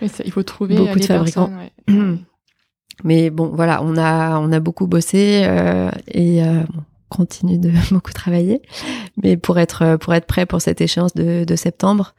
il 0.00 0.32
faut 0.32 0.42
trouver 0.42 0.76
beaucoup 0.76 0.98
de 0.98 1.04
fabricants. 1.04 1.50
Mais 3.04 3.30
bon, 3.30 3.52
voilà, 3.54 3.80
on 3.82 3.96
a 3.96 4.38
on 4.40 4.50
a 4.50 4.58
beaucoup 4.58 4.88
bossé 4.88 5.42
euh, 5.44 5.88
et 6.08 6.42
euh, 6.42 6.62
continue 7.08 7.58
de 7.58 7.70
beaucoup 7.92 8.12
travailler, 8.12 8.60
mais 9.22 9.36
pour 9.36 9.60
être 9.60 9.96
pour 9.98 10.14
être 10.14 10.26
prêt 10.26 10.46
pour 10.46 10.60
cette 10.60 10.80
échéance 10.80 11.14
de, 11.14 11.44
de 11.44 11.56
septembre. 11.56 12.14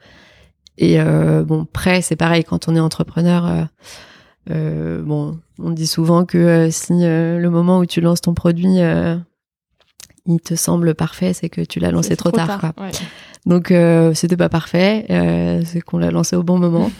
Et 0.80 1.00
euh, 1.00 1.44
bon, 1.44 1.64
prêt, 1.64 2.02
c'est 2.02 2.16
pareil 2.16 2.42
quand 2.42 2.66
on 2.68 2.74
est 2.74 2.80
entrepreneur. 2.80 3.46
Euh, 3.46 3.64
euh 4.50 5.02
bon, 5.02 5.38
on 5.58 5.70
dit 5.70 5.86
souvent 5.86 6.24
que 6.24 6.38
euh, 6.38 6.70
si 6.70 6.92
le 6.92 7.48
moment 7.48 7.78
où 7.78 7.86
tu 7.86 8.00
lances 8.00 8.22
ton 8.22 8.34
produit 8.34 8.78
il 10.26 10.40
te 10.40 10.54
semble 10.54 10.94
parfait, 10.94 11.32
c'est 11.32 11.48
que 11.48 11.62
tu 11.62 11.80
l'as 11.80 11.90
lancé 11.90 12.16
trop, 12.16 12.30
tard. 12.30 12.60
quoi. 12.60 12.72
Ouais. 12.78 12.90
Donc 13.46 13.72
c'était 14.14 14.36
pas 14.36 14.48
parfait, 14.48 15.06
c'est 15.64 15.80
qu'on 15.80 15.98
l'a 15.98 16.10
lancé 16.10 16.36
au 16.36 16.42
bon 16.42 16.58
moment. 16.58 16.90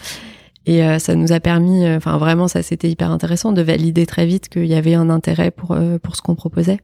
Et 0.66 0.84
euh, 0.84 0.98
ça 0.98 1.14
nous 1.14 1.32
a 1.32 1.40
permis, 1.40 1.86
euh, 1.86 1.96
enfin 1.96 2.18
vraiment, 2.18 2.46
ça 2.46 2.62
c'était 2.62 2.90
hyper 2.90 3.10
intéressant 3.10 3.52
de 3.52 3.62
valider 3.62 4.06
très 4.06 4.26
vite 4.26 4.48
qu'il 4.48 4.66
y 4.66 4.74
avait 4.74 4.94
un 4.94 5.08
intérêt 5.08 5.50
pour 5.50 5.72
euh, 5.72 5.98
pour 5.98 6.16
ce 6.16 6.22
qu'on 6.22 6.34
proposait, 6.34 6.78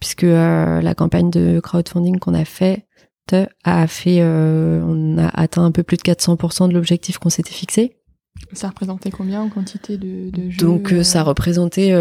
puisque 0.00 0.22
la 0.22 0.94
campagne 0.94 1.30
de 1.30 1.60
crowdfunding 1.60 2.18
qu'on 2.18 2.34
a 2.34 2.44
fait 2.44 2.85
a 3.64 3.86
fait, 3.86 4.22
on 4.22 5.18
a 5.18 5.28
atteint 5.28 5.64
un 5.64 5.72
peu 5.72 5.82
plus 5.82 5.96
de 5.96 6.02
400% 6.02 6.68
de 6.68 6.74
l'objectif 6.74 7.18
qu'on 7.18 7.30
s'était 7.30 7.52
fixé. 7.52 7.96
Ça 8.52 8.68
représentait 8.68 9.10
combien 9.10 9.40
en 9.40 9.48
quantité 9.48 9.96
de, 9.96 10.30
de 10.30 10.50
jeux 10.50 10.58
Donc 10.58 10.94
ça 11.02 11.22
représentait 11.22 11.92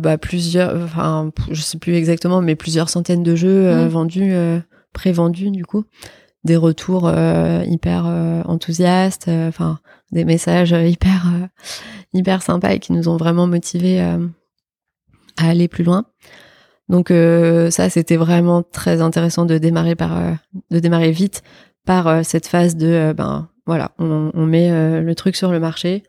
bah, 0.00 0.18
plusieurs, 0.18 0.82
enfin 0.82 1.30
je 1.50 1.60
sais 1.60 1.78
plus 1.78 1.94
exactement, 1.94 2.40
mais 2.40 2.56
plusieurs 2.56 2.88
centaines 2.88 3.22
de 3.22 3.34
jeux 3.34 3.72
mmh. 3.72 3.88
vendus, 3.88 4.32
pré-vendus 4.92 5.50
du 5.50 5.64
coup 5.64 5.84
des 6.44 6.56
retours 6.56 7.06
euh, 7.06 7.62
hyper 7.66 8.06
euh, 8.06 8.42
enthousiastes, 8.44 9.28
euh, 9.28 9.48
enfin 9.48 9.78
des 10.10 10.24
messages 10.24 10.72
hyper 10.72 11.26
hyper 12.12 12.42
sympas 12.42 12.74
et 12.74 12.78
qui 12.78 12.92
nous 12.92 13.08
ont 13.08 13.16
vraiment 13.16 13.46
motivés 13.46 14.00
à 14.00 14.18
aller 15.38 15.68
plus 15.68 15.84
loin. 15.84 16.04
Donc 16.88 17.08
ça 17.70 17.88
c'était 17.88 18.16
vraiment 18.16 18.62
très 18.62 19.00
intéressant 19.00 19.46
de 19.46 19.56
démarrer 19.56 19.94
par 19.94 20.20
de 20.70 20.78
démarrer 20.78 21.10
vite 21.10 21.42
par 21.86 22.24
cette 22.24 22.46
phase 22.46 22.76
de 22.76 23.14
ben 23.16 23.48
voilà 23.66 23.92
on, 23.98 24.30
on 24.34 24.44
met 24.44 25.00
le 25.00 25.14
truc 25.14 25.36
sur 25.36 25.52
le 25.52 25.60
marché 25.60 26.02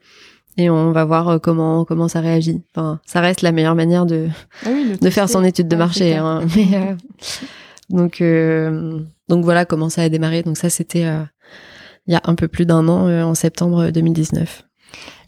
et 0.58 0.70
on 0.70 0.92
va 0.92 1.06
voir 1.06 1.40
comment 1.42 1.86
comment 1.86 2.08
ça 2.08 2.20
réagit. 2.20 2.64
Enfin, 2.76 3.00
ça 3.06 3.22
reste 3.22 3.42
la 3.42 3.52
meilleure 3.52 3.76
manière 3.76 4.06
de 4.06 4.28
ah 4.66 4.70
de 5.00 5.10
faire 5.10 5.30
son 5.30 5.44
étude 5.44 5.68
de 5.68 5.76
marché. 5.76 6.16
Hein, 6.16 6.42
mais, 6.56 6.96
donc 7.90 8.22
donc 9.30 9.44
voilà 9.44 9.66
comment 9.66 9.90
ça 9.90 10.04
a 10.04 10.10
démarré. 10.10 10.44
Donc 10.44 10.58
ça, 10.58 10.70
c'était 10.70 11.06
euh, 11.06 11.24
il 12.08 12.14
y 12.14 12.16
a 12.16 12.22
un 12.26 12.36
peu 12.36 12.48
plus 12.48 12.66
d'un 12.66 12.88
an, 12.88 13.08
euh, 13.08 13.24
en 13.24 13.36
septembre 13.36 13.90
2019. 13.90 14.64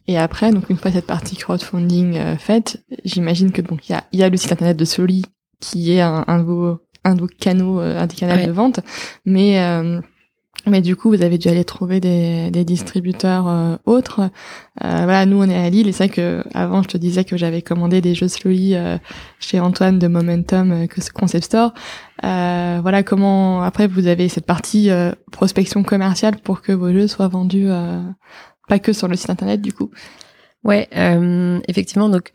Et 0.07 0.17
après, 0.17 0.51
donc 0.51 0.69
une 0.69 0.77
fois 0.77 0.91
cette 0.91 1.07
partie 1.07 1.35
crowdfunding 1.35 2.17
euh, 2.17 2.37
faite, 2.37 2.83
j'imagine 3.03 3.51
que 3.51 3.61
donc 3.61 3.89
il 3.89 3.93
y 3.93 3.95
a, 3.95 4.03
y 4.13 4.23
a 4.23 4.29
le 4.29 4.37
site 4.37 4.51
internet 4.51 4.77
de 4.77 4.85
Soli 4.85 5.23
qui 5.71 5.93
est 5.93 6.01
un, 6.01 6.23
un 6.27 6.39
de 6.39 6.43
vos 6.43 6.79
un 7.03 7.15
de 7.15 7.21
vos 7.21 7.27
canaux, 7.27 7.79
un 7.79 8.07
des 8.07 8.15
canaux 8.15 8.45
de 8.45 8.51
vente, 8.51 8.79
mais 9.25 9.59
mais 10.67 10.81
du 10.81 10.95
coup, 10.95 11.09
vous 11.09 11.21
avez 11.21 11.37
dû 11.37 11.47
aller 11.47 11.63
trouver 11.63 11.99
des, 11.99 12.49
des 12.49 12.65
distributeurs 12.65 13.47
euh, 13.47 13.75
autres. 13.85 14.21
Euh, 14.83 15.03
voilà, 15.03 15.25
nous 15.25 15.37
on 15.37 15.49
est 15.49 15.55
à 15.55 15.69
Lille 15.69 15.87
et 15.87 15.91
c'est 15.91 16.07
vrai 16.07 16.15
que 16.15 16.43
avant 16.53 16.81
je 16.81 16.87
te 16.87 16.97
disais 16.97 17.23
que 17.23 17.37
j'avais 17.37 17.61
commandé 17.61 18.01
des 18.01 18.15
jeux 18.15 18.27
Slowly 18.27 18.75
euh, 18.75 18.97
chez 19.39 19.59
Antoine 19.59 19.99
de 19.99 20.07
Momentum 20.07 20.71
euh, 20.71 20.87
Concept 21.13 21.45
Store. 21.45 21.73
Euh, 22.23 22.79
voilà 22.81 23.03
comment 23.03 23.61
après 23.61 23.87
vous 23.87 24.07
avez 24.07 24.27
cette 24.27 24.45
partie 24.45 24.89
prospection 25.31 25.83
commerciale 25.83 26.37
pour 26.37 26.61
que 26.61 26.71
vos 26.71 26.91
jeux 26.91 27.07
soient 27.07 27.27
vendus 27.27 27.67
pas 28.67 28.79
que 28.79 28.93
sur 28.93 29.07
le 29.07 29.15
site 29.15 29.29
internet 29.29 29.61
du 29.61 29.73
coup. 29.73 29.91
Ouais, 30.63 30.87
effectivement 31.67 32.09
donc 32.09 32.31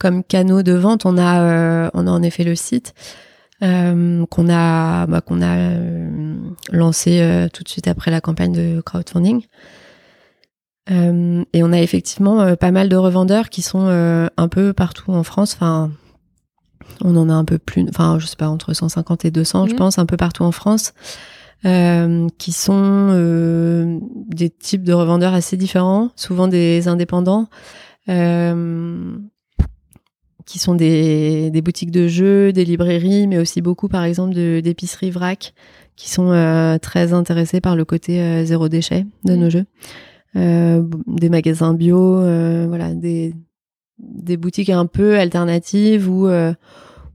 comme 0.00 0.24
canaux 0.24 0.62
de 0.64 0.72
vente 0.72 1.06
on 1.06 1.16
a 1.16 1.90
on 1.94 2.06
a 2.08 2.10
en 2.10 2.22
effet 2.22 2.42
le 2.42 2.56
site. 2.56 2.94
Euh, 3.62 4.24
qu'on 4.30 4.48
a 4.48 5.06
bah, 5.06 5.20
qu'on 5.20 5.42
a 5.42 5.58
euh, 5.58 6.34
lancé 6.72 7.20
euh, 7.20 7.48
tout 7.52 7.62
de 7.62 7.68
suite 7.68 7.88
après 7.88 8.10
la 8.10 8.22
campagne 8.22 8.52
de 8.52 8.80
crowdfunding. 8.80 9.42
et 10.88 11.62
on 11.62 11.72
a 11.72 11.80
effectivement 11.80 12.56
pas 12.56 12.70
mal 12.70 12.88
de 12.88 12.96
revendeurs 12.96 13.50
qui 13.50 13.62
sont 13.62 13.86
un 13.86 14.48
peu 14.48 14.72
partout 14.72 15.12
en 15.12 15.22
France. 15.22 15.54
Enfin, 15.54 15.92
on 17.04 17.16
en 17.16 17.28
a 17.28 17.34
un 17.34 17.44
peu 17.44 17.58
plus, 17.58 17.86
enfin, 17.88 18.18
je 18.18 18.26
sais 18.26 18.36
pas, 18.36 18.48
entre 18.48 18.72
150 18.72 19.24
et 19.24 19.30
200, 19.30 19.66
je 19.66 19.72
mhm. 19.72 19.78
pense, 19.78 19.98
un 19.98 20.06
peu 20.06 20.16
partout 20.16 20.42
en 20.42 20.50
France, 20.50 20.92
qui 21.62 22.52
sont 22.52 24.00
des 24.26 24.50
types 24.50 24.82
de 24.82 24.92
revendeurs 24.92 25.34
assez 25.34 25.56
différents, 25.56 26.10
souvent 26.16 26.48
des 26.48 26.88
indépendants. 26.88 27.48
Euh, 28.08 29.16
qui 30.46 30.58
sont 30.58 30.74
des, 30.74 31.50
des, 31.50 31.62
boutiques 31.62 31.90
de 31.90 32.08
jeux, 32.08 32.52
des 32.52 32.64
librairies, 32.64 33.26
mais 33.26 33.38
aussi 33.38 33.60
beaucoup, 33.60 33.88
par 33.88 34.04
exemple, 34.04 34.34
d'épiceries 34.34 35.10
vrac, 35.10 35.54
qui 36.00 36.08
sont 36.08 36.30
euh, 36.32 36.78
très 36.78 37.12
intéressés 37.12 37.60
par 37.60 37.76
le 37.76 37.84
côté 37.84 38.20
euh, 38.20 38.44
zéro 38.44 38.68
déchet 38.70 39.04
de 39.24 39.34
nos 39.36 39.50
jeux. 39.50 39.66
Euh, 40.36 40.82
des 41.06 41.28
magasins 41.28 41.74
bio, 41.74 42.20
voilà, 42.68 42.94
des, 42.94 43.34
des 43.98 44.36
boutiques 44.38 44.70
un 44.70 44.86
peu 44.86 45.18
alternatives 45.18 46.08
ou, 46.08 46.28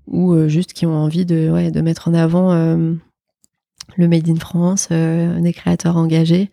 ou 0.08 0.48
juste 0.48 0.74
qui 0.74 0.86
ont 0.86 0.96
envie 0.96 1.26
de, 1.26 1.50
ouais, 1.50 1.72
de 1.72 1.82
mettre 1.82 2.10
en 2.10 2.14
avant 2.14 2.54
le 2.54 4.08
Made 4.08 4.30
in 4.30 4.36
France, 4.36 4.90
des 4.90 5.54
créateurs 5.54 5.98
engagés. 5.98 6.52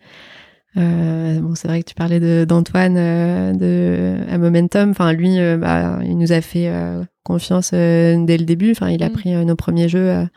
Euh, 0.77 1.39
bon, 1.39 1.53
c'est 1.55 1.67
vrai 1.67 1.83
que 1.83 1.89
tu 1.89 1.95
parlais 1.95 2.19
de 2.19 2.45
d'Antoine 2.45 2.95
euh, 2.97 3.53
de 3.53 4.31
à 4.31 4.37
Momentum. 4.37 4.91
Enfin, 4.91 5.13
lui, 5.13 5.39
euh, 5.39 5.57
bah, 5.57 5.99
il 6.03 6.17
nous 6.17 6.31
a 6.31 6.41
fait 6.41 6.67
euh, 6.67 7.03
confiance 7.23 7.71
dès 7.71 8.37
le 8.37 8.45
début. 8.45 8.71
Enfin, 8.71 8.89
il 8.89 9.03
a 9.03 9.09
mm. 9.09 9.13
pris 9.13 9.45
nos 9.45 9.55
premiers 9.55 9.89
jeux 9.89 10.27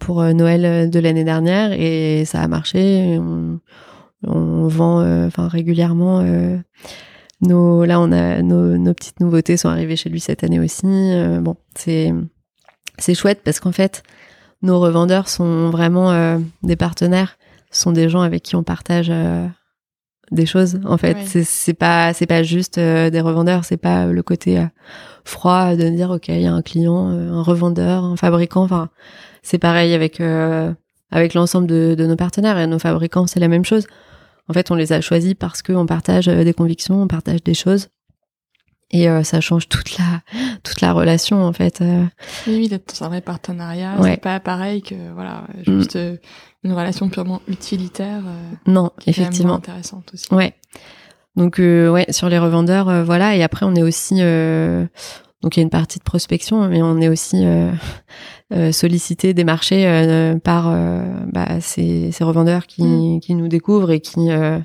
pour 0.00 0.22
Noël 0.22 0.90
de 0.90 1.00
l'année 1.00 1.24
dernière 1.24 1.72
et 1.72 2.24
ça 2.24 2.42
a 2.42 2.48
marché. 2.48 3.18
On, 3.18 3.60
on 4.26 4.66
vend, 4.66 5.26
enfin, 5.26 5.48
régulièrement. 5.48 6.22
nos, 7.40 7.84
là, 7.84 8.00
on 8.00 8.12
a 8.12 8.42
nos, 8.42 8.76
nos, 8.76 8.94
petites 8.94 9.20
nouveautés 9.20 9.56
sont 9.56 9.68
arrivées 9.68 9.96
chez 9.96 10.10
lui 10.10 10.20
cette 10.20 10.44
année 10.44 10.60
aussi. 10.60 10.86
bon, 11.40 11.56
c'est 11.74 12.12
c'est 12.98 13.14
chouette 13.14 13.40
parce 13.44 13.60
qu'en 13.60 13.72
fait, 13.72 14.02
nos 14.62 14.78
revendeurs 14.78 15.28
sont 15.28 15.70
vraiment 15.70 16.38
des 16.62 16.76
partenaires 16.76 17.38
sont 17.70 17.92
des 17.92 18.08
gens 18.08 18.20
avec 18.20 18.42
qui 18.42 18.56
on 18.56 18.62
partage 18.62 19.08
euh, 19.10 19.46
des 20.30 20.46
choses 20.46 20.80
en 20.84 20.96
fait. 20.96 21.16
C'est 21.44 21.74
pas 21.74 22.12
c'est 22.12 22.26
pas 22.26 22.42
juste 22.42 22.78
euh, 22.78 23.10
des 23.10 23.20
revendeurs. 23.20 23.64
C'est 23.64 23.76
pas 23.76 24.06
le 24.06 24.22
côté 24.22 24.58
euh, 24.58 24.66
froid 25.24 25.76
de 25.76 25.88
dire 25.88 26.10
ok 26.10 26.28
il 26.28 26.40
y 26.40 26.46
a 26.46 26.52
un 26.52 26.62
client 26.62 27.08
un 27.08 27.42
revendeur 27.42 28.04
un 28.04 28.16
fabricant. 28.16 28.62
Enfin 28.62 28.88
c'est 29.42 29.58
pareil 29.58 29.94
avec 29.94 30.20
avec 31.10 31.32
l'ensemble 31.34 31.66
de, 31.66 31.94
de, 31.96 32.06
nos 32.06 32.16
partenaires. 32.16 32.58
Et 32.58 32.66
nos 32.66 32.78
fabricants 32.78 33.26
c'est 33.26 33.40
la 33.40 33.48
même 33.48 33.64
chose. 33.64 33.86
En 34.48 34.52
fait 34.52 34.70
on 34.70 34.74
les 34.74 34.92
a 34.92 35.00
choisis 35.00 35.34
parce 35.34 35.62
qu'on 35.62 35.86
partage 35.86 36.26
des 36.26 36.54
convictions 36.54 37.02
on 37.02 37.08
partage 37.08 37.42
des 37.42 37.54
choses 37.54 37.88
et 38.90 39.08
euh, 39.08 39.22
ça 39.22 39.40
change 39.40 39.68
toute 39.68 39.98
la 39.98 40.20
toute 40.62 40.80
la 40.80 40.92
relation 40.92 41.42
en 41.44 41.52
fait. 41.52 41.80
Euh. 41.80 42.04
Oui, 42.46 42.56
oui, 42.56 42.68
d'être 42.68 42.98
dans 42.98 43.06
un 43.06 43.08
vrai 43.08 43.20
partenariat, 43.20 43.96
Ouais. 44.00 44.12
c'est 44.12 44.20
pas 44.20 44.40
pareil 44.40 44.82
que 44.82 44.94
voilà, 45.14 45.44
juste 45.66 45.96
euh, 45.96 46.16
une 46.64 46.72
relation 46.72 47.08
purement 47.08 47.40
utilitaire. 47.48 48.22
euh, 48.26 48.54
Non, 48.70 48.90
qui 49.00 49.10
est 49.10 49.12
effectivement. 49.18 49.54
intéressante 49.56 50.10
aussi. 50.14 50.26
Ouais. 50.34 50.54
Donc 51.36 51.60
euh, 51.60 51.88
ouais, 51.90 52.06
sur 52.10 52.28
les 52.28 52.38
revendeurs, 52.38 53.04
voilà. 53.04 53.36
Et 53.36 53.42
après, 53.42 53.64
on 53.66 53.74
est 53.74 53.82
aussi 53.82 54.16
euh, 54.20 54.86
donc 55.42 55.56
il 55.56 55.60
y 55.60 55.62
a 55.62 55.64
une 55.64 55.70
partie 55.70 55.98
de 56.00 56.04
prospection, 56.04 56.66
mais 56.68 56.82
on 56.82 56.98
est 57.00 57.08
aussi 57.08 57.44
sollicité 58.72 59.34
des 59.34 59.44
marchés 59.44 59.86
euh, 59.86 60.36
par 60.38 60.68
euh, 60.70 61.02
bah, 61.32 61.60
ces, 61.60 62.10
ces 62.12 62.24
revendeurs 62.24 62.66
qui, 62.66 62.82
Mm. 62.82 63.20
qui 63.20 63.34
nous 63.34 63.48
découvrent 63.48 63.90
et 63.90 64.00
qui 64.00 64.30
euh, 64.30 64.58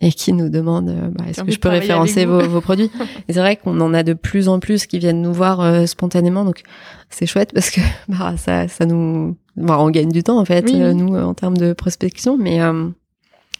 et 0.00 0.10
qui 0.10 0.32
nous 0.32 0.48
demandent 0.48 0.88
euh, 0.88 1.08
bah, 1.12 1.24
est-ce 1.28 1.42
que 1.44 1.52
je 1.52 1.58
peux 1.60 1.68
référencer 1.68 2.24
vos, 2.24 2.40
vos 2.40 2.60
produits. 2.60 2.90
et 3.28 3.32
c'est 3.32 3.38
vrai 3.40 3.56
qu'on 3.56 3.80
en 3.80 3.94
a 3.94 4.02
de 4.02 4.12
plus 4.14 4.48
en 4.48 4.58
plus 4.58 4.86
qui 4.86 4.98
viennent 4.98 5.22
nous 5.22 5.32
voir 5.32 5.60
euh, 5.60 5.86
spontanément, 5.86 6.44
donc 6.44 6.62
c'est 7.10 7.26
chouette 7.26 7.52
parce 7.54 7.70
que 7.70 7.80
bah, 8.08 8.34
ça 8.36 8.66
ça 8.66 8.86
nous 8.86 9.36
bah, 9.56 9.76
on 9.78 9.90
gagne 9.90 10.10
du 10.10 10.22
temps 10.24 10.40
en 10.40 10.44
fait 10.44 10.64
Oui, 10.66 10.82
euh, 10.82 10.92
nous 10.92 11.14
en 11.14 11.34
termes 11.34 11.56
de 11.56 11.72
prospection, 11.74 12.36
mais 12.36 12.60
euh, 12.60 12.88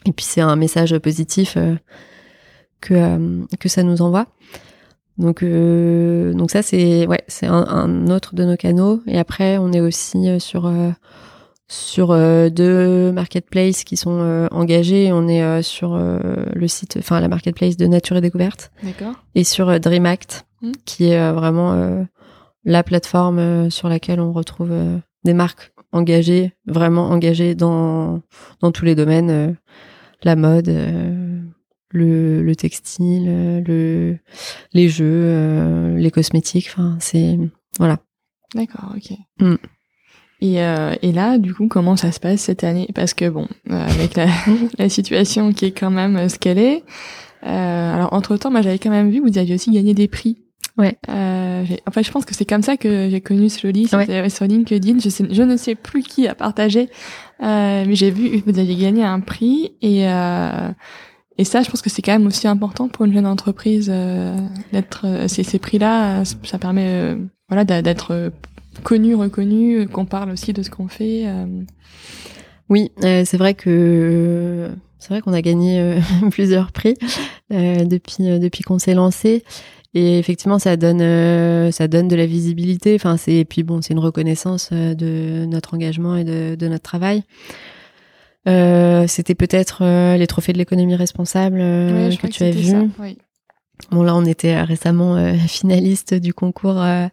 et 0.05 0.11
puis 0.11 0.25
c'est 0.25 0.41
un 0.41 0.55
message 0.57 0.97
positif. 0.99 1.53
euh, 1.55 1.75
que 2.81 2.93
euh, 2.95 3.45
que 3.61 3.69
ça 3.69 3.81
nous 3.83 4.01
envoie. 4.01 4.25
Donc 5.17 5.43
euh, 5.43 6.33
donc 6.33 6.49
ça 6.51 6.61
c'est 6.63 7.05
ouais 7.07 7.21
c'est 7.27 7.45
un, 7.45 7.65
un 7.67 8.07
autre 8.07 8.33
de 8.35 8.43
nos 8.45 8.57
canaux 8.57 9.01
et 9.05 9.19
après 9.19 9.57
on 9.59 9.71
est 9.71 9.79
aussi 9.81 10.27
euh, 10.27 10.39
sur 10.39 10.65
euh, 10.65 10.89
sur 11.67 12.11
euh, 12.11 12.49
deux 12.49 13.11
marketplaces 13.11 13.83
qui 13.83 13.95
sont 13.97 14.19
euh, 14.21 14.47
engagés. 14.51 15.11
On 15.13 15.27
est 15.27 15.43
euh, 15.43 15.61
sur 15.61 15.93
euh, 15.93 16.19
le 16.53 16.67
site, 16.67 16.97
enfin 16.99 17.19
la 17.19 17.27
marketplace 17.27 17.77
de 17.77 17.85
Nature 17.87 18.17
et 18.17 18.21
Découverte 18.21 18.71
D'accord. 18.83 19.13
et 19.35 19.43
sur 19.43 19.69
euh, 19.69 19.79
DreamAct, 19.79 20.45
Mm. 20.63 20.71
qui 20.85 21.09
est 21.09 21.19
euh, 21.19 21.33
vraiment 21.33 21.73
euh, 21.73 22.03
la 22.63 22.83
plateforme 22.83 23.37
euh, 23.39 23.69
sur 23.69 23.89
laquelle 23.89 24.21
on 24.21 24.31
retrouve 24.31 24.71
euh, 24.71 24.97
des 25.25 25.33
marques 25.33 25.73
engagées, 25.91 26.53
vraiment 26.65 27.09
engagées 27.09 27.53
dans 27.53 28.21
dans 28.61 28.71
tous 28.71 28.85
les 28.85 28.95
domaines, 28.95 29.29
euh, 29.29 29.51
la 30.23 30.37
mode, 30.37 30.69
euh, 30.69 31.41
le, 31.93 32.43
le 32.43 32.55
textile, 32.55 33.63
le 33.65 34.17
les 34.73 34.89
jeux, 34.89 35.05
euh, 35.07 35.97
les 35.97 36.11
cosmétiques. 36.11 36.69
Enfin, 36.73 36.97
c'est 36.99 37.37
voilà. 37.77 37.99
D'accord, 38.55 38.93
ok. 38.95 39.17
Mm. 39.39 39.55
Et, 40.41 40.61
euh, 40.61 40.93
et 41.01 41.13
là, 41.13 41.37
du 41.37 41.53
coup, 41.53 41.67
comment 41.69 41.95
ça 41.95 42.11
se 42.11 42.19
passe 42.19 42.41
cette 42.41 42.65
année? 42.65 42.89
Parce 42.93 43.13
que 43.13 43.29
bon, 43.29 43.47
euh, 43.71 43.85
avec 43.87 44.15
la, 44.15 44.27
la 44.77 44.89
situation 44.89 45.53
qui 45.53 45.65
est 45.65 45.71
quand 45.71 45.89
même 45.91 46.17
euh, 46.17 46.27
ce 46.27 46.37
qu'elle 46.37 46.59
est. 46.59 46.83
euh, 47.45 47.93
alors 47.95 48.13
entre 48.13 48.35
temps, 48.37 48.51
moi 48.51 48.61
j'avais 48.61 48.79
quand 48.79 48.89
même 48.89 49.09
vu 49.09 49.21
que 49.21 49.29
vous 49.29 49.37
aviez 49.37 49.55
aussi 49.55 49.71
gagné 49.71 49.93
des 49.93 50.07
prix. 50.09 50.37
Ouais. 50.77 50.97
Euh, 51.07 51.63
en 51.85 51.91
fait, 51.91 52.03
je 52.03 52.11
pense 52.11 52.25
que 52.25 52.33
c'est 52.33 52.45
comme 52.45 52.63
ça 52.63 52.77
que 52.77 53.07
j'ai 53.09 53.21
connu 53.21 53.47
Slowly, 53.47 53.87
c'était 53.87 54.27
sur 54.29 54.45
LinkedIn. 54.45 54.97
Je, 54.99 55.09
sais, 55.09 55.25
je 55.29 55.43
ne 55.43 55.55
sais 55.55 55.75
plus 55.75 56.01
qui 56.01 56.27
a 56.27 56.33
partagé, 56.33 56.89
euh, 57.43 57.83
mais 57.87 57.93
j'ai 57.95 58.09
vu 58.09 58.41
que 58.41 58.51
vous 58.51 58.57
aviez 58.59 58.75
gagné 58.75 59.03
un 59.03 59.19
prix 59.19 59.73
et 59.83 60.07
euh, 60.09 60.69
et 61.37 61.43
ça, 61.45 61.61
je 61.63 61.69
pense 61.69 61.81
que 61.81 61.89
c'est 61.89 62.01
quand 62.01 62.11
même 62.13 62.27
aussi 62.27 62.47
important 62.47 62.87
pour 62.87 63.05
une 63.05 63.13
jeune 63.13 63.25
entreprise 63.27 63.87
euh, 63.91 64.37
d'être 64.71 65.05
euh, 65.05 65.27
ces, 65.27 65.59
prix-là. 65.59 66.21
euh, 66.21 66.25
Ça 66.43 66.57
permet 66.59 66.85
euh, 66.87 67.15
voilà 67.49 67.63
d'être 67.65 68.11
euh, 68.11 68.29
connu, 68.83 69.15
reconnu, 69.15 69.87
qu'on 69.87 70.05
parle 70.05 70.31
aussi 70.31 70.53
de 70.53 70.61
ce 70.63 70.69
qu'on 70.69 70.87
fait. 70.87 71.23
euh. 71.25 71.45
Oui, 72.69 72.91
c'est 73.01 73.37
vrai 73.37 73.53
que 73.53 74.69
c'est 74.97 75.09
vrai 75.09 75.21
qu'on 75.21 75.33
a 75.33 75.41
gagné 75.41 75.97
plusieurs 76.31 76.71
prix 76.71 76.95
depuis 77.51 78.39
depuis 78.39 78.63
qu'on 78.63 78.79
s'est 78.79 78.93
lancé 78.95 79.43
et 79.93 80.17
effectivement 80.17 80.57
ça 80.59 80.75
donne 80.77 81.71
ça 81.71 81.87
donne 81.89 82.07
de 82.07 82.15
la 82.15 82.25
visibilité. 82.25 82.95
Enfin 82.95 83.17
c'est 83.17 83.35
et 83.35 83.45
puis 83.45 83.63
bon 83.63 83.81
c'est 83.81 83.93
une 83.93 83.99
reconnaissance 83.99 84.71
de 84.71 85.45
notre 85.45 85.73
engagement 85.75 86.15
et 86.15 86.23
de, 86.23 86.55
de 86.55 86.67
notre 86.67 86.83
travail. 86.83 87.23
Euh, 88.47 89.05
C'était 89.07 89.35
peut-être 89.35 89.79
euh, 89.83 90.17
les 90.17 90.27
trophées 90.27 90.53
de 90.53 90.57
l'économie 90.57 90.95
responsable 90.95 91.59
euh, 91.61 92.09
Ouais, 92.09 92.17
que 92.17 92.27
tu 92.27 92.43
as 92.43 92.51
vu. 92.51 92.63
ça, 92.65 92.83
oui. 92.99 93.17
Bon 93.91 94.03
là 94.03 94.15
on 94.15 94.23
était 94.23 94.61
récemment 94.61 95.15
euh, 95.17 95.33
finaliste 95.47 96.13
du 96.13 96.33
concours 96.33 96.81
euh, 96.81 97.07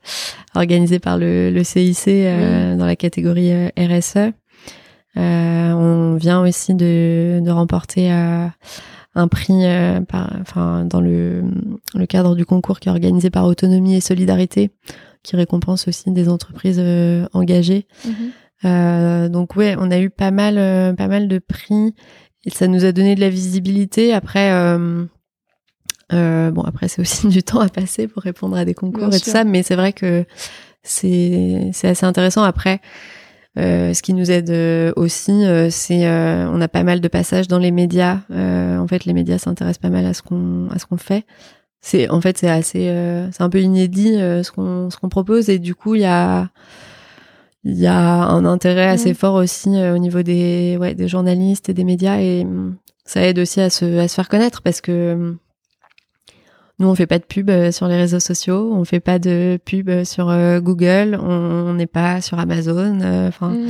organisé 0.55 0.99
par 0.99 1.18
le, 1.18 1.51
le 1.51 1.64
CIC 1.64 2.09
euh, 2.09 2.76
dans 2.76 2.87
la 2.87 2.97
catégorie 2.97 3.51
RSE. 3.78 4.33
Euh, 5.16 5.72
on 5.72 6.14
vient 6.16 6.41
aussi 6.43 6.74
de, 6.74 7.41
de 7.43 7.51
remporter 7.51 8.12
euh, 8.12 8.47
un 9.16 9.26
prix 9.28 9.64
euh, 9.64 10.01
par, 10.03 10.33
enfin, 10.41 10.85
dans 10.85 11.01
le, 11.01 11.43
le 11.95 12.07
cadre 12.07 12.37
du 12.37 12.45
concours 12.45 12.78
qui 12.78 12.89
est 12.89 12.93
organisé 12.93 13.31
par 13.31 13.47
Autonomie 13.47 13.97
et 13.97 14.01
Solidarité, 14.01 14.70
qui 15.24 15.35
récompense 15.35 15.89
aussi 15.89 16.12
des 16.12 16.28
entreprises 16.28 16.78
euh, 16.78 17.26
engagées. 17.33 17.87
Mhm. 18.07 18.14
Donc 18.65 19.57
ouais, 19.57 19.75
on 19.79 19.91
a 19.91 19.99
eu 19.99 20.11
pas 20.11 20.31
mal, 20.31 20.59
euh, 20.59 20.93
pas 20.93 21.09
mal 21.09 21.29
de 21.29 21.39
prix 21.39 21.95
et 22.45 22.51
ça 22.51 22.67
nous 22.69 22.85
a 22.85 22.93
donné 22.93 23.15
de 23.15 23.21
la 23.21 23.29
visibilité. 23.31 24.13
Après, 24.13 24.53
euh, 24.53 25.05
euh, 26.13 26.51
bon, 26.51 26.63
après 26.63 26.89
c'est 26.89 27.01
aussi 27.01 27.29
du 27.29 27.43
temps 27.43 27.61
à 27.61 27.69
passer 27.69 28.09
pour 28.09 28.23
répondre 28.23 28.57
à 28.57 28.65
des 28.65 28.75
concours 28.75 29.09
Bien 29.09 29.17
et 29.17 29.21
tout 29.21 29.25
sûr. 29.25 29.33
ça, 29.33 29.45
mais 29.45 29.63
c'est 29.63 29.77
vrai 29.77 29.93
que 29.93 30.25
c'est 30.83 31.71
c'est 31.73 31.89
assez 31.89 32.07
intéressant. 32.07 32.43
Après, 32.43 32.81
euh, 33.59 33.93
ce 33.95 34.03
qui 34.03 34.15
nous 34.15 34.31
aide 34.31 34.51
euh, 34.51 34.93
aussi, 34.97 35.45
euh, 35.45 35.69
c'est 35.71 36.07
euh, 36.07 36.49
on 36.51 36.61
a 36.61 36.69
pas 36.69 36.83
mal 36.85 37.01
de 37.01 37.09
passages 37.09 37.49
dans 37.49 37.59
les 37.59 37.71
médias. 37.71 38.21
Euh, 38.31 38.79
en 38.79 38.87
fait, 38.87 39.05
les 39.05 39.13
médias 39.13 39.39
s'intéressent 39.39 39.81
pas 39.83 39.91
mal 39.91 40.07
à 40.07 40.15
ce 40.15 40.23
qu'on 40.23 40.69
à 40.71 40.79
ce 40.79 40.87
qu'on 40.87 40.97
fait. 40.97 41.25
C'est 41.83 42.11
en 42.11 42.21
fait 42.21 42.37
c'est 42.39 42.49
assez 42.51 42.89
euh, 42.89 43.31
c'est 43.33 43.43
un 43.43 43.49
peu 43.49 43.61
inédit 43.61 44.17
euh, 44.17 44.43
ce 44.43 44.53
qu'on 44.53 44.91
ce 44.91 44.99
qu'on 44.99 45.09
propose 45.09 45.49
et 45.49 45.59
du 45.59 45.75
coup 45.75 45.95
il 45.95 46.03
y 46.03 46.07
a 46.07 46.51
il 47.65 47.79
y 47.79 47.87
a 47.87 47.99
un 47.99 48.45
intérêt 48.47 48.87
assez 48.87 49.13
fort 49.15 49.35
aussi 49.35 49.77
euh, 49.77 49.95
au 49.95 49.99
niveau 49.99 50.23
des 50.23 50.77
ouais 50.81 50.95
des 50.95 51.09
journalistes 51.09 51.69
et 51.69 51.75
des 51.75 51.85
médias 51.85 52.19
et 52.19 52.43
hum, 52.43 52.77
ça 53.05 53.23
aide 53.23 53.39
aussi 53.39 53.61
à 53.61 53.69
se 53.71 53.99
à 53.99 54.09
se 54.09 54.15
faire 54.15 54.29
connaître 54.29 54.63
parce 54.63 54.81
que 54.81 55.13
hum, 55.13 55.39
nous 56.79 56.89
on 56.89 56.95
fait 56.95 57.07
pas 57.07 57.19
de 57.19 57.25
pub 57.25 57.51
euh, 57.51 57.71
sur 57.73 57.87
les 57.89 57.97
réseaux 57.97 58.21
sociaux, 58.21 58.73
on 58.73 58.85
fait 58.85 59.01
pas 59.01 59.19
de 59.19 59.59
pub 59.65 59.91
euh, 59.91 60.05
sur 60.05 60.27
Google, 60.63 61.19
on 61.21 61.75
n'est 61.75 61.87
pas 61.87 62.21
sur 62.23 62.39
Amazon, 62.39 63.01
enfin 63.29 63.51
Mhm. 63.51 63.69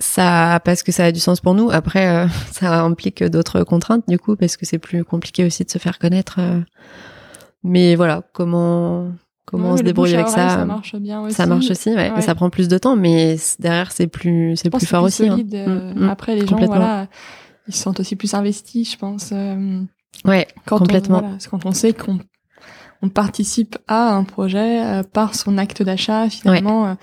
ça 0.00 0.60
parce 0.64 0.82
que 0.82 0.90
ça 0.92 1.04
a 1.04 1.12
du 1.12 1.20
sens 1.20 1.40
pour 1.40 1.54
nous. 1.54 1.70
Après, 1.70 2.26
ça 2.52 2.82
implique 2.82 3.22
d'autres 3.22 3.62
contraintes 3.62 4.08
du 4.08 4.18
coup 4.18 4.34
parce 4.34 4.56
que 4.56 4.66
c'est 4.66 4.78
plus 4.78 5.04
compliqué 5.04 5.44
aussi 5.44 5.64
de 5.64 5.70
se 5.70 5.78
faire 5.78 5.98
connaître. 6.00 6.40
Mais 7.62 7.94
voilà, 7.94 8.22
comment 8.32 9.12
comment 9.50 9.64
Ouais, 9.66 9.70
on 9.72 9.76
se 9.76 9.82
le 9.82 9.86
débrouille 9.88 10.14
avec 10.14 10.26
oreille, 10.28 10.34
ça 10.48 10.48
Ça 10.56 10.64
marche 10.64 10.94
bien 10.96 11.20
aussi. 11.22 11.34
Ça 11.34 11.46
marche 11.46 11.70
aussi, 11.70 11.90
ouais. 11.90 12.10
Ouais. 12.12 12.20
Ça 12.22 12.34
prend 12.34 12.48
plus 12.50 12.68
de 12.68 12.78
temps, 12.78 12.96
mais 12.96 13.36
derrière 13.58 13.92
c'est 13.92 14.06
plus 14.06 14.56
c'est 14.56 14.70
plus 14.70 14.86
fort 14.86 15.04
aussi. 15.04 15.28
hein. 15.28 15.38
euh, 15.54 15.94
Mm, 15.94 16.04
mm. 16.06 16.08
Après, 16.08 16.34
les 16.36 16.46
gens, 16.46 16.56
voilà, 16.56 17.06
ils 17.68 17.74
se 17.74 17.82
sentent 17.82 18.00
aussi 18.00 18.16
plus 18.16 18.32
investis, 18.34 18.92
je 18.92 18.96
pense. 18.96 19.30
euh, 19.32 19.80
Ouais, 20.24 20.46
quand 20.66 20.78
Complètement. 20.78 21.18
On, 21.18 21.20
voilà, 21.20 21.36
quand 21.50 21.66
on 21.66 21.72
sait 21.72 21.92
qu'on 21.92 22.18
on 23.02 23.08
participe 23.08 23.78
à 23.88 24.10
un 24.14 24.24
projet 24.24 24.84
euh, 24.84 25.02
par 25.02 25.34
son 25.34 25.56
acte 25.56 25.82
d'achat, 25.82 26.28
finalement, 26.28 26.86
euh, 26.86 26.94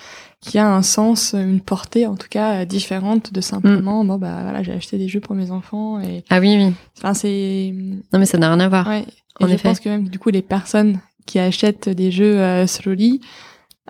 qui 0.41 0.60
a 0.60 0.68
un 0.72 0.84
sens, 0.84 1.34
une 1.34 1.60
portée, 1.62 2.06
en 2.06 2.16
tout 2.16 2.28
cas, 2.30 2.62
euh, 2.62 2.66
différente 2.66 3.34
de 3.34 3.41
simplement, 3.41 4.04
Mm. 4.04 4.08
bon, 4.08 4.18
bah, 4.20 4.39
voilà, 4.43 4.62
j'ai 4.62 4.74
acheté 4.74 4.98
des 5.00 5.08
jeux 5.08 5.20
pour 5.22 5.34
mes 5.36 5.50
enfants 5.50 6.00
et, 6.00 6.24
ah 6.30 6.39
oui 6.39 6.56
oui. 6.60 6.74
enfin, 6.98 7.14
c'est, 7.16 7.74
Non 8.14 8.20
mais 8.20 8.26
ça 8.28 8.38
n'a 8.38 8.50
rien 8.54 8.60
à 8.60 8.70
voir. 8.70 8.88
ouais. 8.88 9.06
Et 9.39 9.43
En 9.43 9.48
je 9.48 9.54
effet. 9.54 9.70
pense 9.70 9.80
que 9.80 9.89
même, 9.89 10.08
du 10.10 10.20
coup, 10.20 10.30
les 10.30 10.41
personnes 10.43 11.00
qui 11.28 11.38
achètent 11.38 11.89
des 11.89 12.09
jeux 12.09 12.39
euh, 12.39 12.65
slowly, 12.65 13.21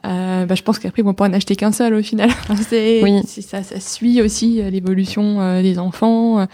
euh, 0.06 0.46
bah, 0.46 0.54
je 0.54 0.62
pense 0.62 0.78
qu'après, 0.78 1.02
ils 1.02 1.06
vont 1.06 1.16
pas 1.16 1.26
en 1.28 1.34
acheter 1.34 1.56
qu'un 1.56 1.72
seul 1.72 1.94
au 1.96 2.04
final. 2.04 2.30
C'est, 2.70 3.02
Oui. 3.04 3.22
ça, 3.26 3.64
ça 3.64 3.80
suit 3.80 4.22
aussi 4.22 4.62
euh, 4.62 4.70
l'évolution 4.70 5.42
euh, 5.42 5.62
des 5.64 5.80
enfants. 5.80 6.42
Euh, 6.42 6.46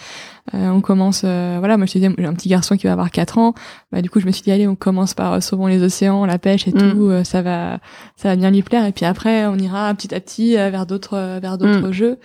on 0.53 0.79
commence, 0.81 1.23
euh, 1.25 1.57
voilà, 1.59 1.75
moi 1.77 1.85
je 1.85 1.93
te 1.93 1.97
disais, 1.99 2.11
j'ai 2.17 2.25
un 2.25 2.33
petit 2.33 2.47
garçon 2.49 2.77
qui 2.77 2.85
va 2.87 2.93
avoir 2.93 3.11
4 3.11 3.37
ans. 3.37 3.53
Bah, 3.91 4.01
du 4.01 4.09
coup, 4.09 4.19
je 4.21 4.25
me 4.27 4.31
suis 4.31 4.43
dit, 4.43 4.51
allez, 4.51 4.67
on 4.67 4.75
commence 4.75 5.13
par 5.13 5.33
euh, 5.33 5.39
Sauvons 5.41 5.67
les 5.67 5.81
océans, 5.83 6.25
la 6.25 6.37
pêche 6.39 6.67
et 6.67 6.71
Mm. 6.71 6.77
tout. 6.93 7.09
euh, 7.09 7.23
ça 7.25 7.41
va, 7.41 7.79
ça 8.15 8.29
va 8.29 8.35
bien 8.37 8.49
lui 8.51 8.61
plaire. 8.61 8.85
Et 8.85 8.91
puis 8.93 9.05
après, 9.05 9.45
on 9.45 9.57
ira 9.57 9.93
petit 9.93 10.13
à 10.15 10.19
petit 10.21 10.53
vers 10.55 10.85
d'autres, 10.85 11.39
vers 11.41 11.57
d'autres 11.57 11.89
Mm. 11.89 11.93
jeux. 11.93 12.17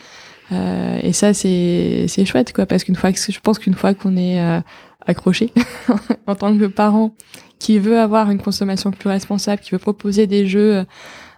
Euh, 0.53 0.99
et 1.03 1.13
ça, 1.13 1.35
c'est, 1.35 2.07
c'est 2.09 2.25
chouette, 2.25 2.53
quoi, 2.53 2.65
parce 2.67 2.85
qu'une 2.85 2.97
fois 2.97 3.13
que, 3.13 3.19
je 3.19 3.41
pense 3.41 3.59
qu'une 3.59 3.75
fois 3.75 3.93
qu'on 3.95 4.17
est 4.17 4.41
euh, 4.41 4.61
accroché 5.07 5.53
en 6.27 6.35
tant 6.37 6.57
que 6.57 6.65
parent, 6.67 7.15
qui 7.59 7.79
veut 7.79 7.99
avoir 7.99 8.31
une 8.31 8.41
consommation 8.41 8.91
plus 8.91 9.09
responsable, 9.09 9.63
qui 9.63 9.71
veut 9.71 9.79
proposer 9.79 10.27
des 10.27 10.47
jeux 10.47 10.85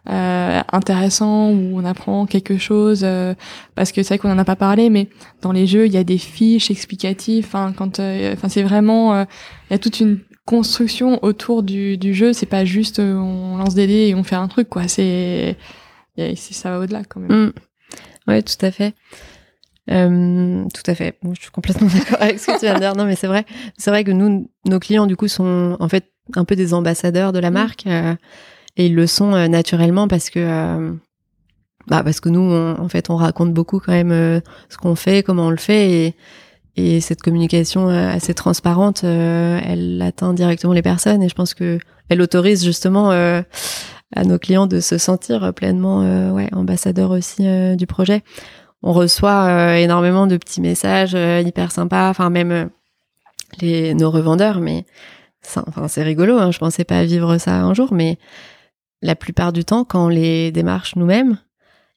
euh, 0.09 0.61
intéressants 0.73 1.51
où 1.51 1.79
on 1.79 1.85
apprend 1.85 2.27
quelque 2.27 2.59
chose, 2.59 3.03
euh, 3.05 3.35
parce 3.75 3.93
que 3.93 4.03
c'est 4.03 4.15
vrai 4.15 4.19
qu'on 4.19 4.33
en 4.33 4.39
a 4.39 4.45
pas 4.45 4.57
parlé, 4.57 4.91
mais 4.91 5.09
dans 5.43 5.53
les 5.53 5.67
jeux 5.67 5.87
il 5.87 5.93
y 5.93 5.99
a 5.99 6.05
des 6.05 6.19
fiches 6.19 6.71
explicatives. 6.71 7.45
Enfin, 7.47 7.73
quand, 7.77 8.01
euh, 8.01 8.33
enfin 8.35 8.49
c'est 8.49 8.63
vraiment, 8.63 9.15
euh, 9.15 9.25
il 9.69 9.73
y 9.73 9.77
a 9.77 9.79
toute 9.79 10.01
une 10.01 10.21
construction 10.47 11.23
autour 11.23 11.63
du, 11.63 11.97
du 11.97 12.15
jeu. 12.15 12.33
C'est 12.33 12.47
pas 12.47 12.65
juste 12.65 12.99
euh, 12.99 13.15
on 13.15 13.57
lance 13.57 13.75
des 13.75 13.87
dés 13.87 14.09
et 14.09 14.15
on 14.15 14.25
fait 14.25 14.37
un 14.37 14.49
truc, 14.49 14.69
quoi. 14.69 14.89
C'est, 14.89 15.57
ça 16.35 16.71
va 16.71 16.81
au-delà 16.81 17.03
quand 17.05 17.21
même. 17.21 17.47
Mm. 17.47 17.53
Ouais, 18.27 18.43
tout 18.43 18.65
à 18.67 18.71
fait. 18.71 18.95
Euh, 19.91 20.65
tout 20.75 20.83
à 20.91 20.95
fait. 20.95 21.19
Bon, 21.23 21.35
je 21.35 21.41
suis 21.43 21.51
complètement 21.51 21.89
d'accord 21.93 22.19
avec 22.21 22.39
ce 22.39 22.47
que 22.47 22.53
tu 22.59 22.65
viens 22.67 22.75
de 22.75 22.81
dire. 22.81 22.95
Non, 22.97 23.05
mais 23.05 23.17
c'est 23.17 23.27
vrai. 23.27 23.45
C'est 23.77 23.91
vrai 23.91 24.05
que 24.05 24.11
nous, 24.13 24.49
nos 24.67 24.79
clients, 24.79 25.07
du 25.07 25.17
coup, 25.17 25.29
sont 25.29 25.77
en 25.81 25.89
fait 25.89 26.05
un 26.37 26.45
peu 26.45 26.55
des 26.57 26.75
ambassadeurs 26.75 27.33
de 27.33 27.39
la 27.41 27.51
Mm. 27.51 27.55
marque 27.55 27.87
euh, 27.87 28.15
et 28.77 28.87
ils 28.87 28.95
le 28.95 29.07
sont 29.09 29.35
euh, 29.35 29.49
naturellement 29.49 30.07
parce 30.07 30.31
que 30.31 30.39
euh, 30.39 30.93
bah 31.89 32.03
parce 32.05 32.21
que 32.21 32.29
nous 32.29 32.41
on- 32.41 32.79
en 32.79 32.89
fait 32.89 33.11
on 33.11 33.17
raconte 33.17 33.53
beaucoup 33.53 33.81
quand 33.81 33.91
même 33.93 34.41
ce 34.69 34.77
qu'on 34.77 34.95
fait 34.95 35.25
comment 35.25 35.47
on 35.47 35.51
le 35.51 35.57
fait 35.57 35.91
et 35.91 36.15
et 36.77 37.01
cette 37.01 37.21
communication 37.21 37.89
assez 37.89 38.33
transparente 38.35 39.03
elle 39.03 40.01
atteint 40.07 40.35
directement 40.35 40.73
les 40.73 40.83
personnes 40.83 41.21
et 41.23 41.29
je 41.29 41.35
pense 41.35 41.53
que 41.55 41.81
elle 42.11 42.21
autorise 42.23 42.65
justement 42.65 43.11
à 43.11 44.25
nos 44.25 44.39
clients 44.39 44.67
de 44.69 44.79
se 44.79 44.99
sentir 44.99 45.53
pleinement 45.55 46.33
ouais 46.33 46.49
ambassadeurs 46.53 47.11
aussi 47.11 47.43
du 47.77 47.87
projet 47.89 48.23
on 48.83 48.93
reçoit 48.93 49.47
euh, 49.47 49.75
énormément 49.77 50.27
de 50.27 50.37
petits 50.37 50.61
messages 50.61 51.15
euh, 51.15 51.41
hyper 51.45 51.71
sympas. 51.73 52.09
Enfin 52.11 52.31
même 52.31 52.53
euh, 52.53 52.65
les 53.61 53.95
nos 53.95 54.11
revendeurs 54.11 54.61
mais 54.61 54.85
enfin 55.67 55.89
c'est 55.89 56.03
rigolo 56.03 56.39
hein, 56.39 56.51
je 56.53 56.59
pensais 56.59 56.85
pas 56.85 57.05
vivre 57.05 57.39
ça 57.39 57.55
un 57.63 57.75
jour 57.75 57.93
mais 57.93 58.19
la 59.03 59.17
plupart 59.17 59.53
du 59.53 59.65
temps 59.65 59.85
quand 59.85 60.07
on 60.07 60.09
les 60.09 60.53
démarche 60.53 60.95
nous-mêmes 60.97 61.39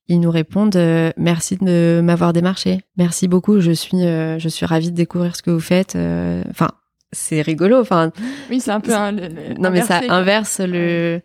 ils 0.08 0.20
nous 0.20 0.32
répondent 0.32 0.76
euh, 0.76 1.12
merci 1.16 1.56
de 1.58 2.02
m'avoir 2.04 2.34
démarché. 2.34 2.82
Merci 2.98 3.30
beaucoup. 3.30 3.62
Je 3.62 3.72
suis 3.72 4.04
euh, 4.06 4.38
je 4.38 4.50
suis 4.50 4.66
ravie 4.66 4.92
de 4.92 4.96
découvrir 4.96 5.34
ce 5.36 5.42
que 5.42 5.50
vous 5.52 5.62
faites 5.62 5.96
euh, 5.96 6.44
enfin 6.50 6.72
c'est 7.14 7.42
rigolo. 7.42 7.80
Enfin 7.80 8.12
Oui, 8.50 8.60
c'est 8.60 8.72
un 8.72 8.82
peu 8.82 8.94
un. 8.94 9.12
le- 9.14 9.28
le- 9.30 9.54
non 9.60 9.70
mais 9.72 9.82
ça 9.82 10.00
quoi. 10.02 10.14
inverse 10.16 10.60
le 10.60 11.22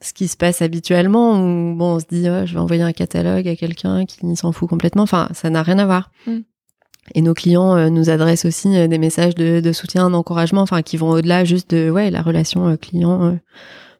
ce 0.00 0.12
qui 0.12 0.28
se 0.28 0.36
passe 0.36 0.60
habituellement 0.62 1.32
où 1.40 1.74
bon 1.76 1.94
on 1.96 2.00
se 2.00 2.04
dit 2.10 2.28
oh, 2.28 2.44
je 2.46 2.54
vais 2.54 2.60
envoyer 2.60 2.82
un 2.82 2.92
catalogue 2.92 3.48
à 3.48 3.56
quelqu'un 3.56 4.04
qui 4.06 4.36
s'en 4.36 4.52
fout 4.52 4.68
complètement 4.68 5.02
enfin 5.04 5.28
ça 5.32 5.50
n'a 5.50 5.62
rien 5.62 5.78
à 5.78 5.86
voir 5.86 6.10
Mm. 6.26 6.38
et 7.14 7.22
nos 7.22 7.34
clients 7.34 7.76
euh, 7.76 7.88
nous 7.90 8.10
adressent 8.10 8.44
aussi 8.46 8.76
euh, 8.76 8.88
des 8.88 8.98
messages 8.98 9.34
de, 9.34 9.60
de 9.60 9.72
soutien 9.72 10.10
d'encouragement 10.10 10.62
enfin 10.62 10.82
qui 10.82 10.96
vont 10.96 11.10
au-delà 11.10 11.44
juste 11.44 11.70
de 11.74 11.90
ouais 11.90 12.10
la 12.10 12.22
relation 12.22 12.68
euh, 12.68 12.76
client 12.76 13.38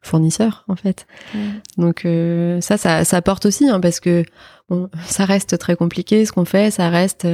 fournisseur 0.02 0.64
en 0.68 0.76
fait 0.76 1.06
Ouais. 1.34 1.40
donc 1.78 2.04
euh, 2.04 2.60
ça, 2.60 2.76
ça, 2.76 3.04
ça 3.04 3.16
apporte 3.16 3.46
aussi, 3.46 3.68
hein, 3.68 3.80
parce 3.80 4.00
que 4.00 4.24
bon, 4.68 4.90
ça 5.06 5.24
reste 5.24 5.56
très 5.58 5.76
compliqué 5.76 6.26
ce 6.26 6.32
qu'on 6.32 6.44
fait, 6.44 6.70
ça 6.70 6.88
reste, 6.90 7.24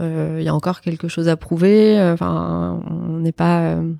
il 0.00 0.42
y 0.42 0.48
a 0.48 0.54
encore 0.54 0.80
quelque 0.80 1.08
chose 1.08 1.28
à 1.28 1.36
prouver. 1.36 2.00
Enfin, 2.12 2.80
on 2.90 3.18
n'est 3.18 3.32
pas, 3.32 3.60
euh, 3.70 3.92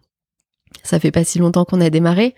ça 0.82 0.98
fait 1.00 1.10
pas 1.10 1.24
si 1.24 1.38
longtemps 1.38 1.64
qu'on 1.64 1.80
a 1.80 1.90
démarré, 1.90 2.34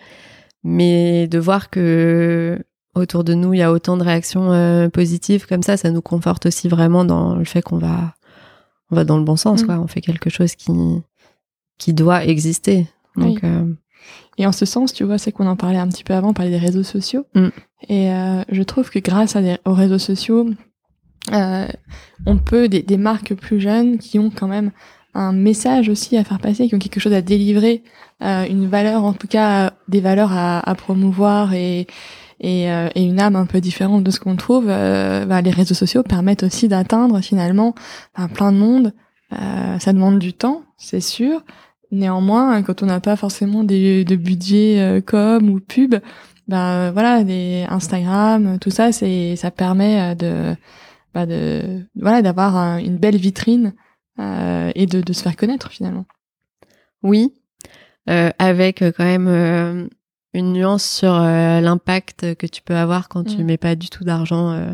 mais 0.64 1.26
de 1.28 1.38
voir 1.38 1.70
que 1.70 2.58
autour 2.94 3.22
de 3.24 3.34
nous 3.34 3.54
il 3.54 3.58
y 3.58 3.62
a 3.62 3.70
autant 3.72 3.96
de 3.96 4.02
réactions 4.02 4.52
euh, 4.52 4.88
positives 4.88 5.46
comme 5.46 5.62
ça, 5.62 5.76
ça 5.76 5.90
nous 5.90 6.02
conforte 6.02 6.46
aussi 6.46 6.68
vraiment 6.68 7.04
dans 7.04 7.36
le 7.36 7.44
fait 7.44 7.62
qu'on 7.62 7.78
va, 7.78 8.14
on 8.90 8.96
va 8.96 9.04
dans 9.04 9.16
le 9.18 9.24
bon 9.24 9.36
sens, 9.36 9.62
Mm. 9.62 9.66
quoi. 9.66 9.78
On 9.78 9.86
fait 9.86 10.00
quelque 10.00 10.28
chose 10.30 10.54
qui, 10.56 10.72
qui 11.78 11.92
doit 11.94 12.24
exister. 12.24 12.88
Donc, 13.16 13.38
Oui. 13.42 13.48
euh, 13.48 13.72
Et 14.38 14.46
en 14.46 14.52
ce 14.52 14.64
sens, 14.66 14.92
tu 14.92 15.04
vois, 15.04 15.18
c'est 15.18 15.30
qu'on 15.32 15.46
en 15.46 15.56
parlait 15.56 15.78
un 15.78 15.88
petit 15.88 16.04
peu 16.04 16.14
avant, 16.14 16.30
on 16.30 16.34
parlait 16.34 16.50
des 16.50 16.58
réseaux 16.58 16.82
sociaux. 16.82 17.26
Mm. 17.34 17.48
Et 17.88 18.12
euh, 18.12 18.42
je 18.50 18.62
trouve 18.62 18.90
que 18.90 18.98
grâce 18.98 19.36
à 19.36 19.42
des- 19.42 19.58
aux 19.64 19.74
réseaux 19.74 19.98
sociaux, 19.98 20.48
on 21.30 22.38
peut, 22.38 22.68
des, 22.68 22.82
des 22.82 22.96
marques 22.96 23.34
plus 23.34 23.60
jeunes 23.60 23.98
qui 23.98 24.18
ont 24.18 24.30
quand 24.30 24.48
même 24.48 24.72
un 25.14 25.32
message 25.32 25.88
aussi 25.88 26.16
à 26.16 26.24
faire 26.24 26.38
passer, 26.38 26.68
qui 26.68 26.74
ont 26.74 26.78
quelque 26.78 27.00
chose 27.00 27.12
à 27.12 27.22
délivrer, 27.22 27.82
euh, 28.22 28.44
une 28.48 28.66
valeur, 28.68 29.04
en 29.04 29.12
tout 29.12 29.26
cas 29.28 29.72
des 29.88 30.00
valeurs 30.00 30.32
à, 30.32 30.60
à 30.68 30.74
promouvoir 30.74 31.52
et, 31.54 31.86
et, 32.40 32.70
euh, 32.70 32.88
et 32.94 33.02
une 33.02 33.20
âme 33.20 33.36
un 33.36 33.46
peu 33.46 33.60
différente 33.60 34.04
de 34.04 34.10
ce 34.10 34.20
qu'on 34.20 34.36
trouve, 34.36 34.66
euh, 34.68 35.24
bah, 35.26 35.40
les 35.42 35.50
réseaux 35.50 35.74
sociaux 35.74 36.02
permettent 36.02 36.42
aussi 36.42 36.68
d'atteindre 36.68 37.20
finalement 37.20 37.74
bah, 38.16 38.28
plein 38.32 38.52
de 38.52 38.58
monde. 38.58 38.92
Euh, 39.32 39.78
ça 39.78 39.92
demande 39.92 40.18
du 40.18 40.32
temps, 40.32 40.62
c'est 40.76 41.00
sûr. 41.00 41.42
Néanmoins, 41.92 42.62
quand 42.62 42.82
on 42.82 42.86
n'a 42.86 43.00
pas 43.00 43.16
forcément 43.16 43.64
des, 43.64 44.04
de 44.04 44.16
budget 44.16 44.76
euh, 44.80 45.00
com 45.00 45.48
ou 45.50 45.60
pub, 45.60 45.96
ben 46.46 46.90
voilà, 46.92 47.24
des 47.24 47.64
Instagram, 47.68 48.58
tout 48.60 48.70
ça, 48.70 48.92
c'est 48.92 49.36
ça 49.36 49.50
permet 49.50 50.00
euh, 50.00 50.14
de 50.14 50.56
bah, 51.14 51.26
de 51.26 51.80
voilà 51.96 52.22
d'avoir 52.22 52.56
un- 52.56 52.78
une 52.78 52.96
belle 52.96 53.16
vitrine 53.16 53.72
et 54.74 54.86
de, 54.86 55.00
de 55.00 55.12
se 55.12 55.22
faire 55.22 55.36
connaître 55.36 55.70
finalement. 55.70 56.06
Oui, 57.02 57.32
euh, 58.08 58.30
avec 58.38 58.82
euh, 58.82 58.92
quand 58.96 59.04
même 59.04 59.28
euh, 59.28 59.86
une 60.34 60.52
nuance 60.52 60.84
sur 60.84 61.12
euh, 61.14 61.60
l'impact 61.60 62.34
que 62.36 62.46
tu 62.46 62.62
peux 62.62 62.76
avoir 62.76 63.08
quand 63.08 63.24
tu 63.24 63.38
Mm. 63.38 63.44
mets 63.44 63.56
pas 63.56 63.74
du 63.74 63.88
tout 63.88 64.04
d'argent 64.04 64.52
euh, 64.52 64.72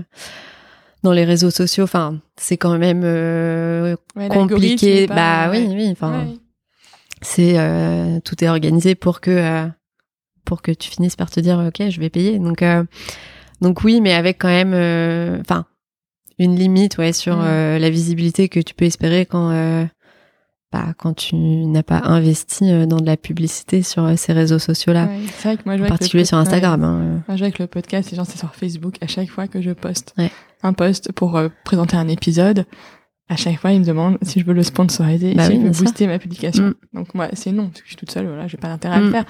dans 1.03 1.13
les 1.13 1.25
réseaux 1.25 1.51
sociaux. 1.51 1.85
Enfin, 1.85 2.19
c'est 2.37 2.57
quand 2.57 2.77
même 2.79 3.03
euh, 3.05 3.97
Ouais, 4.17 4.29
compliqué. 4.29 5.07
Bah 5.07 5.49
oui, 5.51 5.67
oui. 5.71 5.89
Enfin, 5.93 6.25
Ouais. 6.27 6.35
c'est 7.23 7.59
euh, 7.59 8.21
tout 8.21 8.43
est 8.45 8.49
organisé 8.49 8.95
pour 8.95 9.21
que 9.21 9.31
euh, 9.31 9.67
pour 10.45 10.63
que 10.63 10.71
tu 10.73 10.91
finisses 10.91 11.17
par 11.17 11.31
te 11.31 11.41
dire 11.41 11.59
ok, 11.59 11.89
je 11.91 12.01
vais 12.01 12.11
payer. 12.11 12.39
Donc 12.39 12.63
euh, 12.63 12.85
donc 13.61 13.83
oui, 13.85 14.01
mais 14.01 14.13
avec 14.13 14.39
quand 14.41 14.49
même, 14.49 14.73
euh, 14.75 15.41
enfin, 15.41 15.65
une 16.39 16.57
limite, 16.57 16.99
ouais, 16.99 17.13
sur 17.13 17.37
Mm. 17.37 17.45
euh, 17.45 17.79
la 17.79 17.91
visibilité 17.91 18.49
que 18.49 18.61
tu 18.61 18.75
peux 18.75 18.85
espérer 18.85 19.27
quand 19.27 19.51
euh, 19.51 19.85
bah, 20.73 20.95
quand 20.99 21.15
tu 21.15 21.37
n'as 21.37 21.83
pas 21.85 22.03
investi 22.05 22.71
euh, 22.71 22.87
dans 22.87 23.01
de 23.01 23.07
la 23.07 23.17
publicité 23.17 23.83
sur 23.83 24.19
ces 24.19 24.33
réseaux 24.33 24.59
sociaux-là, 24.59 25.07
Ouais, 25.07 25.21
c'est 25.39 25.49
vrai 25.49 25.57
que 25.57 25.63
moi 25.65 25.77
je 25.79 25.85
en 25.85 25.87
particulier 25.87 26.25
sur 26.25 26.37
Instagram. 26.39 26.83
hein. 26.85 27.23
Moi, 27.29 27.37
je 27.37 27.45
vois 27.45 27.51
que 27.53 27.63
le 27.63 27.69
podcast, 27.69 28.11
les 28.11 28.17
gens 28.17 28.25
c'est 28.25 28.39
sur 28.39 28.55
Facebook 28.55 28.97
à 29.01 29.07
chaque 29.07 29.31
fois 29.31 29.47
que 29.49 29.63
je 29.63 29.71
poste 29.71 30.13
Ouais. 30.19 30.31
un 30.63 30.73
post 30.73 31.13
pour 31.13 31.37
euh, 31.37 31.49
présenter 31.65 31.97
un 31.97 32.09
épisode. 32.09 32.67
À 33.29 33.35
chaque 33.35 33.59
fois, 33.59 33.73
ils 33.73 33.81
me 33.81 33.85
demandent 33.85 34.19
si 34.23 34.39
je 34.39 34.45
veux 34.45 34.53
le 34.55 34.63
sponsoriser, 34.63 35.35
Bah 35.35 35.45
si 35.47 35.51
oui, 35.53 35.57
je 35.61 35.67
veux 35.67 35.71
booster 35.85 36.07
ma 36.07 36.19
publication. 36.21 36.65
Mm. 36.69 36.75
Donc 36.95 37.13
moi, 37.15 37.29
c'est 37.33 37.51
non, 37.51 37.65
parce 37.69 37.81
que 37.81 37.85
je 37.87 37.89
suis 37.89 37.97
toute 37.97 38.11
seule, 38.13 38.27
voilà, 38.29 38.47
j'ai 38.47 38.57
pas 38.57 38.69
d'intérêt 38.69 38.95
à 38.97 39.01
Mm. 39.01 39.05
le 39.05 39.11
faire. 39.11 39.25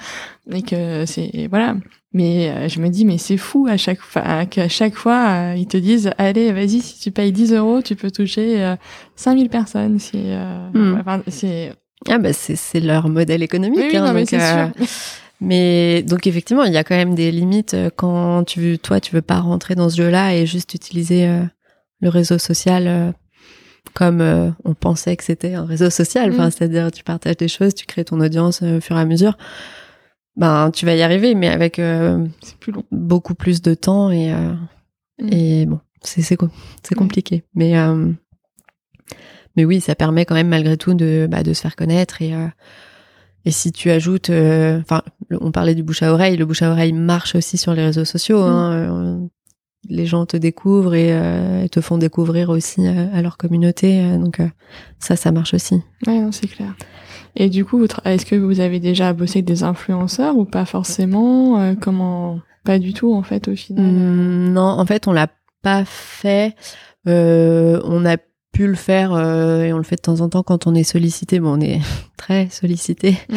Mais 0.45 0.61
que 0.61 1.05
c'est 1.07 1.47
voilà. 1.49 1.75
Mais 2.13 2.49
euh, 2.49 2.67
je 2.69 2.79
me 2.79 2.89
dis, 2.89 3.05
mais 3.05 3.17
c'est 3.17 3.37
fou 3.37 3.67
à 3.69 3.75
chaque 3.77 3.99
fois 3.99 4.45
qu'à 4.45 4.67
chaque 4.69 4.93
fois 4.95 5.27
euh, 5.29 5.55
ils 5.57 5.65
te 5.67 5.77
disent, 5.77 6.11
allez, 6.19 6.51
vas-y, 6.53 6.79
si 6.81 6.99
tu 6.99 7.11
payes 7.11 7.31
10 7.31 7.53
euros, 7.53 7.81
tu 7.81 7.95
peux 7.95 8.11
toucher 8.11 8.61
euh, 8.63 8.75
5000 9.15 9.49
personnes. 9.49 9.97
Si, 9.99 10.11
euh, 10.15 10.69
Mm. 10.73 10.97
enfin, 10.99 11.21
c'est 11.27 11.73
Ah 12.07 12.19
bah 12.19 12.33
c'est 12.33 12.55
c'est 12.55 12.79
leur 12.79 13.09
modèle 13.09 13.41
économique. 13.41 13.79
oui, 13.91 13.97
hein, 13.97 14.05
non, 14.05 14.13
mais 14.13 14.21
donc, 14.21 14.29
c'est 14.29 14.41
euh, 14.41 14.67
sûr. 14.77 14.87
Mais 15.41 16.01
donc 16.03 16.25
effectivement, 16.27 16.63
il 16.63 16.73
y 16.73 16.77
a 16.77 16.83
quand 16.83 16.95
même 16.95 17.15
des 17.15 17.31
limites 17.31 17.75
quand 17.95 18.43
tu 18.43 18.59
veux, 18.61 18.77
toi, 18.77 18.99
tu 18.99 19.13
veux 19.13 19.21
pas 19.21 19.39
rentrer 19.39 19.75
dans 19.75 19.89
ce 19.89 19.97
jeu-là 19.97 20.35
et 20.35 20.45
juste 20.45 20.73
utiliser 20.73 21.27
euh, 21.27 21.41
le 22.01 22.09
réseau 22.09 22.37
social 22.39 22.85
euh, 22.87 23.11
comme 23.93 24.21
euh, 24.21 24.49
on 24.65 24.73
pensait 24.73 25.15
que 25.17 25.23
c'était 25.23 25.53
un 25.55 25.65
réseau 25.65 25.89
social. 25.89 26.31
Enfin, 26.31 26.47
Mm. 26.47 26.51
c'est-à-dire 26.51 26.91
tu 26.91 27.03
partages 27.03 27.37
des 27.37 27.47
choses, 27.47 27.73
tu 27.75 27.85
crées 27.85 28.05
ton 28.05 28.19
audience 28.21 28.61
euh, 28.63 28.77
au 28.77 28.81
fur 28.81 28.97
et 28.97 29.01
à 29.01 29.05
mesure. 29.05 29.37
Ben, 30.35 30.69
tu 30.71 30.85
vas 30.85 30.95
y 30.95 31.01
arriver, 31.01 31.33
mais 31.35 31.47
avec 31.47 31.79
euh, 31.79 32.25
C'est 32.43 32.57
plus 32.57 32.71
long. 32.71 32.83
beaucoup 32.91 33.33
plus 33.35 33.61
de 33.61 33.73
temps 33.73 34.11
et 34.11 34.31
Mm. 35.19 35.29
et 35.33 35.65
bon, 35.65 35.79
c'est 36.01 36.21
c'est 36.21 36.39
Mm. 36.41 36.95
compliqué. 36.95 37.43
Mais 37.55 37.73
mais 39.55 39.65
oui, 39.65 39.81
ça 39.81 39.95
permet 39.95 40.25
quand 40.25 40.35
même 40.35 40.49
malgré 40.49 40.77
tout 40.77 40.93
de 40.93 41.27
bah, 41.29 41.41
de 41.43 41.53
se 41.53 41.61
faire 41.61 41.75
connaître 41.75 42.21
et 42.21 42.33
et 43.45 43.51
si 43.51 43.71
tu 43.71 43.89
ajoutes, 43.89 44.29
enfin, 44.29 45.01
on 45.39 45.51
parlait 45.51 45.73
du 45.73 45.81
bouche 45.81 46.03
à 46.03 46.11
oreille, 46.13 46.35
le 46.37 46.45
bouche 46.45 46.61
à 46.63 46.69
oreille 46.71 46.91
marche 46.93 47.33
aussi 47.35 47.57
sur 47.57 47.73
les 47.73 47.83
réseaux 47.85 48.03
sociaux. 48.05 48.41
Hein, 48.41 49.29
les 49.89 50.05
gens 50.05 50.25
te 50.25 50.37
découvrent 50.37 50.95
et, 50.95 51.09
euh, 51.11 51.63
et 51.63 51.69
te 51.69 51.81
font 51.81 51.97
découvrir 51.97 52.49
aussi 52.49 52.85
euh, 52.87 53.07
à 53.13 53.21
leur 53.21 53.37
communauté. 53.37 54.01
euh, 54.03 54.17
donc 54.17 54.39
euh, 54.39 54.47
ça, 54.99 55.15
ça 55.15 55.31
marche 55.31 55.53
aussi. 55.53 55.81
Non, 56.05 56.31
c'est 56.31 56.47
clair. 56.47 56.75
Et 57.35 57.49
du 57.49 57.63
coup, 57.65 57.85
est-ce 58.05 58.25
que 58.25 58.35
vous 58.35 58.59
avez 58.59 58.79
déjà 58.79 59.13
bossé 59.13 59.39
avec 59.39 59.45
des 59.45 59.63
influenceurs 59.63 60.35
ou 60.37 60.45
pas 60.45 60.65
forcément 60.65 61.59
Euh, 61.61 61.75
Comment 61.79 62.39
Pas 62.63 62.79
du 62.79 62.93
tout, 62.93 63.13
en 63.13 63.21
fait, 63.23 63.47
au 63.47 63.55
final? 63.55 63.85
Hum, 63.85 64.51
non, 64.53 64.63
en 64.63 64.85
fait, 64.85 65.07
on 65.07 65.13
l'a 65.13 65.27
pas 65.61 65.85
fait. 65.85 66.55
Euh, 67.07 67.79
on 67.85 68.05
a 68.05 68.17
pu 68.51 68.65
le 68.67 68.73
faire 68.75 69.13
euh, 69.13 69.63
et 69.63 69.71
on 69.73 69.77
le 69.77 69.83
fait 69.83 69.97
de 69.97 70.01
temps 70.01 70.19
en 70.21 70.29
temps 70.29 70.41
quand 70.41 70.65
on 70.65 70.73
est 70.73 70.83
sollicité. 70.83 71.39
Bon, 71.39 71.57
on 71.57 71.61
est 71.61 71.79
très 72.17 72.49
sollicité. 72.49 73.15
Mm. 73.29 73.35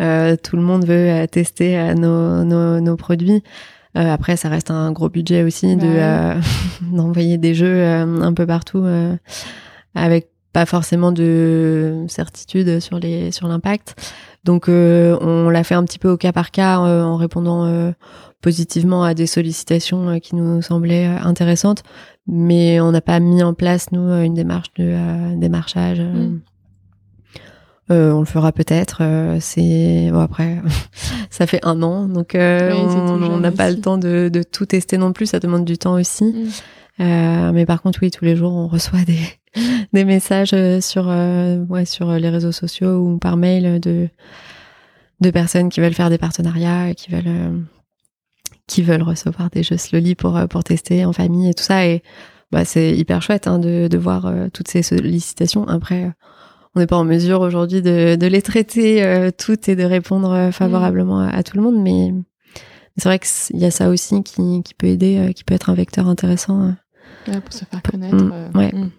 Euh, 0.00 0.36
tout 0.40 0.54
le 0.56 0.62
monde 0.62 0.84
veut 0.86 1.26
tester 1.26 1.92
nos, 1.96 2.44
nos, 2.44 2.80
nos 2.80 2.96
produits. 2.96 3.42
Euh, 3.96 4.12
après, 4.12 4.36
ça 4.36 4.48
reste 4.48 4.70
un 4.70 4.92
gros 4.92 5.08
budget 5.08 5.42
aussi 5.42 5.76
de 5.76 5.82
ouais. 5.82 5.98
euh, 5.98 6.34
d'envoyer 6.92 7.38
des 7.38 7.54
jeux 7.54 7.66
euh, 7.66 8.22
un 8.22 8.32
peu 8.32 8.46
partout 8.46 8.82
euh, 8.84 9.16
avec 9.94 10.28
pas 10.52 10.66
forcément 10.66 11.12
de 11.12 12.04
certitude 12.08 12.80
sur 12.80 12.98
les 12.98 13.30
sur 13.30 13.48
l'impact. 13.48 13.94
Donc, 14.44 14.68
euh, 14.68 15.18
on 15.20 15.50
l'a 15.50 15.64
fait 15.64 15.74
un 15.74 15.84
petit 15.84 15.98
peu 15.98 16.08
au 16.08 16.16
cas 16.16 16.32
par 16.32 16.50
cas 16.50 16.80
euh, 16.80 17.02
en 17.02 17.16
répondant 17.16 17.66
euh, 17.66 17.92
positivement 18.40 19.04
à 19.04 19.14
des 19.14 19.26
sollicitations 19.26 20.18
qui 20.18 20.34
nous 20.34 20.62
semblaient 20.62 21.06
intéressantes, 21.06 21.82
mais 22.26 22.80
on 22.80 22.90
n'a 22.90 23.02
pas 23.02 23.20
mis 23.20 23.42
en 23.42 23.54
place 23.54 23.92
nous 23.92 24.08
une 24.22 24.34
démarche 24.34 24.72
de 24.76 24.84
euh, 24.84 25.36
démarchage. 25.36 26.00
Mm. 26.00 26.40
Euh, 27.90 28.12
on 28.12 28.20
le 28.20 28.26
fera 28.26 28.52
peut-être. 28.52 28.98
euh, 29.02 29.38
c'est 29.40 30.10
bon 30.12 30.20
après, 30.20 30.58
ça 31.30 31.46
fait 31.46 31.60
un 31.64 31.82
an, 31.82 32.06
donc 32.06 32.34
euh, 32.34 32.70
Oui, 32.72 32.78
on 32.80 33.38
n'a 33.38 33.50
pas 33.50 33.66
aussi. 33.68 33.76
le 33.76 33.82
temps 33.82 33.98
de, 33.98 34.30
de 34.32 34.42
tout 34.42 34.66
tester 34.66 34.96
non 34.98 35.12
plus. 35.12 35.26
Ça 35.26 35.40
demande 35.40 35.64
du 35.64 35.78
temps 35.78 35.94
aussi. 35.94 36.24
Mm. 36.24 37.52
Mais 37.52 37.64
par 37.66 37.80
contre, 37.82 38.00
oui, 38.02 38.10
tous 38.10 38.24
les 38.24 38.36
jours, 38.36 38.52
on 38.52 38.68
reçoit 38.68 39.00
des 39.06 39.18
des 39.92 40.04
messages 40.04 40.54
sur 40.80 41.06
ouais 41.68 41.84
sur 41.84 42.12
les 42.12 42.28
réseaux 42.28 42.52
sociaux 42.52 42.98
ou 42.98 43.18
par 43.18 43.36
mail 43.36 43.80
de 43.80 44.08
de 45.20 45.30
personnes 45.30 45.68
qui 45.70 45.80
veulent 45.80 45.94
faire 45.94 46.10
des 46.10 46.18
partenariats, 46.18 46.94
qui 46.94 47.10
veulent 47.10 47.64
qui 48.66 48.82
veulent 48.82 49.02
recevoir 49.02 49.50
des 49.50 49.62
jeux 49.62 49.78
Slowly 49.78 50.14
pour 50.14 50.38
pour 50.48 50.62
tester 50.62 51.04
en 51.04 51.12
famille 51.12 51.50
et 51.50 51.54
tout 51.54 51.64
ça. 51.64 51.86
Et 51.86 52.02
bah, 52.52 52.64
c'est 52.64 52.96
hyper 52.96 53.22
chouette 53.22 53.46
hein, 53.46 53.58
de, 53.58 53.88
de 53.88 53.98
voir 53.98 54.30
toutes 54.52 54.68
ces 54.68 54.82
sollicitations. 54.82 55.66
Après, 55.68 56.12
on 56.74 56.80
n'est 56.80 56.86
pas 56.86 56.96
en 56.96 57.04
mesure 57.04 57.40
aujourd'hui 57.40 57.82
de, 57.82 58.16
de, 58.16 58.26
les 58.26 58.42
traiter 58.42 59.30
toutes 59.36 59.68
et 59.68 59.76
de 59.76 59.84
répondre 59.84 60.50
favorablement 60.52 61.20
à, 61.20 61.42
tout 61.42 61.56
le 61.56 61.62
monde, 61.62 61.82
mais 61.82 62.14
c'est 62.96 63.08
vrai 63.08 63.18
qu'il 63.18 63.58
y 63.58 63.64
a 63.64 63.70
ça 63.70 63.88
aussi 63.88 64.22
qui, 64.22 64.62
qui 64.62 64.74
peut 64.74 64.86
aider, 64.86 65.32
qui 65.34 65.42
peut 65.42 65.54
être 65.54 65.70
un 65.70 65.74
vecteur 65.74 66.08
intéressant. 66.08 66.74
pour 67.24 67.52
se 67.52 67.64
faire 67.64 67.82
connaître. 67.82 68.16
Mm, 68.16 68.56
ouais. 68.56 68.72
Mm. 68.72 68.90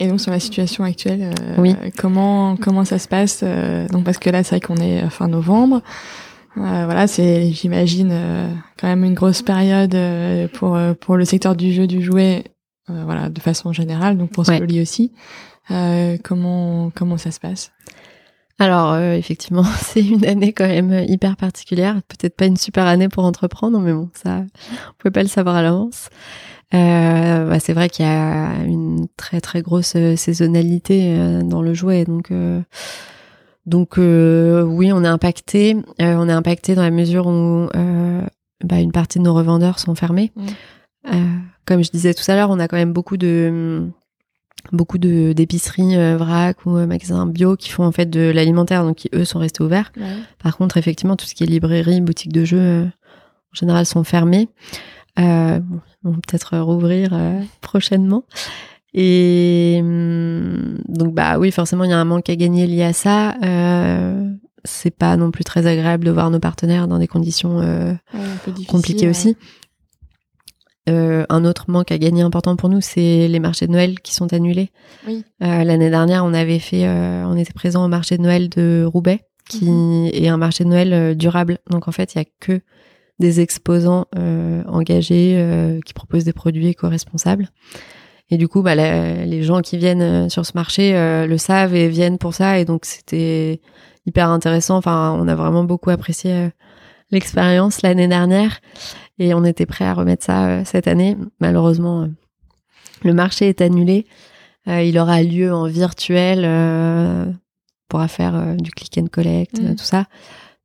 Et 0.00 0.08
donc 0.08 0.18
sur 0.18 0.30
la 0.30 0.40
situation 0.40 0.82
actuelle, 0.82 1.34
euh, 1.42 1.54
oui. 1.58 1.76
comment 1.98 2.56
comment 2.56 2.86
ça 2.86 2.98
se 2.98 3.06
passe 3.06 3.40
euh, 3.42 3.86
Donc 3.88 4.04
parce 4.04 4.16
que 4.16 4.30
là 4.30 4.42
c'est 4.42 4.56
vrai 4.56 4.60
qu'on 4.60 4.78
est 4.78 5.08
fin 5.10 5.28
novembre. 5.28 5.82
Euh, 6.56 6.84
voilà, 6.86 7.06
c'est 7.06 7.52
j'imagine 7.52 8.12
quand 8.78 8.88
même 8.88 9.04
une 9.04 9.14
grosse 9.14 9.42
période 9.42 9.96
pour 10.54 10.78
pour 11.00 11.16
le 11.16 11.24
secteur 11.26 11.54
du 11.54 11.72
jeu 11.72 11.86
du 11.86 12.02
jouet, 12.02 12.44
voilà 12.88 13.28
de 13.28 13.40
façon 13.40 13.74
générale. 13.74 14.16
Donc 14.16 14.32
pour 14.32 14.46
Slowly 14.46 14.80
aussi. 14.80 15.12
Comment 16.22 16.90
comment 16.94 17.16
ça 17.16 17.30
se 17.30 17.40
passe? 17.40 17.72
Alors 18.58 18.96
effectivement, 18.98 19.64
c'est 19.82 20.04
une 20.04 20.26
année 20.26 20.52
quand 20.52 20.66
même 20.66 21.04
hyper 21.08 21.36
particulière. 21.36 22.00
Peut-être 22.08 22.36
pas 22.36 22.46
une 22.46 22.56
super 22.56 22.86
année 22.86 23.08
pour 23.08 23.24
entreprendre, 23.24 23.78
mais 23.80 23.92
bon, 23.92 24.10
ça, 24.14 24.42
on 24.88 24.94
peut 24.98 25.10
pas 25.10 25.22
le 25.22 25.28
savoir 25.28 25.56
à 25.56 25.62
l'avance. 25.62 26.10
Euh, 26.72 27.48
bah, 27.48 27.58
c'est 27.58 27.72
vrai 27.72 27.88
qu'il 27.88 28.04
y 28.04 28.08
a 28.08 28.62
une 28.64 29.08
très 29.16 29.40
très 29.40 29.60
grosse 29.60 29.94
euh, 29.96 30.14
saisonnalité 30.14 31.16
euh, 31.18 31.42
dans 31.42 31.62
le 31.62 31.74
jouet, 31.74 32.04
donc 32.04 32.32
donc 33.66 33.96
oui, 33.96 34.92
on 34.92 35.04
est 35.04 35.08
impacté. 35.08 35.76
on 35.98 36.28
est 36.28 36.32
impacté 36.32 36.74
dans 36.74 36.82
la 36.82 36.90
mesure 36.90 37.26
où 37.26 37.68
bah, 38.64 38.78
une 38.78 38.92
partie 38.92 39.18
de 39.18 39.24
nos 39.24 39.34
revendeurs 39.34 39.78
sont 39.78 39.94
fermés. 39.94 40.32
comme 41.66 41.84
je 41.84 41.90
disais 41.90 42.14
tout 42.14 42.28
à 42.28 42.34
l'heure, 42.34 42.50
on 42.50 42.58
a 42.58 42.68
quand 42.68 42.76
même 42.76 42.92
beaucoup 42.92 43.16
de 43.16 43.88
beaucoup 44.72 44.98
de 44.98 45.32
d'épiceries 45.32 45.96
vrac 46.16 46.64
ou 46.66 46.70
magasins 46.70 47.26
bio 47.26 47.56
qui 47.56 47.70
font 47.70 47.84
en 47.84 47.92
fait 47.92 48.06
de 48.06 48.30
l'alimentaire, 48.30 48.84
donc 48.84 48.96
qui 48.96 49.08
eux 49.14 49.24
sont 49.24 49.38
restés 49.38 49.62
ouverts. 49.62 49.92
Par 50.42 50.56
contre, 50.56 50.76
effectivement, 50.76 51.16
tout 51.16 51.26
ce 51.26 51.34
qui 51.34 51.44
est 51.44 51.46
librairie, 51.46 52.00
boutique 52.00 52.32
de 52.32 52.44
jeux, 52.44 52.82
en 52.84 53.54
général, 53.54 53.86
sont 53.86 54.04
fermés. 54.04 54.48
Euh, 55.18 55.60
on 56.04 56.10
va 56.10 56.16
peut-être 56.16 56.58
rouvrir 56.58 57.10
euh, 57.12 57.40
prochainement. 57.60 58.24
Et 58.94 59.78
hum, 59.80 60.78
donc 60.88 61.14
bah 61.14 61.38
oui, 61.38 61.50
forcément 61.50 61.84
il 61.84 61.90
y 61.90 61.92
a 61.92 61.98
un 61.98 62.04
manque 62.04 62.28
à 62.30 62.36
gagner 62.36 62.66
lié 62.66 62.84
à 62.84 62.92
ça. 62.92 63.34
Euh, 63.44 64.30
c'est 64.64 64.94
pas 64.94 65.16
non 65.16 65.30
plus 65.30 65.44
très 65.44 65.66
agréable 65.66 66.04
de 66.04 66.10
voir 66.10 66.30
nos 66.30 66.40
partenaires 66.40 66.88
dans 66.88 66.98
des 66.98 67.06
conditions 67.06 67.60
euh, 67.60 67.94
compliquées 68.68 69.08
aussi. 69.08 69.36
Euh, 70.90 71.24
un 71.28 71.44
autre 71.44 71.66
manque 71.68 71.92
à 71.92 71.98
gagner 71.98 72.22
important 72.22 72.56
pour 72.56 72.68
nous, 72.68 72.80
c'est 72.80 73.28
les 73.28 73.38
marchés 73.38 73.66
de 73.66 73.72
Noël 73.72 74.00
qui 74.00 74.14
sont 74.14 74.32
annulés. 74.32 74.70
Oui. 75.06 75.24
L'année 75.40 75.90
dernière, 75.90 76.24
on 76.24 76.34
avait 76.34 76.58
fait, 76.58 76.88
on 76.88 77.36
était 77.36 77.52
présent 77.52 77.84
au 77.84 77.88
marché 77.88 78.16
de 78.18 78.22
Noël 78.22 78.48
de 78.48 78.84
Roubaix, 78.84 79.20
qui 79.48 79.66
mhm. 79.66 80.10
est 80.12 80.28
un 80.28 80.36
marché 80.36 80.64
de 80.64 80.68
Noël 80.68 81.16
durable. 81.16 81.58
Donc 81.70 81.88
en 81.88 81.92
fait, 81.92 82.14
il 82.14 82.18
y 82.18 82.20
a 82.20 82.24
que 82.40 82.60
des 83.20 83.40
exposants 83.40 84.06
euh, 84.18 84.64
engagés 84.66 85.36
euh, 85.36 85.78
qui 85.86 85.92
proposent 85.92 86.24
des 86.24 86.32
produits 86.32 86.66
éco-responsables. 86.66 87.50
Et 88.30 88.38
du 88.38 88.48
coup, 88.48 88.62
bah, 88.62 88.74
les 88.74 89.42
gens 89.42 89.60
qui 89.60 89.76
viennent 89.76 90.02
euh, 90.02 90.28
sur 90.28 90.46
ce 90.46 90.52
marché 90.54 90.92
le 90.92 91.38
savent 91.38 91.74
et 91.74 91.88
viennent 91.88 92.18
pour 92.18 92.34
ça. 92.34 92.58
Et 92.58 92.64
donc, 92.64 92.84
c'était 92.86 93.60
hyper 94.06 94.28
intéressant. 94.28 94.76
Enfin, 94.76 95.16
on 95.18 95.28
a 95.28 95.34
vraiment 95.34 95.64
beaucoup 95.64 95.90
apprécié 95.90 96.50
l'expérience 97.10 97.82
l'année 97.82 98.08
dernière. 98.08 98.60
Et 99.18 99.34
on 99.34 99.44
était 99.44 99.66
prêt 99.66 99.84
à 99.84 99.94
remettre 99.94 100.24
ça 100.24 100.64
cette 100.64 100.88
année. 100.88 101.16
Malheureusement, 101.40 102.08
le 103.02 103.12
marché 103.14 103.48
est 103.48 103.60
annulé. 103.60 104.06
il 104.66 104.98
aura 104.98 105.22
lieu 105.22 105.52
en 105.52 105.66
virtuel. 105.66 106.44
on 106.44 107.34
pourra 107.88 108.08
faire 108.08 108.56
du 108.56 108.70
click 108.70 108.96
and 108.98 109.08
collect, 109.08 109.60
mmh. 109.60 109.74
tout 109.74 109.84
ça. 109.84 110.06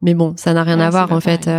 Mais 0.01 0.13
bon, 0.13 0.33
ça 0.37 0.53
n'a 0.53 0.63
rien 0.63 0.79
à 0.79 0.89
voir 0.89 1.11
en 1.11 1.19
fait 1.19 1.49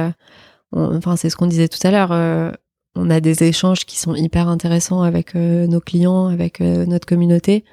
enfin 0.72 1.16
c'est 1.16 1.30
ce 1.30 1.36
qu'on 1.36 1.46
disait 1.46 1.68
tout 1.68 1.84
à 1.86 1.90
l'heure, 1.90 2.12
euh, 2.12 2.50
on 2.94 3.10
a 3.10 3.20
des 3.20 3.44
échanges 3.44 3.84
qui 3.84 3.98
sont 3.98 4.14
hyper 4.14 4.48
intéressants 4.48 5.02
avec 5.02 5.34
euh, 5.36 5.66
nos 5.66 5.80
clients, 5.80 6.26
avec 6.26 6.60
euh, 6.60 6.86
notre 6.86 7.06
communauté. 7.06 7.64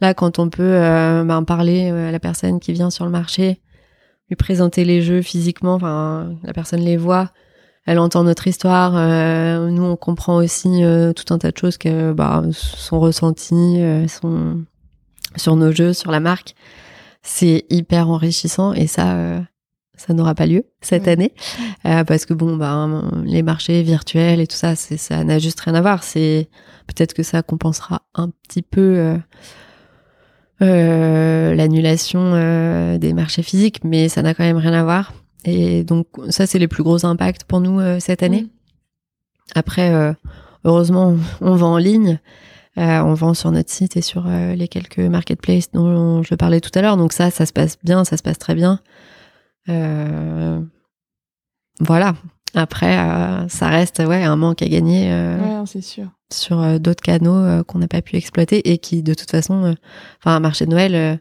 Là, 0.00 0.14
quand 0.14 0.38
on 0.38 0.48
peut 0.48 0.78
ben, 1.26 1.42
parler 1.42 1.90
à 1.90 2.12
la 2.12 2.20
personne 2.20 2.60
qui 2.60 2.72
vient 2.72 2.88
sur 2.88 3.04
le 3.04 3.10
marché, 3.10 3.60
lui 4.28 4.36
présenter 4.36 4.84
les 4.84 5.02
jeux 5.02 5.22
physiquement, 5.22 5.74
enfin 5.74 6.34
la 6.42 6.52
personne 6.52 6.80
les 6.80 6.96
voit, 6.96 7.30
elle 7.86 7.98
entend 7.98 8.24
notre 8.24 8.46
histoire. 8.46 8.92
nous, 9.70 9.82
on 9.82 9.96
comprend 9.96 10.36
aussi 10.36 10.82
tout 11.16 11.32
un 11.32 11.38
tas 11.38 11.50
de 11.50 11.56
choses 11.56 11.78
que 11.78 12.12
bah, 12.12 12.42
sont 12.52 13.00
ressenties 13.00 13.80
sont 14.08 14.62
sur 15.36 15.56
nos 15.56 15.72
jeux, 15.72 15.94
sur 15.94 16.10
la 16.10 16.20
marque. 16.20 16.54
C'est 17.22 17.64
hyper 17.70 18.10
enrichissant 18.10 18.74
et 18.74 18.86
ça, 18.86 19.40
ça 19.98 20.14
n'aura 20.14 20.34
pas 20.34 20.46
lieu 20.46 20.64
cette 20.80 21.08
année 21.08 21.34
euh, 21.84 22.04
parce 22.04 22.24
que 22.24 22.32
bon 22.32 22.56
ben 22.56 23.22
les 23.24 23.42
marchés 23.42 23.82
virtuels 23.82 24.40
et 24.40 24.46
tout 24.46 24.56
ça 24.56 24.76
c'est 24.76 24.96
ça 24.96 25.22
n'a 25.24 25.38
juste 25.38 25.60
rien 25.60 25.74
à 25.74 25.80
voir 25.80 26.04
c'est 26.04 26.48
peut-être 26.86 27.14
que 27.14 27.22
ça 27.22 27.42
compensera 27.42 28.02
un 28.14 28.30
petit 28.30 28.62
peu 28.62 28.80
euh, 28.80 29.16
euh, 29.16 29.18
l'annulation 30.60 32.32
des 32.98 33.12
marchés 33.12 33.42
physiques 33.42 33.84
mais 33.84 34.08
ça 34.08 34.22
n'a 34.22 34.34
quand 34.34 34.44
même 34.44 34.56
rien 34.56 34.72
à 34.72 34.82
voir. 34.82 35.12
Et 35.44 35.84
donc 35.84 36.06
ça 36.30 36.46
c'est 36.46 36.58
les 36.58 36.68
plus 36.68 36.82
gros 36.82 37.06
impacts 37.06 37.44
pour 37.44 37.60
nous 37.60 37.80
cette 38.00 38.22
année. 38.22 38.46
Après 39.54 40.14
heureusement 40.64 41.16
on 41.40 41.54
vend 41.54 41.74
en 41.74 41.78
ligne. 41.78 42.18
On 42.76 43.14
vend 43.14 43.34
sur 43.34 43.50
notre 43.50 43.70
site 43.70 43.96
et 43.96 44.02
sur 44.02 44.26
les 44.28 44.68
quelques 44.68 44.98
marketplaces 44.98 45.70
dont 45.72 46.22
je 46.22 46.34
parlais 46.34 46.60
tout 46.60 46.70
à 46.74 46.82
l'heure. 46.82 46.96
Donc 46.96 47.12
ça 47.12 47.30
ça 47.30 47.46
se 47.46 47.52
passe 47.52 47.78
bien 47.82 48.04
ça 48.04 48.16
se 48.16 48.22
passe 48.22 48.38
très 48.38 48.54
bien. 48.54 48.80
Euh, 49.68 50.60
voilà. 51.80 52.14
Après, 52.58 52.98
euh, 52.98 53.46
ça 53.48 53.68
reste 53.68 54.00
ouais 54.00 54.24
un 54.24 54.34
manque 54.34 54.62
à 54.62 54.68
gagner. 54.68 55.12
Euh, 55.12 55.64
sûr. 55.64 56.08
Sur 56.32 56.80
d'autres 56.80 57.02
canaux 57.02 57.62
qu'on 57.64 57.78
n'a 57.78 57.86
pas 57.86 58.02
pu 58.02 58.16
exploiter 58.16 58.72
et 58.72 58.78
qui, 58.78 59.04
de 59.04 59.14
toute 59.14 59.30
façon, 59.30 59.76
enfin, 60.20 60.34
un 60.34 60.40
marché 60.40 60.66
de 60.66 60.70
Noël, 60.72 61.20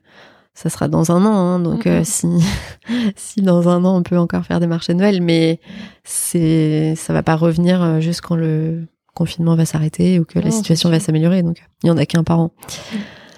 ça 0.56 0.70
sera 0.70 0.88
dans 0.88 1.12
un 1.12 1.24
an. 1.26 1.36
Hein, 1.36 1.60
donc, 1.60 1.88
si 2.04 2.28
si 3.16 3.42
dans 3.42 3.70
un 3.70 3.86
an 3.86 3.98
on 3.98 4.04
peut 4.04 4.18
encore 4.18 4.44
faire 4.46 4.60
des 4.60 4.68
marchés 4.68 4.94
de 4.94 4.98
Noël, 4.98 5.22
mais 5.22 5.62
c'est 6.04 6.96
ça 6.96 7.14
va 7.14 7.22
pas 7.24 7.36
revenir 7.36 8.02
juste 8.02 8.22
quand 8.22 8.36
le 8.36 8.88
confinement 9.14 9.56
va 9.56 9.66
s'arrêter 9.66 10.20
ou 10.20 10.26
que 10.26 10.40
la 10.40 10.52
situation 10.52 10.90
va 10.90 11.00
s'améliorer. 11.00 11.44
Donc, 11.44 11.64
il 11.84 11.88
y 11.88 11.92
en 11.92 11.98
a 11.98 12.06
qu'un 12.08 12.24
par 12.24 12.40
an. 12.40 12.52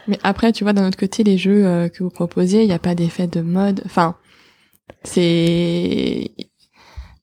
Mais 0.08 0.18
après, 0.24 0.54
tu 0.54 0.64
vois, 0.64 0.74
d'un 0.74 0.88
autre 0.88 0.98
côté, 0.98 1.24
les 1.24 1.38
jeux 1.38 1.90
que 1.94 2.02
vous 2.02 2.10
proposez, 2.10 2.62
il 2.62 2.68
n'y 2.68 2.74
a 2.74 2.80
pas 2.80 2.96
d'effet 2.96 3.28
de 3.28 3.42
mode. 3.42 3.82
Enfin, 3.86 4.16
c'est 5.04 6.32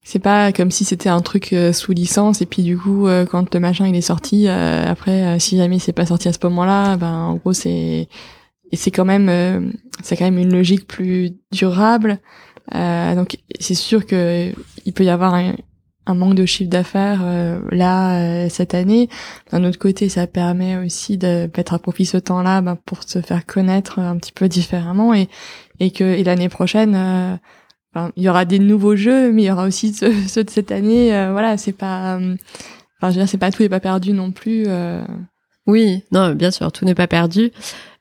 c'est 0.09 0.21
pas 0.21 0.53
comme 0.53 0.71
si 0.71 0.85
c'était 0.85 1.09
un 1.09 1.21
truc 1.21 1.53
euh, 1.53 1.73
sous 1.73 1.91
licence 1.91 2.41
et 2.41 2.47
puis 2.47 2.63
du 2.63 2.79
coup 2.79 3.09
euh, 3.09 3.27
quand 3.27 3.53
le 3.53 3.59
machin 3.59 3.89
il 3.89 3.97
est 3.97 4.01
sorti 4.01 4.47
euh, 4.47 4.85
après 4.87 5.41
si 5.41 5.57
jamais 5.57 5.81
c'est 5.81 5.93
pas 5.93 6.07
sorti 6.07 6.29
à 6.29 6.33
ce 6.33 6.39
moment-là 6.45 6.97
ben 6.97 7.13
en 7.13 7.35
gros 7.35 7.53
c'est 7.53 8.09
et 8.71 8.77
c'est 8.77 8.93
quand 8.93 9.05
même 9.05 9.73
c'est 10.05 10.17
quand 10.17 10.25
même 10.25 10.39
une 10.39 10.53
logique 10.53 10.87
plus 10.87 11.33
durable. 11.53 12.19
Donc 12.73 13.39
c'est 13.61 13.75
sûr 13.75 14.07
que 14.07 14.53
il 14.85 14.93
peut 14.93 15.05
y 15.05 15.09
avoir 15.09 15.35
un, 15.35 15.55
un 16.07 16.15
manque 16.15 16.35
de 16.35 16.47
chiffre 16.47 16.71
d'affaires 16.71 17.25
là 17.71 18.49
cette 18.49 18.75
année. 18.75 19.09
D'un 19.53 19.63
autre 19.63 19.79
côté 19.79 20.09
ça 20.09 20.27
permet 20.27 20.77
aussi 20.77 21.17
de 21.17 21.49
mettre 21.57 21.75
à 21.75 21.79
profit 21.79 22.07
ce 22.07 22.17
temps-là 22.17 22.61
ben, 22.61 22.77
pour 22.87 23.05
se 23.05 23.21
faire 23.21 23.47
connaître 23.47 24.01
un 24.01 24.17
petit 24.17 24.33
peu 24.33 24.49
différemment 24.49 25.15
et 25.15 25.29
et 25.79 25.93
que 25.93 26.03
et 26.03 26.25
l'année 26.25 26.49
prochaine 26.49 27.39
il 28.17 28.23
y 28.23 28.29
aura 28.29 28.45
des 28.45 28.59
nouveaux 28.59 28.97
jeux, 28.97 29.33
mais 29.33 29.43
il 29.43 29.47
y 29.47 29.51
aura 29.51 29.67
aussi 29.67 29.93
ceux, 30.29 30.45
de 30.45 30.51
cette 30.51 30.73
année. 30.73 31.15
Euh, 31.15 31.33
voilà, 31.33 31.57
c'est 31.57 31.73
pas, 31.73 32.17
euh, 32.17 32.37
enfin, 32.99 33.11
je 33.11 33.17
veux 33.17 33.23
dire, 33.23 33.29
c'est 33.29 33.39
pas 33.39 33.51
tout 33.51 33.63
n'est 33.63 33.69
pas 33.69 33.81
perdu 33.81 34.13
non 34.13 34.33
plus. 34.33 34.65
Euh. 34.67 35.05
Oui, 35.67 36.05
non, 36.13 36.33
bien 36.33 36.51
sûr, 36.51 36.71
tout 36.71 36.85
n'est 36.85 36.95
pas 36.95 37.09
perdu. 37.09 37.51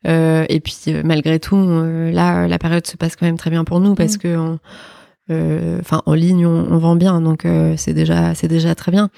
et 0.03 0.61
puis 0.63 0.75
malgré 1.03 1.39
tout, 1.39 1.57
là, 1.57 2.47
la 2.47 2.59
période 2.59 2.85
se 2.85 2.95
passe 2.95 3.15
quand 3.15 3.25
même 3.25 3.39
très 3.39 3.49
bien 3.49 3.63
pour 3.63 3.79
nous 3.79 3.95
parce 3.95 4.17
mm. 4.17 4.19
que, 4.19 5.79
enfin, 5.79 6.03
en 6.05 6.13
ligne, 6.13 6.45
on, 6.45 6.77
vend 6.77 6.95
bien, 6.95 7.21
donc 7.21 7.47
c'est 7.75 7.95
déjà, 7.95 8.35
c'est 8.35 8.47
déjà 8.47 8.75
très 8.75 8.91
bien. 8.91 9.09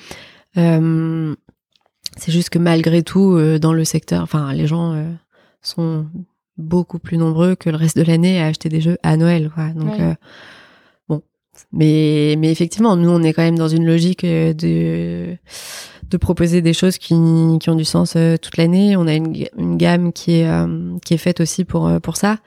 c'est 0.56 2.32
juste 2.32 2.50
que 2.50 2.58
malgré 2.58 3.04
tout, 3.04 3.38
dans 3.60 3.74
le 3.74 3.84
secteur, 3.84 4.24
enfin, 4.24 4.54
les 4.54 4.66
gens 4.66 4.96
sont 5.62 6.06
beaucoup 6.58 7.00
plus 7.00 7.18
nombreux 7.18 7.56
que 7.56 7.70
le 7.70 7.76
reste 7.76 7.98
de 7.98 8.04
l'année 8.04 8.42
à 8.42 8.46
acheter 8.46 8.70
des 8.70 8.80
jeux 8.80 8.98
à 9.04 9.18
Noël, 9.18 9.52
quoi. 9.54 9.72
Donc 9.72 10.00
mais, 11.72 12.36
mais 12.38 12.52
effectivement, 12.52 12.96
nous, 12.96 13.10
on 13.10 13.22
est 13.24 13.34
quand 13.34 13.44
même 13.44 13.58
dans 13.58 13.68
une 13.68 13.86
logique 13.86 14.24
euh, 14.24 14.54
de, 14.54 15.36
de 16.10 16.18
proposer 16.18 16.62
des 16.62 16.74
choses 16.74 16.98
qui, 16.98 17.16
qui 17.60 17.70
ont 17.70 17.76
du 17.76 17.86
sens 17.86 18.16
euh, 18.16 18.38
toute 18.38 18.58
l'année. 18.58 18.96
On 18.98 19.08
a 19.08 19.14
une, 19.14 19.34
une 19.58 19.78
gamme 19.78 20.14
qui 20.14 20.40
est, 20.40 20.48
euh, 20.48 20.98
qui 21.06 21.14
est 21.14 21.20
faite 21.20 21.42
aussi 21.42 21.66
pour, 21.66 21.90
pour 22.02 22.18
ça, 22.18 22.38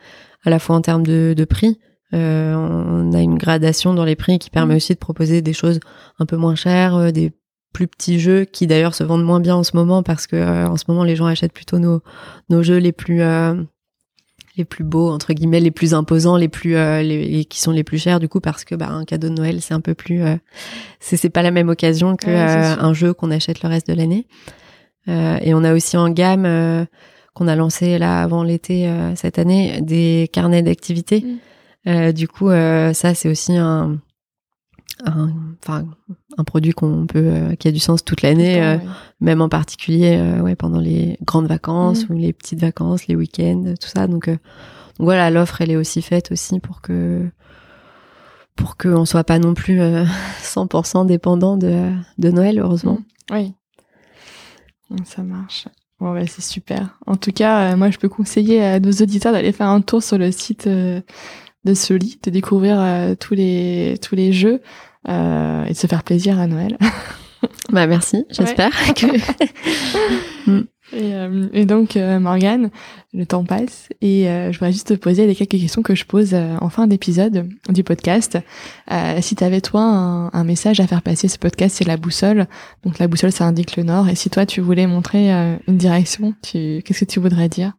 à 0.44 0.50
la 0.50 0.58
fois 0.58 0.76
en 0.76 0.80
termes 0.80 1.06
de, 1.06 1.34
de 1.36 1.44
prix. 1.44 1.78
on 2.12 3.12
a 3.12 3.20
une 3.20 3.38
gradation 3.38 3.94
dans 3.94 4.04
les 4.04 4.16
prix 4.16 4.38
qui 4.38 4.50
permet 4.50 4.74
mmh. 4.74 4.76
aussi 4.76 4.94
de 4.94 4.98
proposer 4.98 5.42
des 5.42 5.52
choses 5.52 5.80
un 6.18 6.26
peu 6.26 6.36
moins 6.36 6.54
chères, 6.54 7.12
des 7.12 7.32
plus 7.72 7.86
petits 7.86 8.18
jeux 8.18 8.44
qui 8.44 8.66
d'ailleurs 8.66 8.96
se 8.96 9.04
vendent 9.04 9.24
moins 9.24 9.38
bien 9.38 9.54
en 9.54 9.62
ce 9.62 9.76
moment 9.76 10.02
parce 10.02 10.26
que 10.26 10.66
en 10.66 10.76
ce 10.76 10.84
moment 10.88 11.04
les 11.04 11.14
gens 11.14 11.26
achètent 11.26 11.52
plutôt 11.52 11.78
nos 11.78 12.00
nos 12.48 12.64
jeux 12.64 12.78
les 12.78 12.90
plus 12.90 13.22
les 14.60 14.64
plus 14.66 14.84
beaux 14.84 15.10
entre 15.10 15.32
guillemets 15.32 15.60
les 15.60 15.70
plus 15.70 15.94
imposants 15.94 16.36
les 16.36 16.48
plus 16.48 16.76
euh, 16.76 17.02
les, 17.02 17.46
qui 17.46 17.60
sont 17.60 17.72
les 17.72 17.82
plus 17.82 17.98
chers 17.98 18.20
du 18.20 18.28
coup 18.28 18.40
parce 18.40 18.64
que 18.64 18.74
bah 18.74 18.88
un 18.90 19.04
cadeau 19.04 19.30
de 19.30 19.34
Noël 19.34 19.62
c'est 19.62 19.72
un 19.72 19.80
peu 19.80 19.94
plus 19.94 20.22
euh, 20.22 20.36
c'est 21.00 21.16
c'est 21.16 21.30
pas 21.30 21.42
la 21.42 21.50
même 21.50 21.70
occasion 21.70 22.14
que 22.16 22.28
euh, 22.28 22.76
un 22.78 22.92
jeu 22.92 23.14
qu'on 23.14 23.30
achète 23.30 23.62
le 23.62 23.68
reste 23.68 23.88
de 23.88 23.94
l'année. 23.94 24.26
Et 25.08 25.54
on 25.54 25.64
a 25.64 25.74
aussi 25.74 25.96
en 25.96 26.08
gamme 26.08 26.86
qu'on 27.34 27.48
a 27.48 27.56
lancé 27.56 27.98
là 27.98 28.22
avant 28.22 28.44
l'été 28.44 28.88
cette 29.16 29.40
année 29.40 29.80
des 29.80 30.30
carnets 30.32 30.62
d'activités. 30.62 31.24
Mm. 31.84 32.12
du 32.12 32.28
coup 32.28 32.50
ça 32.50 33.14
c'est 33.14 33.28
aussi 33.28 33.56
un 33.56 33.98
un, 35.04 35.32
enfin, 35.62 35.86
un 36.36 36.44
produit 36.44 36.72
qu'on 36.72 37.06
peut, 37.06 37.18
euh, 37.18 37.54
qui 37.54 37.68
a 37.68 37.72
du 37.72 37.78
sens 37.78 38.04
toute 38.04 38.22
l'année, 38.22 38.62
euh, 38.62 38.78
même 39.20 39.40
en 39.40 39.48
particulier 39.48 40.16
euh, 40.18 40.40
ouais, 40.40 40.56
pendant 40.56 40.80
les 40.80 41.18
grandes 41.22 41.46
vacances 41.46 42.08
mm. 42.08 42.12
ou 42.12 42.18
les 42.18 42.32
petites 42.32 42.60
vacances, 42.60 43.06
les 43.06 43.16
week-ends, 43.16 43.74
tout 43.80 43.88
ça. 43.88 44.06
Donc, 44.06 44.28
donc 44.28 44.38
voilà, 44.98 45.30
l'offre, 45.30 45.60
elle 45.60 45.70
est 45.70 45.76
aussi 45.76 46.02
faite 46.02 46.32
aussi 46.32 46.60
pour 46.60 46.80
que 46.80 47.26
pour 48.56 48.76
qu'on 48.76 49.06
soit 49.06 49.24
pas 49.24 49.38
non 49.38 49.54
plus 49.54 49.80
100% 50.42 51.06
dépendant 51.06 51.56
de, 51.56 51.90
de 52.18 52.30
Noël, 52.30 52.58
heureusement. 52.58 52.98
Mm. 53.30 53.34
Oui, 53.34 53.54
ça 55.04 55.22
marche. 55.22 55.68
Bon, 56.00 56.12
ouais, 56.12 56.26
c'est 56.26 56.42
super. 56.42 56.98
En 57.06 57.16
tout 57.16 57.32
cas, 57.32 57.76
moi, 57.76 57.90
je 57.90 57.98
peux 57.98 58.08
conseiller 58.08 58.62
à 58.62 58.80
nos 58.80 58.90
auditeurs 58.90 59.32
d'aller 59.32 59.52
faire 59.52 59.68
un 59.68 59.82
tour 59.82 60.02
sur 60.02 60.18
le 60.18 60.32
site 60.32 60.66
de 60.66 61.74
Soli, 61.74 62.18
de 62.22 62.30
découvrir 62.30 63.14
tous 63.20 63.34
les 63.34 63.98
tous 64.00 64.14
les 64.14 64.32
jeux 64.32 64.62
euh, 65.08 65.64
et 65.64 65.70
de 65.70 65.76
se 65.76 65.86
faire 65.86 66.02
plaisir 66.02 66.38
à 66.38 66.46
Noël. 66.46 66.76
bah 67.70 67.86
merci, 67.86 68.26
j'espère 68.30 68.72
que. 68.94 69.06
Mm. 70.50 70.64
et, 70.92 71.14
euh, 71.14 71.48
et, 71.54 71.64
donc 71.64 71.96
euh, 71.96 72.20
Morgane, 72.20 72.70
le 73.14 73.24
temps 73.24 73.44
passe 73.44 73.88
et 74.02 74.24
je 74.26 74.58
voudrais 74.58 74.72
juste 74.72 74.88
te 74.88 74.94
poser 74.94 75.26
les 75.26 75.34
quelques 75.34 75.52
questions 75.52 75.80
que 75.80 75.94
je 75.94 76.04
pose 76.04 76.34
en 76.34 76.68
fin 76.68 76.86
d'épisode 76.86 77.48
du 77.70 77.82
podcast. 77.82 78.38
si 79.20 79.36
tu 79.36 79.44
avais 79.44 79.62
toi 79.62 79.82
un, 79.82 80.30
un, 80.32 80.44
message 80.44 80.80
à 80.80 80.86
faire 80.86 81.02
passer, 81.02 81.28
ce 81.28 81.38
podcast 81.38 81.76
c'est 81.78 81.86
la 81.86 81.96
boussole. 81.96 82.46
Donc 82.84 82.98
la 82.98 83.08
boussole 83.08 83.32
ça 83.32 83.44
indique 83.46 83.76
le 83.76 83.84
nord. 83.84 84.08
Et 84.08 84.14
si 84.14 84.28
toi 84.28 84.44
tu 84.44 84.60
voulais 84.60 84.86
montrer 84.86 85.30
une 85.66 85.78
direction, 85.78 86.34
qu'est-ce 86.42 87.00
que 87.00 87.10
tu 87.10 87.20
voudrais 87.20 87.48
dire? 87.48 87.72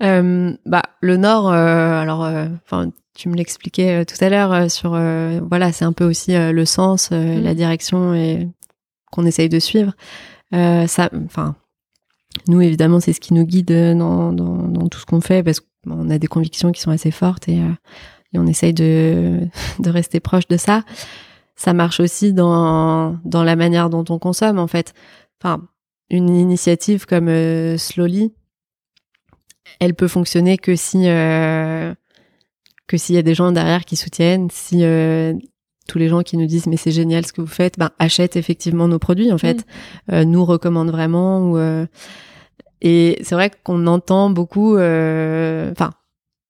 Bah 0.00 0.82
le 1.00 1.16
nord, 1.16 1.48
alors 1.48 2.28
enfin 2.64 2.90
tu 3.16 3.28
me 3.28 3.34
l'expliquais 3.34 4.02
euh, 4.02 4.04
tout 4.04 4.22
à 4.22 4.28
l'heure 4.28 4.52
euh, 4.52 4.68
sur 4.68 4.94
euh, 4.94 5.40
voilà 5.48 5.72
c'est 5.72 5.84
un 5.84 5.92
peu 5.92 6.04
aussi 6.04 6.34
le 6.36 6.64
sens 6.64 7.10
mm. 7.10 7.42
la 7.42 7.54
direction 7.54 8.14
et 8.14 8.48
qu'on 9.10 9.24
essaye 9.24 9.48
de 9.48 9.58
suivre. 9.58 9.92
Ça 10.52 11.10
enfin 11.24 11.56
nous 12.46 12.60
évidemment 12.60 13.00
c'est 13.00 13.12
ce 13.12 13.20
qui 13.20 13.34
nous 13.34 13.44
guide 13.44 13.72
dans, 13.72 14.32
dans, 14.32 14.68
dans 14.68 14.88
tout 14.88 14.98
ce 15.00 15.06
qu'on 15.06 15.20
fait 15.20 15.42
parce 15.42 15.60
qu'on 15.60 16.10
a 16.10 16.18
des 16.18 16.26
convictions 16.26 16.70
qui 16.70 16.80
sont 16.80 16.90
assez 16.90 17.10
fortes 17.10 17.48
et, 17.48 17.56
et 17.56 18.38
on 18.38 18.46
essaye 18.46 18.74
de, 18.74 19.40
de 19.78 19.90
rester 19.90 20.20
proche 20.20 20.46
de 20.46 20.56
ça. 20.56 20.82
Ça 21.56 21.72
marche 21.72 22.00
aussi 22.00 22.34
dans 22.34 23.18
dans 23.24 23.42
la 23.42 23.56
manière 23.56 23.90
dont 23.90 24.04
on 24.10 24.18
consomme 24.18 24.58
en 24.58 24.66
fait. 24.66 24.92
Enfin 25.40 25.62
une 26.10 26.28
initiative 26.36 27.06
comme 27.06 27.28
Slowly 27.78 28.32
elle 29.80 29.94
peut 29.94 30.08
fonctionner 30.08 30.58
que 30.58 30.76
si 30.76 31.08
que 32.86 32.96
s'il 32.96 33.14
y 33.14 33.18
a 33.18 33.22
des 33.22 33.34
gens 33.34 33.52
derrière 33.52 33.84
qui 33.84 33.96
soutiennent, 33.96 34.48
si 34.50 34.84
euh, 34.84 35.34
tous 35.88 35.98
les 35.98 36.08
gens 36.08 36.22
qui 36.22 36.36
nous 36.36 36.46
disent 36.46 36.66
mais 36.66 36.76
c'est 36.76 36.90
génial 36.90 37.26
ce 37.26 37.32
que 37.32 37.40
vous 37.40 37.46
faites, 37.46 37.78
ben 37.78 37.90
achètent 37.98 38.36
effectivement 38.36 38.88
nos 38.88 38.98
produits 38.98 39.32
en 39.32 39.38
fait, 39.38 39.66
euh, 40.12 40.24
nous 40.24 40.44
recommandent 40.44 40.90
vraiment 40.90 41.50
ou 41.50 41.58
euh, 41.58 41.86
et 42.80 43.18
c'est 43.22 43.34
vrai 43.34 43.50
qu'on 43.64 43.86
entend 43.86 44.30
beaucoup, 44.30 44.74
enfin 44.74 45.90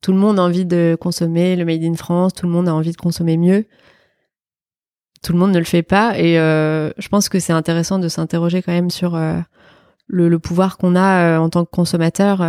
tout 0.03 0.12
le 0.12 0.18
monde 0.18 0.39
a 0.39 0.43
envie 0.43 0.66
de 0.66 0.97
consommer 1.01 1.57
le 1.57 1.64
made 1.64 1.82
in 1.82 1.95
France, 1.95 2.34
tout 2.34 2.47
le 2.47 2.53
monde 2.53 2.68
a 2.68 2.74
envie 2.74 2.93
de 2.93 2.97
consommer 2.97 3.37
mieux. 3.37 3.66
Tout 5.22 5.32
le 5.32 5.39
monde 5.39 5.53
ne 5.53 5.59
le 5.59 5.64
fait 5.64 5.82
pas 5.82 6.18
et 6.18 6.34
je 6.34 7.09
pense 7.09 7.28
que 7.28 7.39
c'est 7.39 7.53
intéressant 7.53 7.99
de 7.99 8.09
s'interroger 8.09 8.61
quand 8.61 8.72
même 8.72 8.91
sur 8.91 9.16
le, 10.09 10.28
le, 10.28 10.39
pouvoir 10.39 10.78
qu'on 10.78 10.95
a 10.97 11.39
en 11.39 11.49
tant 11.49 11.64
que 11.64 11.70
consommateur 11.70 12.43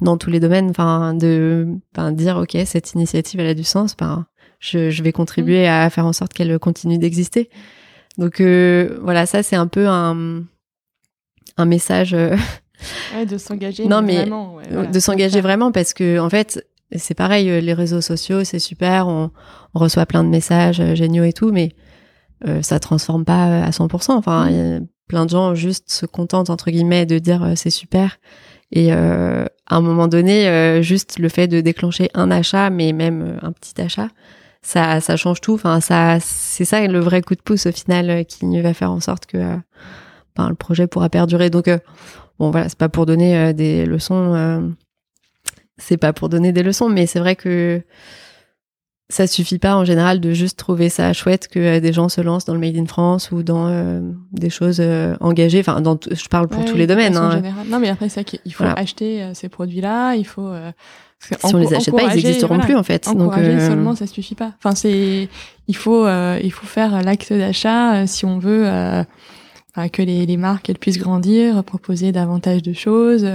dans 0.00 0.16
tous 0.16 0.30
les 0.30 0.40
domaines, 0.40 0.70
enfin 0.70 1.14
de 1.14 1.66
ben, 1.94 2.12
dire 2.12 2.36
ok 2.36 2.56
cette 2.64 2.92
initiative 2.92 3.40
elle 3.40 3.48
a 3.48 3.54
du 3.54 3.64
sens, 3.64 3.96
ben 3.96 4.26
je, 4.60 4.90
je 4.90 5.02
vais 5.02 5.12
contribuer 5.12 5.66
mm. 5.66 5.70
à 5.70 5.90
faire 5.90 6.06
en 6.06 6.12
sorte 6.12 6.32
qu'elle 6.32 6.58
continue 6.58 6.98
d'exister. 6.98 7.50
Donc 8.16 8.40
euh, 8.40 8.98
voilà 9.02 9.26
ça 9.26 9.42
c'est 9.42 9.56
un 9.56 9.66
peu 9.66 9.88
un 9.88 10.42
un 11.56 11.64
message 11.64 12.14
euh, 12.14 12.36
ouais, 13.14 13.26
de 13.26 13.38
s'engager 13.38 13.86
non 13.86 14.02
mais 14.02 14.16
vraiment, 14.16 14.56
ouais, 14.56 14.86
de 14.86 15.00
s'engager 15.00 15.40
vraiment 15.40 15.72
parce 15.72 15.92
que 15.92 16.18
en 16.18 16.30
fait 16.30 16.64
c'est 16.96 17.14
pareil 17.14 17.50
euh, 17.50 17.60
les 17.60 17.74
réseaux 17.74 18.00
sociaux 18.00 18.44
c'est 18.44 18.58
super 18.58 19.08
on, 19.08 19.30
on, 19.74 19.78
reçoit 19.78 20.06
plein 20.06 20.24
de 20.24 20.28
messages 20.28 20.82
géniaux 20.94 21.24
et 21.24 21.32
tout 21.32 21.52
mais 21.52 21.74
euh, 22.46 22.62
ça 22.62 22.78
transforme 22.78 23.24
pas 23.24 23.64
à 23.64 23.70
100%. 23.70 24.12
Enfin, 24.12 24.50
mm. 24.50 24.86
plein 25.08 25.24
de 25.24 25.30
gens 25.30 25.54
juste 25.54 25.90
se 25.90 26.06
contentent 26.06 26.50
entre 26.50 26.70
guillemets 26.70 27.06
de 27.06 27.18
dire 27.18 27.52
c'est 27.56 27.70
super 27.70 28.18
et 28.70 28.92
euh, 28.92 29.46
à 29.66 29.76
un 29.76 29.80
moment 29.80 30.08
donné, 30.08 30.48
euh, 30.48 30.82
juste 30.82 31.18
le 31.18 31.28
fait 31.28 31.48
de 31.48 31.60
déclencher 31.60 32.10
un 32.14 32.30
achat, 32.30 32.70
mais 32.70 32.92
même 32.92 33.22
euh, 33.22 33.46
un 33.46 33.52
petit 33.52 33.80
achat, 33.80 34.08
ça, 34.62 35.00
ça 35.00 35.16
change 35.16 35.40
tout. 35.40 35.54
Enfin, 35.54 35.80
ça, 35.80 36.18
c'est 36.20 36.64
ça 36.64 36.86
le 36.86 37.00
vrai 37.00 37.22
coup 37.22 37.34
de 37.34 37.40
pouce 37.40 37.66
au 37.66 37.72
final 37.72 38.26
qui 38.26 38.60
va 38.60 38.74
faire 38.74 38.90
en 38.90 39.00
sorte 39.00 39.26
que 39.26 39.38
ben, 40.36 40.48
le 40.48 40.54
projet 40.54 40.86
pourra 40.86 41.08
perdurer. 41.08 41.48
Donc, 41.48 41.70
bon, 42.38 42.50
voilà, 42.50 42.68
c'est 42.68 42.78
pas 42.78 42.88
pour 42.88 43.06
donner 43.06 43.54
des 43.54 43.86
leçons. 43.86 44.74
c'est 45.78 45.96
pas 45.96 46.12
pour 46.12 46.28
donner 46.28 46.52
des 46.52 46.62
leçons, 46.62 46.88
mais 46.88 47.06
c'est 47.06 47.20
vrai 47.20 47.36
que 47.36 47.82
ça 49.10 49.26
suffit 49.26 49.58
pas 49.58 49.74
en 49.74 49.84
général 49.86 50.20
de 50.20 50.32
juste 50.32 50.58
trouver 50.58 50.90
ça 50.90 51.14
chouette 51.14 51.48
que 51.48 51.58
euh, 51.58 51.80
des 51.80 51.94
gens 51.94 52.10
se 52.10 52.20
lancent 52.20 52.44
dans 52.44 52.52
le 52.52 52.60
Made 52.60 52.76
in 52.76 52.84
France 52.84 53.30
ou 53.30 53.42
dans 53.42 53.66
euh, 53.68 54.00
des 54.32 54.50
choses 54.50 54.78
euh, 54.80 55.16
engagées. 55.20 55.60
Enfin, 55.60 55.80
dans 55.80 55.98
je 56.10 56.28
parle 56.28 56.48
pour 56.48 56.64
tous 56.66 56.76
les 56.76 56.86
domaines. 56.86 57.16
Hein. 57.16 57.42
Non, 57.68 57.78
mais 57.78 57.88
après 57.88 58.10
c'est 58.10 58.24
qu'il 58.24 58.52
faut 58.52 58.64
acheter 58.64 59.30
ces 59.32 59.48
produits-là. 59.48 60.14
Il 60.14 60.26
faut. 60.26 60.52
si 61.20 61.54
on 61.54 61.56
les 61.56 61.72
achète 61.72 61.94
pas, 61.94 62.14
ils 62.14 62.16
n'existeront 62.16 62.58
plus 62.58 62.76
en 62.76 62.82
fait. 62.82 63.08
Donc 63.14 63.34
seulement, 63.34 63.94
ça 63.94 64.06
suffit 64.06 64.34
pas. 64.34 64.52
Enfin, 64.58 64.74
c'est 64.74 65.28
il 65.68 65.76
faut 65.76 66.06
il 66.06 66.52
faut 66.52 66.66
faire 66.66 67.02
l'acte 67.02 67.32
d'achat 67.32 68.06
si 68.06 68.26
on 68.26 68.38
veut. 68.38 68.64
que 69.92 70.02
les, 70.02 70.26
les 70.26 70.36
marques 70.36 70.68
elles 70.68 70.78
puissent 70.78 70.98
grandir, 70.98 71.64
proposer 71.64 72.12
davantage 72.12 72.62
de 72.62 72.74
choses, 72.74 73.26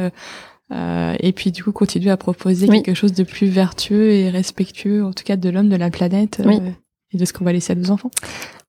euh, 0.74 1.16
et 1.20 1.32
puis 1.34 1.52
du 1.52 1.64
coup 1.64 1.72
continuer 1.72 2.10
à 2.10 2.18
proposer 2.18 2.68
quelque 2.68 2.94
chose 2.94 3.14
de 3.14 3.24
plus 3.24 3.48
vertueux 3.48 4.12
et 4.12 4.30
respectueux, 4.30 5.04
en 5.04 5.12
tout 5.12 5.24
cas 5.24 5.36
de 5.36 5.50
l'homme, 5.50 5.70
de 5.70 5.76
la 5.76 5.90
planète 5.90 6.42
euh, 6.46 6.72
et 7.12 7.18
de 7.18 7.26
ce 7.26 7.34
qu'on 7.34 7.46
va 7.46 7.54
laisser 7.54 7.74
à 7.74 7.76
nos 7.76 7.92
enfants. 7.92 8.12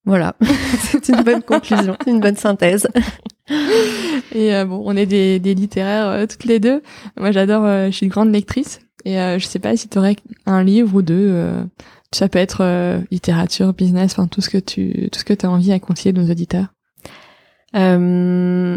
Voilà, 0.05 0.37
c'est 0.81 1.09
une 1.09 1.23
bonne 1.23 1.43
conclusion, 1.43 1.97
une 2.07 2.21
bonne 2.21 2.37
synthèse. 2.37 2.89
et 4.35 4.55
euh, 4.55 4.65
bon, 4.65 4.83
on 4.85 4.97
est 4.97 5.07
des, 5.07 5.39
des 5.39 5.55
littéraires 5.55 6.27
toutes 6.29 6.45
les 6.45 6.61
deux. 6.61 6.83
Moi, 7.17 7.33
j'adore, 7.33 7.65
je 7.87 7.91
suis 7.91 8.07
une 8.07 8.13
grande 8.13 8.33
lectrice 8.33 8.81
et 9.05 9.17
je 9.17 9.45
sais 9.47 9.59
pas 9.59 9.77
si 9.77 9.89
tu 9.89 9.99
aurais 9.99 10.17
un 10.47 10.63
livre 10.63 10.95
ou 10.95 11.03
deux. 11.03 11.53
ça 12.13 12.29
peut 12.29 12.39
être 12.39 13.03
littérature, 13.11 13.73
business, 13.73 14.13
enfin 14.13 14.27
tout 14.27 14.41
ce 14.41 14.51
que 14.51 14.59
tu 14.59 15.09
tout 15.11 15.19
ce 15.19 15.25
que 15.25 15.35
tu 15.35 15.47
as 15.47 15.51
envie 15.51 15.73
à 15.73 15.79
conseiller 15.79 16.13
nos 16.13 16.31
auditeurs. 16.31 16.67
Euh, 17.75 18.77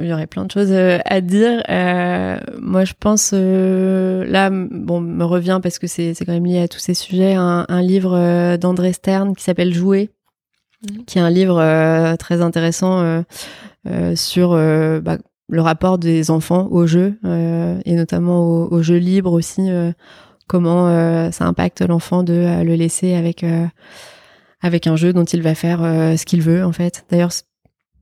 il 0.00 0.06
y 0.06 0.12
aurait 0.12 0.26
plein 0.26 0.44
de 0.44 0.50
choses 0.50 0.72
euh, 0.72 0.98
à 1.04 1.20
dire. 1.20 1.62
Euh, 1.68 2.38
moi, 2.60 2.84
je 2.84 2.92
pense 2.98 3.32
euh, 3.32 4.24
là, 4.26 4.50
bon, 4.50 5.00
me 5.00 5.24
revient 5.24 5.60
parce 5.62 5.78
que 5.78 5.86
c'est 5.86 6.14
c'est 6.14 6.24
quand 6.24 6.32
même 6.32 6.46
lié 6.46 6.60
à 6.60 6.68
tous 6.68 6.78
ces 6.78 6.94
sujets, 6.94 7.34
un, 7.34 7.66
un 7.68 7.82
livre 7.82 8.14
euh, 8.14 8.56
d'André 8.56 8.92
Stern 8.92 9.34
qui 9.34 9.42
s'appelle 9.42 9.72
Jouer, 9.72 10.10
mhm. 10.88 11.04
qui 11.04 11.18
est 11.18 11.22
un 11.22 11.30
livre 11.30 12.16
très 12.16 12.42
intéressant 12.42 13.24
sur 14.14 14.50
bah, 14.50 15.18
le 15.48 15.60
rapport 15.60 15.98
des 15.98 16.30
enfants 16.30 16.68
au 16.70 16.86
jeu 16.86 17.18
et 17.84 17.94
notamment 17.94 18.40
au, 18.40 18.68
au, 18.72 18.82
jeu 18.82 18.96
libre 18.96 19.32
aussi. 19.32 19.70
comment 20.46 21.30
ça 21.32 21.46
impacte 21.46 21.80
l'enfant 21.80 22.22
de 22.22 22.62
le 22.62 22.74
laisser 22.74 23.14
avec 23.14 23.44
avec 24.62 24.86
un 24.86 24.96
jeu 24.96 25.12
dont 25.12 25.24
il 25.24 25.42
va 25.42 25.54
faire 25.54 25.80
ce 25.80 26.24
qu'il 26.24 26.42
veut 26.42 26.64
en 26.64 26.72
fait. 26.72 27.04
D'ailleurs 27.10 27.32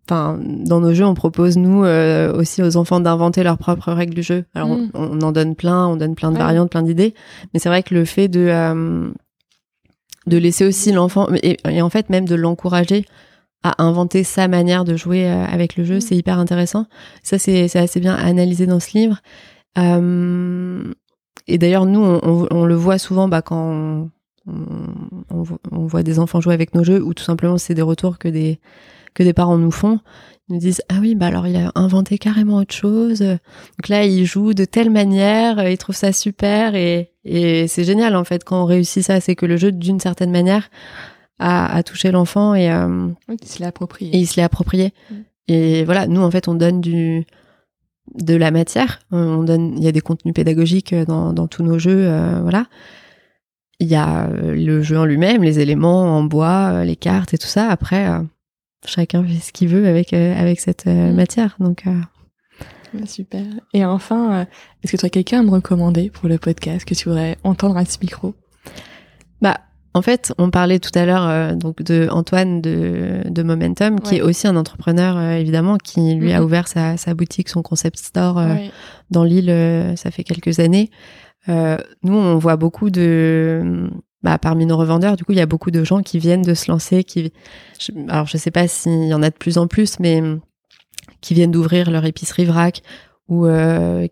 enfin 0.08 0.38
dans 0.42 0.80
nos 0.80 0.94
jeux 0.94 1.04
on 1.04 1.14
propose 1.14 1.56
nous 1.58 1.84
euh, 1.84 2.32
aussi 2.32 2.62
aux 2.62 2.76
enfants 2.76 3.00
d'inventer 3.00 3.42
leurs 3.42 3.58
propres 3.58 3.92
règles 3.92 4.14
du 4.14 4.22
jeu. 4.22 4.44
Alors 4.54 4.70
on, 4.94 5.14
mm. 5.14 5.22
en 5.22 5.32
donne 5.32 5.54
plein 5.54 5.86
on 5.86 5.96
donne 5.96 6.14
plein 6.14 6.32
de 6.32 6.38
variantes 6.38 6.70
plein 6.70 6.82
d'idées. 6.82 7.14
Mais 7.52 7.60
c'est 7.60 7.68
vrai 7.68 7.82
que 7.82 7.94
le 7.94 8.04
fait 8.04 8.28
de 8.28 8.46
euh, 8.48 9.10
de 10.26 10.36
laisser 10.36 10.66
aussi 10.66 10.92
l'enfant 10.92 11.28
et, 11.42 11.82
en 11.82 11.90
fait 11.90 12.10
même 12.10 12.26
de 12.26 12.34
l'encourager 12.34 13.04
à 13.62 13.82
inventer 13.82 14.24
sa 14.24 14.46
manière 14.48 14.84
de 14.84 14.96
jouer 14.96 15.26
euh, 15.26 15.44
avec 15.44 15.76
le 15.76 15.84
jeu 15.84 15.96
mm. 15.96 16.00
c'est 16.00 16.16
hyper 16.16 16.38
intéressant. 16.38 16.86
Ça 17.22 17.38
c'est 17.38 17.76
assez 17.76 18.00
bien 18.00 18.14
analysé 18.14 18.66
dans 18.66 18.80
ce 18.80 18.96
livre. 18.96 19.20
Et 21.50 21.56
d'ailleurs, 21.56 21.86
nous, 21.86 22.00
on, 22.00 22.64
le 22.66 22.74
voit 22.74 22.98
souvent 22.98 23.26
bah, 23.26 23.40
quand 23.40 24.10
on, 24.46 25.42
voit 25.70 26.02
des 26.02 26.18
enfants 26.18 26.40
jouer 26.40 26.52
avec 26.52 26.74
nos 26.74 26.84
jeux, 26.84 27.02
ou 27.02 27.14
tout 27.14 27.22
simplement 27.22 27.56
c'est 27.58 27.74
des 27.74 27.82
retours 27.82 28.18
que 28.18 28.28
des, 28.28 28.58
que 29.14 29.22
des 29.22 29.32
parents 29.32 29.58
nous 29.58 29.70
font. 29.70 30.00
Ils 30.48 30.54
nous 30.54 30.60
disent 30.60 30.82
ah 30.88 30.96
oui 31.00 31.14
bah 31.14 31.26
alors 31.26 31.46
il 31.46 31.56
a 31.56 31.70
inventé 31.74 32.18
carrément 32.18 32.56
autre 32.56 32.74
chose. 32.74 33.20
Donc 33.20 33.88
là 33.88 34.04
il 34.04 34.24
joue 34.24 34.54
de 34.54 34.64
telle 34.64 34.90
manière, 34.90 35.68
il 35.68 35.76
trouve 35.76 35.96
ça 35.96 36.12
super 36.12 36.74
et, 36.74 37.12
et 37.24 37.68
c'est 37.68 37.84
génial 37.84 38.16
en 38.16 38.24
fait 38.24 38.44
quand 38.44 38.62
on 38.62 38.64
réussit 38.64 39.02
ça, 39.02 39.20
c'est 39.20 39.34
que 39.34 39.46
le 39.46 39.56
jeu 39.56 39.72
d'une 39.72 40.00
certaine 40.00 40.30
manière 40.30 40.70
a, 41.38 41.74
a 41.76 41.82
touché 41.82 42.10
l'enfant 42.10 42.54
et 42.54 42.70
euh, 42.70 43.08
il 43.28 43.46
se 43.46 43.58
l'est 43.58 43.66
approprié. 43.66 44.14
Et 44.14 44.18
il 44.18 44.26
se 44.26 44.36
l'est 44.36 44.42
approprié. 44.42 44.94
Mm. 45.10 45.14
Et 45.48 45.84
voilà, 45.84 46.06
nous 46.06 46.22
en 46.22 46.30
fait 46.30 46.48
on 46.48 46.54
donne 46.54 46.80
du 46.80 47.26
de 48.14 48.34
la 48.34 48.50
matière. 48.50 49.00
On 49.10 49.42
donne, 49.42 49.74
il 49.76 49.84
y 49.84 49.88
a 49.88 49.92
des 49.92 50.00
contenus 50.00 50.34
pédagogiques 50.34 50.94
dans, 50.94 51.32
dans 51.32 51.46
tous 51.46 51.62
nos 51.62 51.78
jeux, 51.78 52.06
euh, 52.06 52.40
voilà. 52.42 52.66
Il 53.80 53.86
y 53.86 53.94
a 53.94 54.26
euh, 54.28 54.54
le 54.54 54.82
jeu 54.82 54.98
en 54.98 55.04
lui-même, 55.04 55.42
les 55.42 55.60
éléments 55.60 56.16
en 56.16 56.24
bois, 56.24 56.70
euh, 56.72 56.84
les 56.84 56.96
cartes 56.96 57.34
et 57.34 57.38
tout 57.38 57.46
ça. 57.46 57.68
Après, 57.68 58.08
chacun 58.84 59.24
fait 59.24 59.40
ce 59.40 59.52
qu'il 59.52 59.68
veut 59.68 59.86
avec 59.86 60.12
avec 60.12 60.60
cette 60.60 60.86
mm. 60.86 61.12
matière. 61.12 61.56
Donc 61.60 61.84
super. 63.06 63.44
Et 63.74 63.84
enfin, 63.84 64.46
est-ce 64.82 64.92
que 64.92 64.96
tu 64.96 65.06
as 65.06 65.10
quelqu'un 65.10 65.40
à 65.40 65.42
me 65.42 65.50
recommander 65.50 66.10
pour 66.10 66.28
le 66.28 66.38
podcast 66.38 66.86
que 66.86 66.94
tu 66.94 67.08
voudrais 67.08 67.36
entendre 67.44 67.76
à 67.76 67.84
ce 67.84 67.98
micro? 68.00 68.34
Bah 69.42 69.58
en 69.98 70.02
fait, 70.02 70.32
on 70.38 70.50
parlait 70.50 70.78
tout 70.78 70.96
à 70.96 71.04
l'heure 71.04 71.26
euh, 71.26 71.54
donc 71.54 71.82
de 71.82 72.08
Antoine 72.10 72.60
de, 72.60 73.42
Momentum, 73.42 74.00
qui 74.00 74.16
est 74.16 74.22
aussi 74.22 74.46
un 74.46 74.54
entrepreneur 74.56 75.16
euh, 75.16 75.32
évidemment, 75.32 75.76
qui 75.76 76.14
lui 76.14 76.32
a 76.32 76.38
mhm. 76.38 76.44
ouvert 76.44 76.68
sa, 76.68 76.96
boutique, 77.14 77.48
son 77.48 77.62
concept 77.62 77.98
store 77.98 78.38
euh, 78.38 78.54
dans 79.10 79.24
l'île. 79.24 79.52
ça 79.96 80.10
fait 80.10 80.24
quelques 80.24 80.60
années. 80.60 80.90
nous, 81.48 82.14
on 82.14 82.38
voit 82.38 82.56
beaucoup 82.56 82.90
de, 82.90 83.90
bah, 84.22 84.38
parmi 84.38 84.66
nos 84.66 84.76
revendeurs, 84.76 85.16
du 85.16 85.24
coup, 85.24 85.32
il 85.32 85.38
y 85.38 85.42
a 85.42 85.46
beaucoup 85.46 85.70
de 85.70 85.84
gens 85.84 86.02
qui 86.02 86.18
viennent 86.18 86.42
de 86.42 86.54
se 86.54 86.70
lancer. 86.70 87.04
Qui, 87.04 87.32
alors, 88.08 88.26
je 88.26 88.36
sais 88.36 88.50
pas 88.50 88.66
s'il 88.68 89.06
y 89.06 89.14
en 89.14 89.22
a 89.22 89.30
de 89.30 89.36
plus 89.36 89.58
en 89.58 89.66
plus, 89.66 90.00
mais 90.00 90.22
qui 91.20 91.34
viennent 91.34 91.52
d'ouvrir 91.52 91.90
leur 91.90 92.04
épicerie 92.04 92.44
vrac 92.44 92.82
ou 93.28 93.46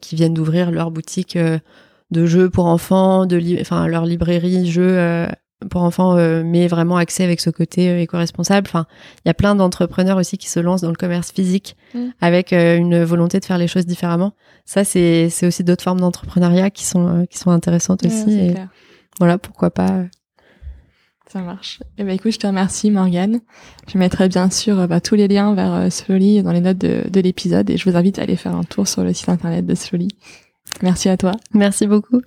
qui 0.00 0.14
viennent 0.14 0.34
d'ouvrir 0.34 0.70
leur 0.70 0.90
boutique 0.90 1.36
de 1.36 2.26
jeux 2.26 2.50
pour 2.50 2.66
enfants, 2.66 3.26
de 3.26 3.60
enfin 3.60 3.86
leur 3.88 4.04
librairie 4.04 4.66
jeux 4.66 5.26
pour 5.70 5.82
enfants, 5.82 6.16
euh, 6.16 6.42
mais 6.44 6.68
vraiment 6.68 6.96
accès 6.96 7.24
avec 7.24 7.40
ce 7.40 7.50
côté 7.50 7.88
euh, 7.88 8.00
éco-responsable. 8.00 8.66
Enfin, 8.68 8.86
il 9.24 9.28
y 9.28 9.30
a 9.30 9.34
plein 9.34 9.54
d'entrepreneurs 9.54 10.18
aussi 10.18 10.36
qui 10.36 10.48
se 10.48 10.60
lancent 10.60 10.82
dans 10.82 10.90
le 10.90 10.96
commerce 10.96 11.32
physique 11.32 11.76
mm. 11.94 12.08
avec 12.20 12.52
euh, 12.52 12.76
une 12.76 13.02
volonté 13.02 13.40
de 13.40 13.44
faire 13.44 13.58
les 13.58 13.68
choses 13.68 13.86
différemment. 13.86 14.34
Ça, 14.64 14.84
c'est 14.84 15.30
c'est 15.30 15.46
aussi 15.46 15.64
d'autres 15.64 15.82
formes 15.82 16.00
d'entrepreneuriat 16.00 16.70
qui 16.70 16.84
sont 16.84 17.26
qui 17.30 17.38
sont 17.38 17.50
intéressantes 17.50 18.04
aussi. 18.04 18.38
Et 18.38 18.54
voilà, 19.18 19.38
pourquoi 19.38 19.70
pas. 19.70 20.04
Ça 21.28 21.40
marche. 21.40 21.82
Eh 21.98 22.04
ben 22.04 22.14
écoute, 22.14 22.32
je 22.32 22.38
te 22.38 22.46
remercie 22.46 22.90
Morgane. 22.90 23.40
Je 23.88 23.98
mettrai 23.98 24.28
bien 24.28 24.48
sûr 24.48 24.86
bah, 24.86 25.00
tous 25.00 25.16
les 25.16 25.26
liens 25.26 25.54
vers 25.54 25.92
Slowly 25.92 26.42
dans 26.42 26.52
les 26.52 26.60
notes 26.60 26.78
de, 26.78 27.04
de 27.10 27.20
l'épisode 27.20 27.68
et 27.68 27.76
je 27.76 27.90
vous 27.90 27.96
invite 27.96 28.18
à 28.18 28.22
aller 28.22 28.36
faire 28.36 28.54
un 28.54 28.62
tour 28.62 28.86
sur 28.86 29.02
le 29.02 29.12
site 29.12 29.28
internet 29.28 29.66
de 29.66 29.74
Slowly. 29.74 30.08
Merci 30.82 31.08
à 31.08 31.16
toi. 31.16 31.32
Merci 31.52 31.86
beaucoup. 31.86 32.20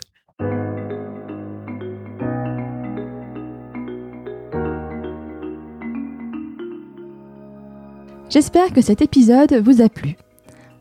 J'espère 8.30 8.72
que 8.74 8.82
cet 8.82 9.02
épisode 9.02 9.56
vous 9.56 9.82
a 9.82 9.90
plu. 9.90 10.16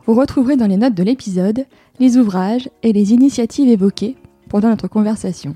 Vous 0.05 0.13
retrouverez 0.13 0.55
dans 0.55 0.67
les 0.67 0.77
notes 0.77 0.93
de 0.93 1.03
l'épisode 1.03 1.65
les 1.99 2.17
ouvrages 2.17 2.69
et 2.83 2.93
les 2.93 3.11
initiatives 3.11 3.69
évoquées 3.69 4.17
pendant 4.49 4.69
notre 4.69 4.87
conversation. 4.87 5.55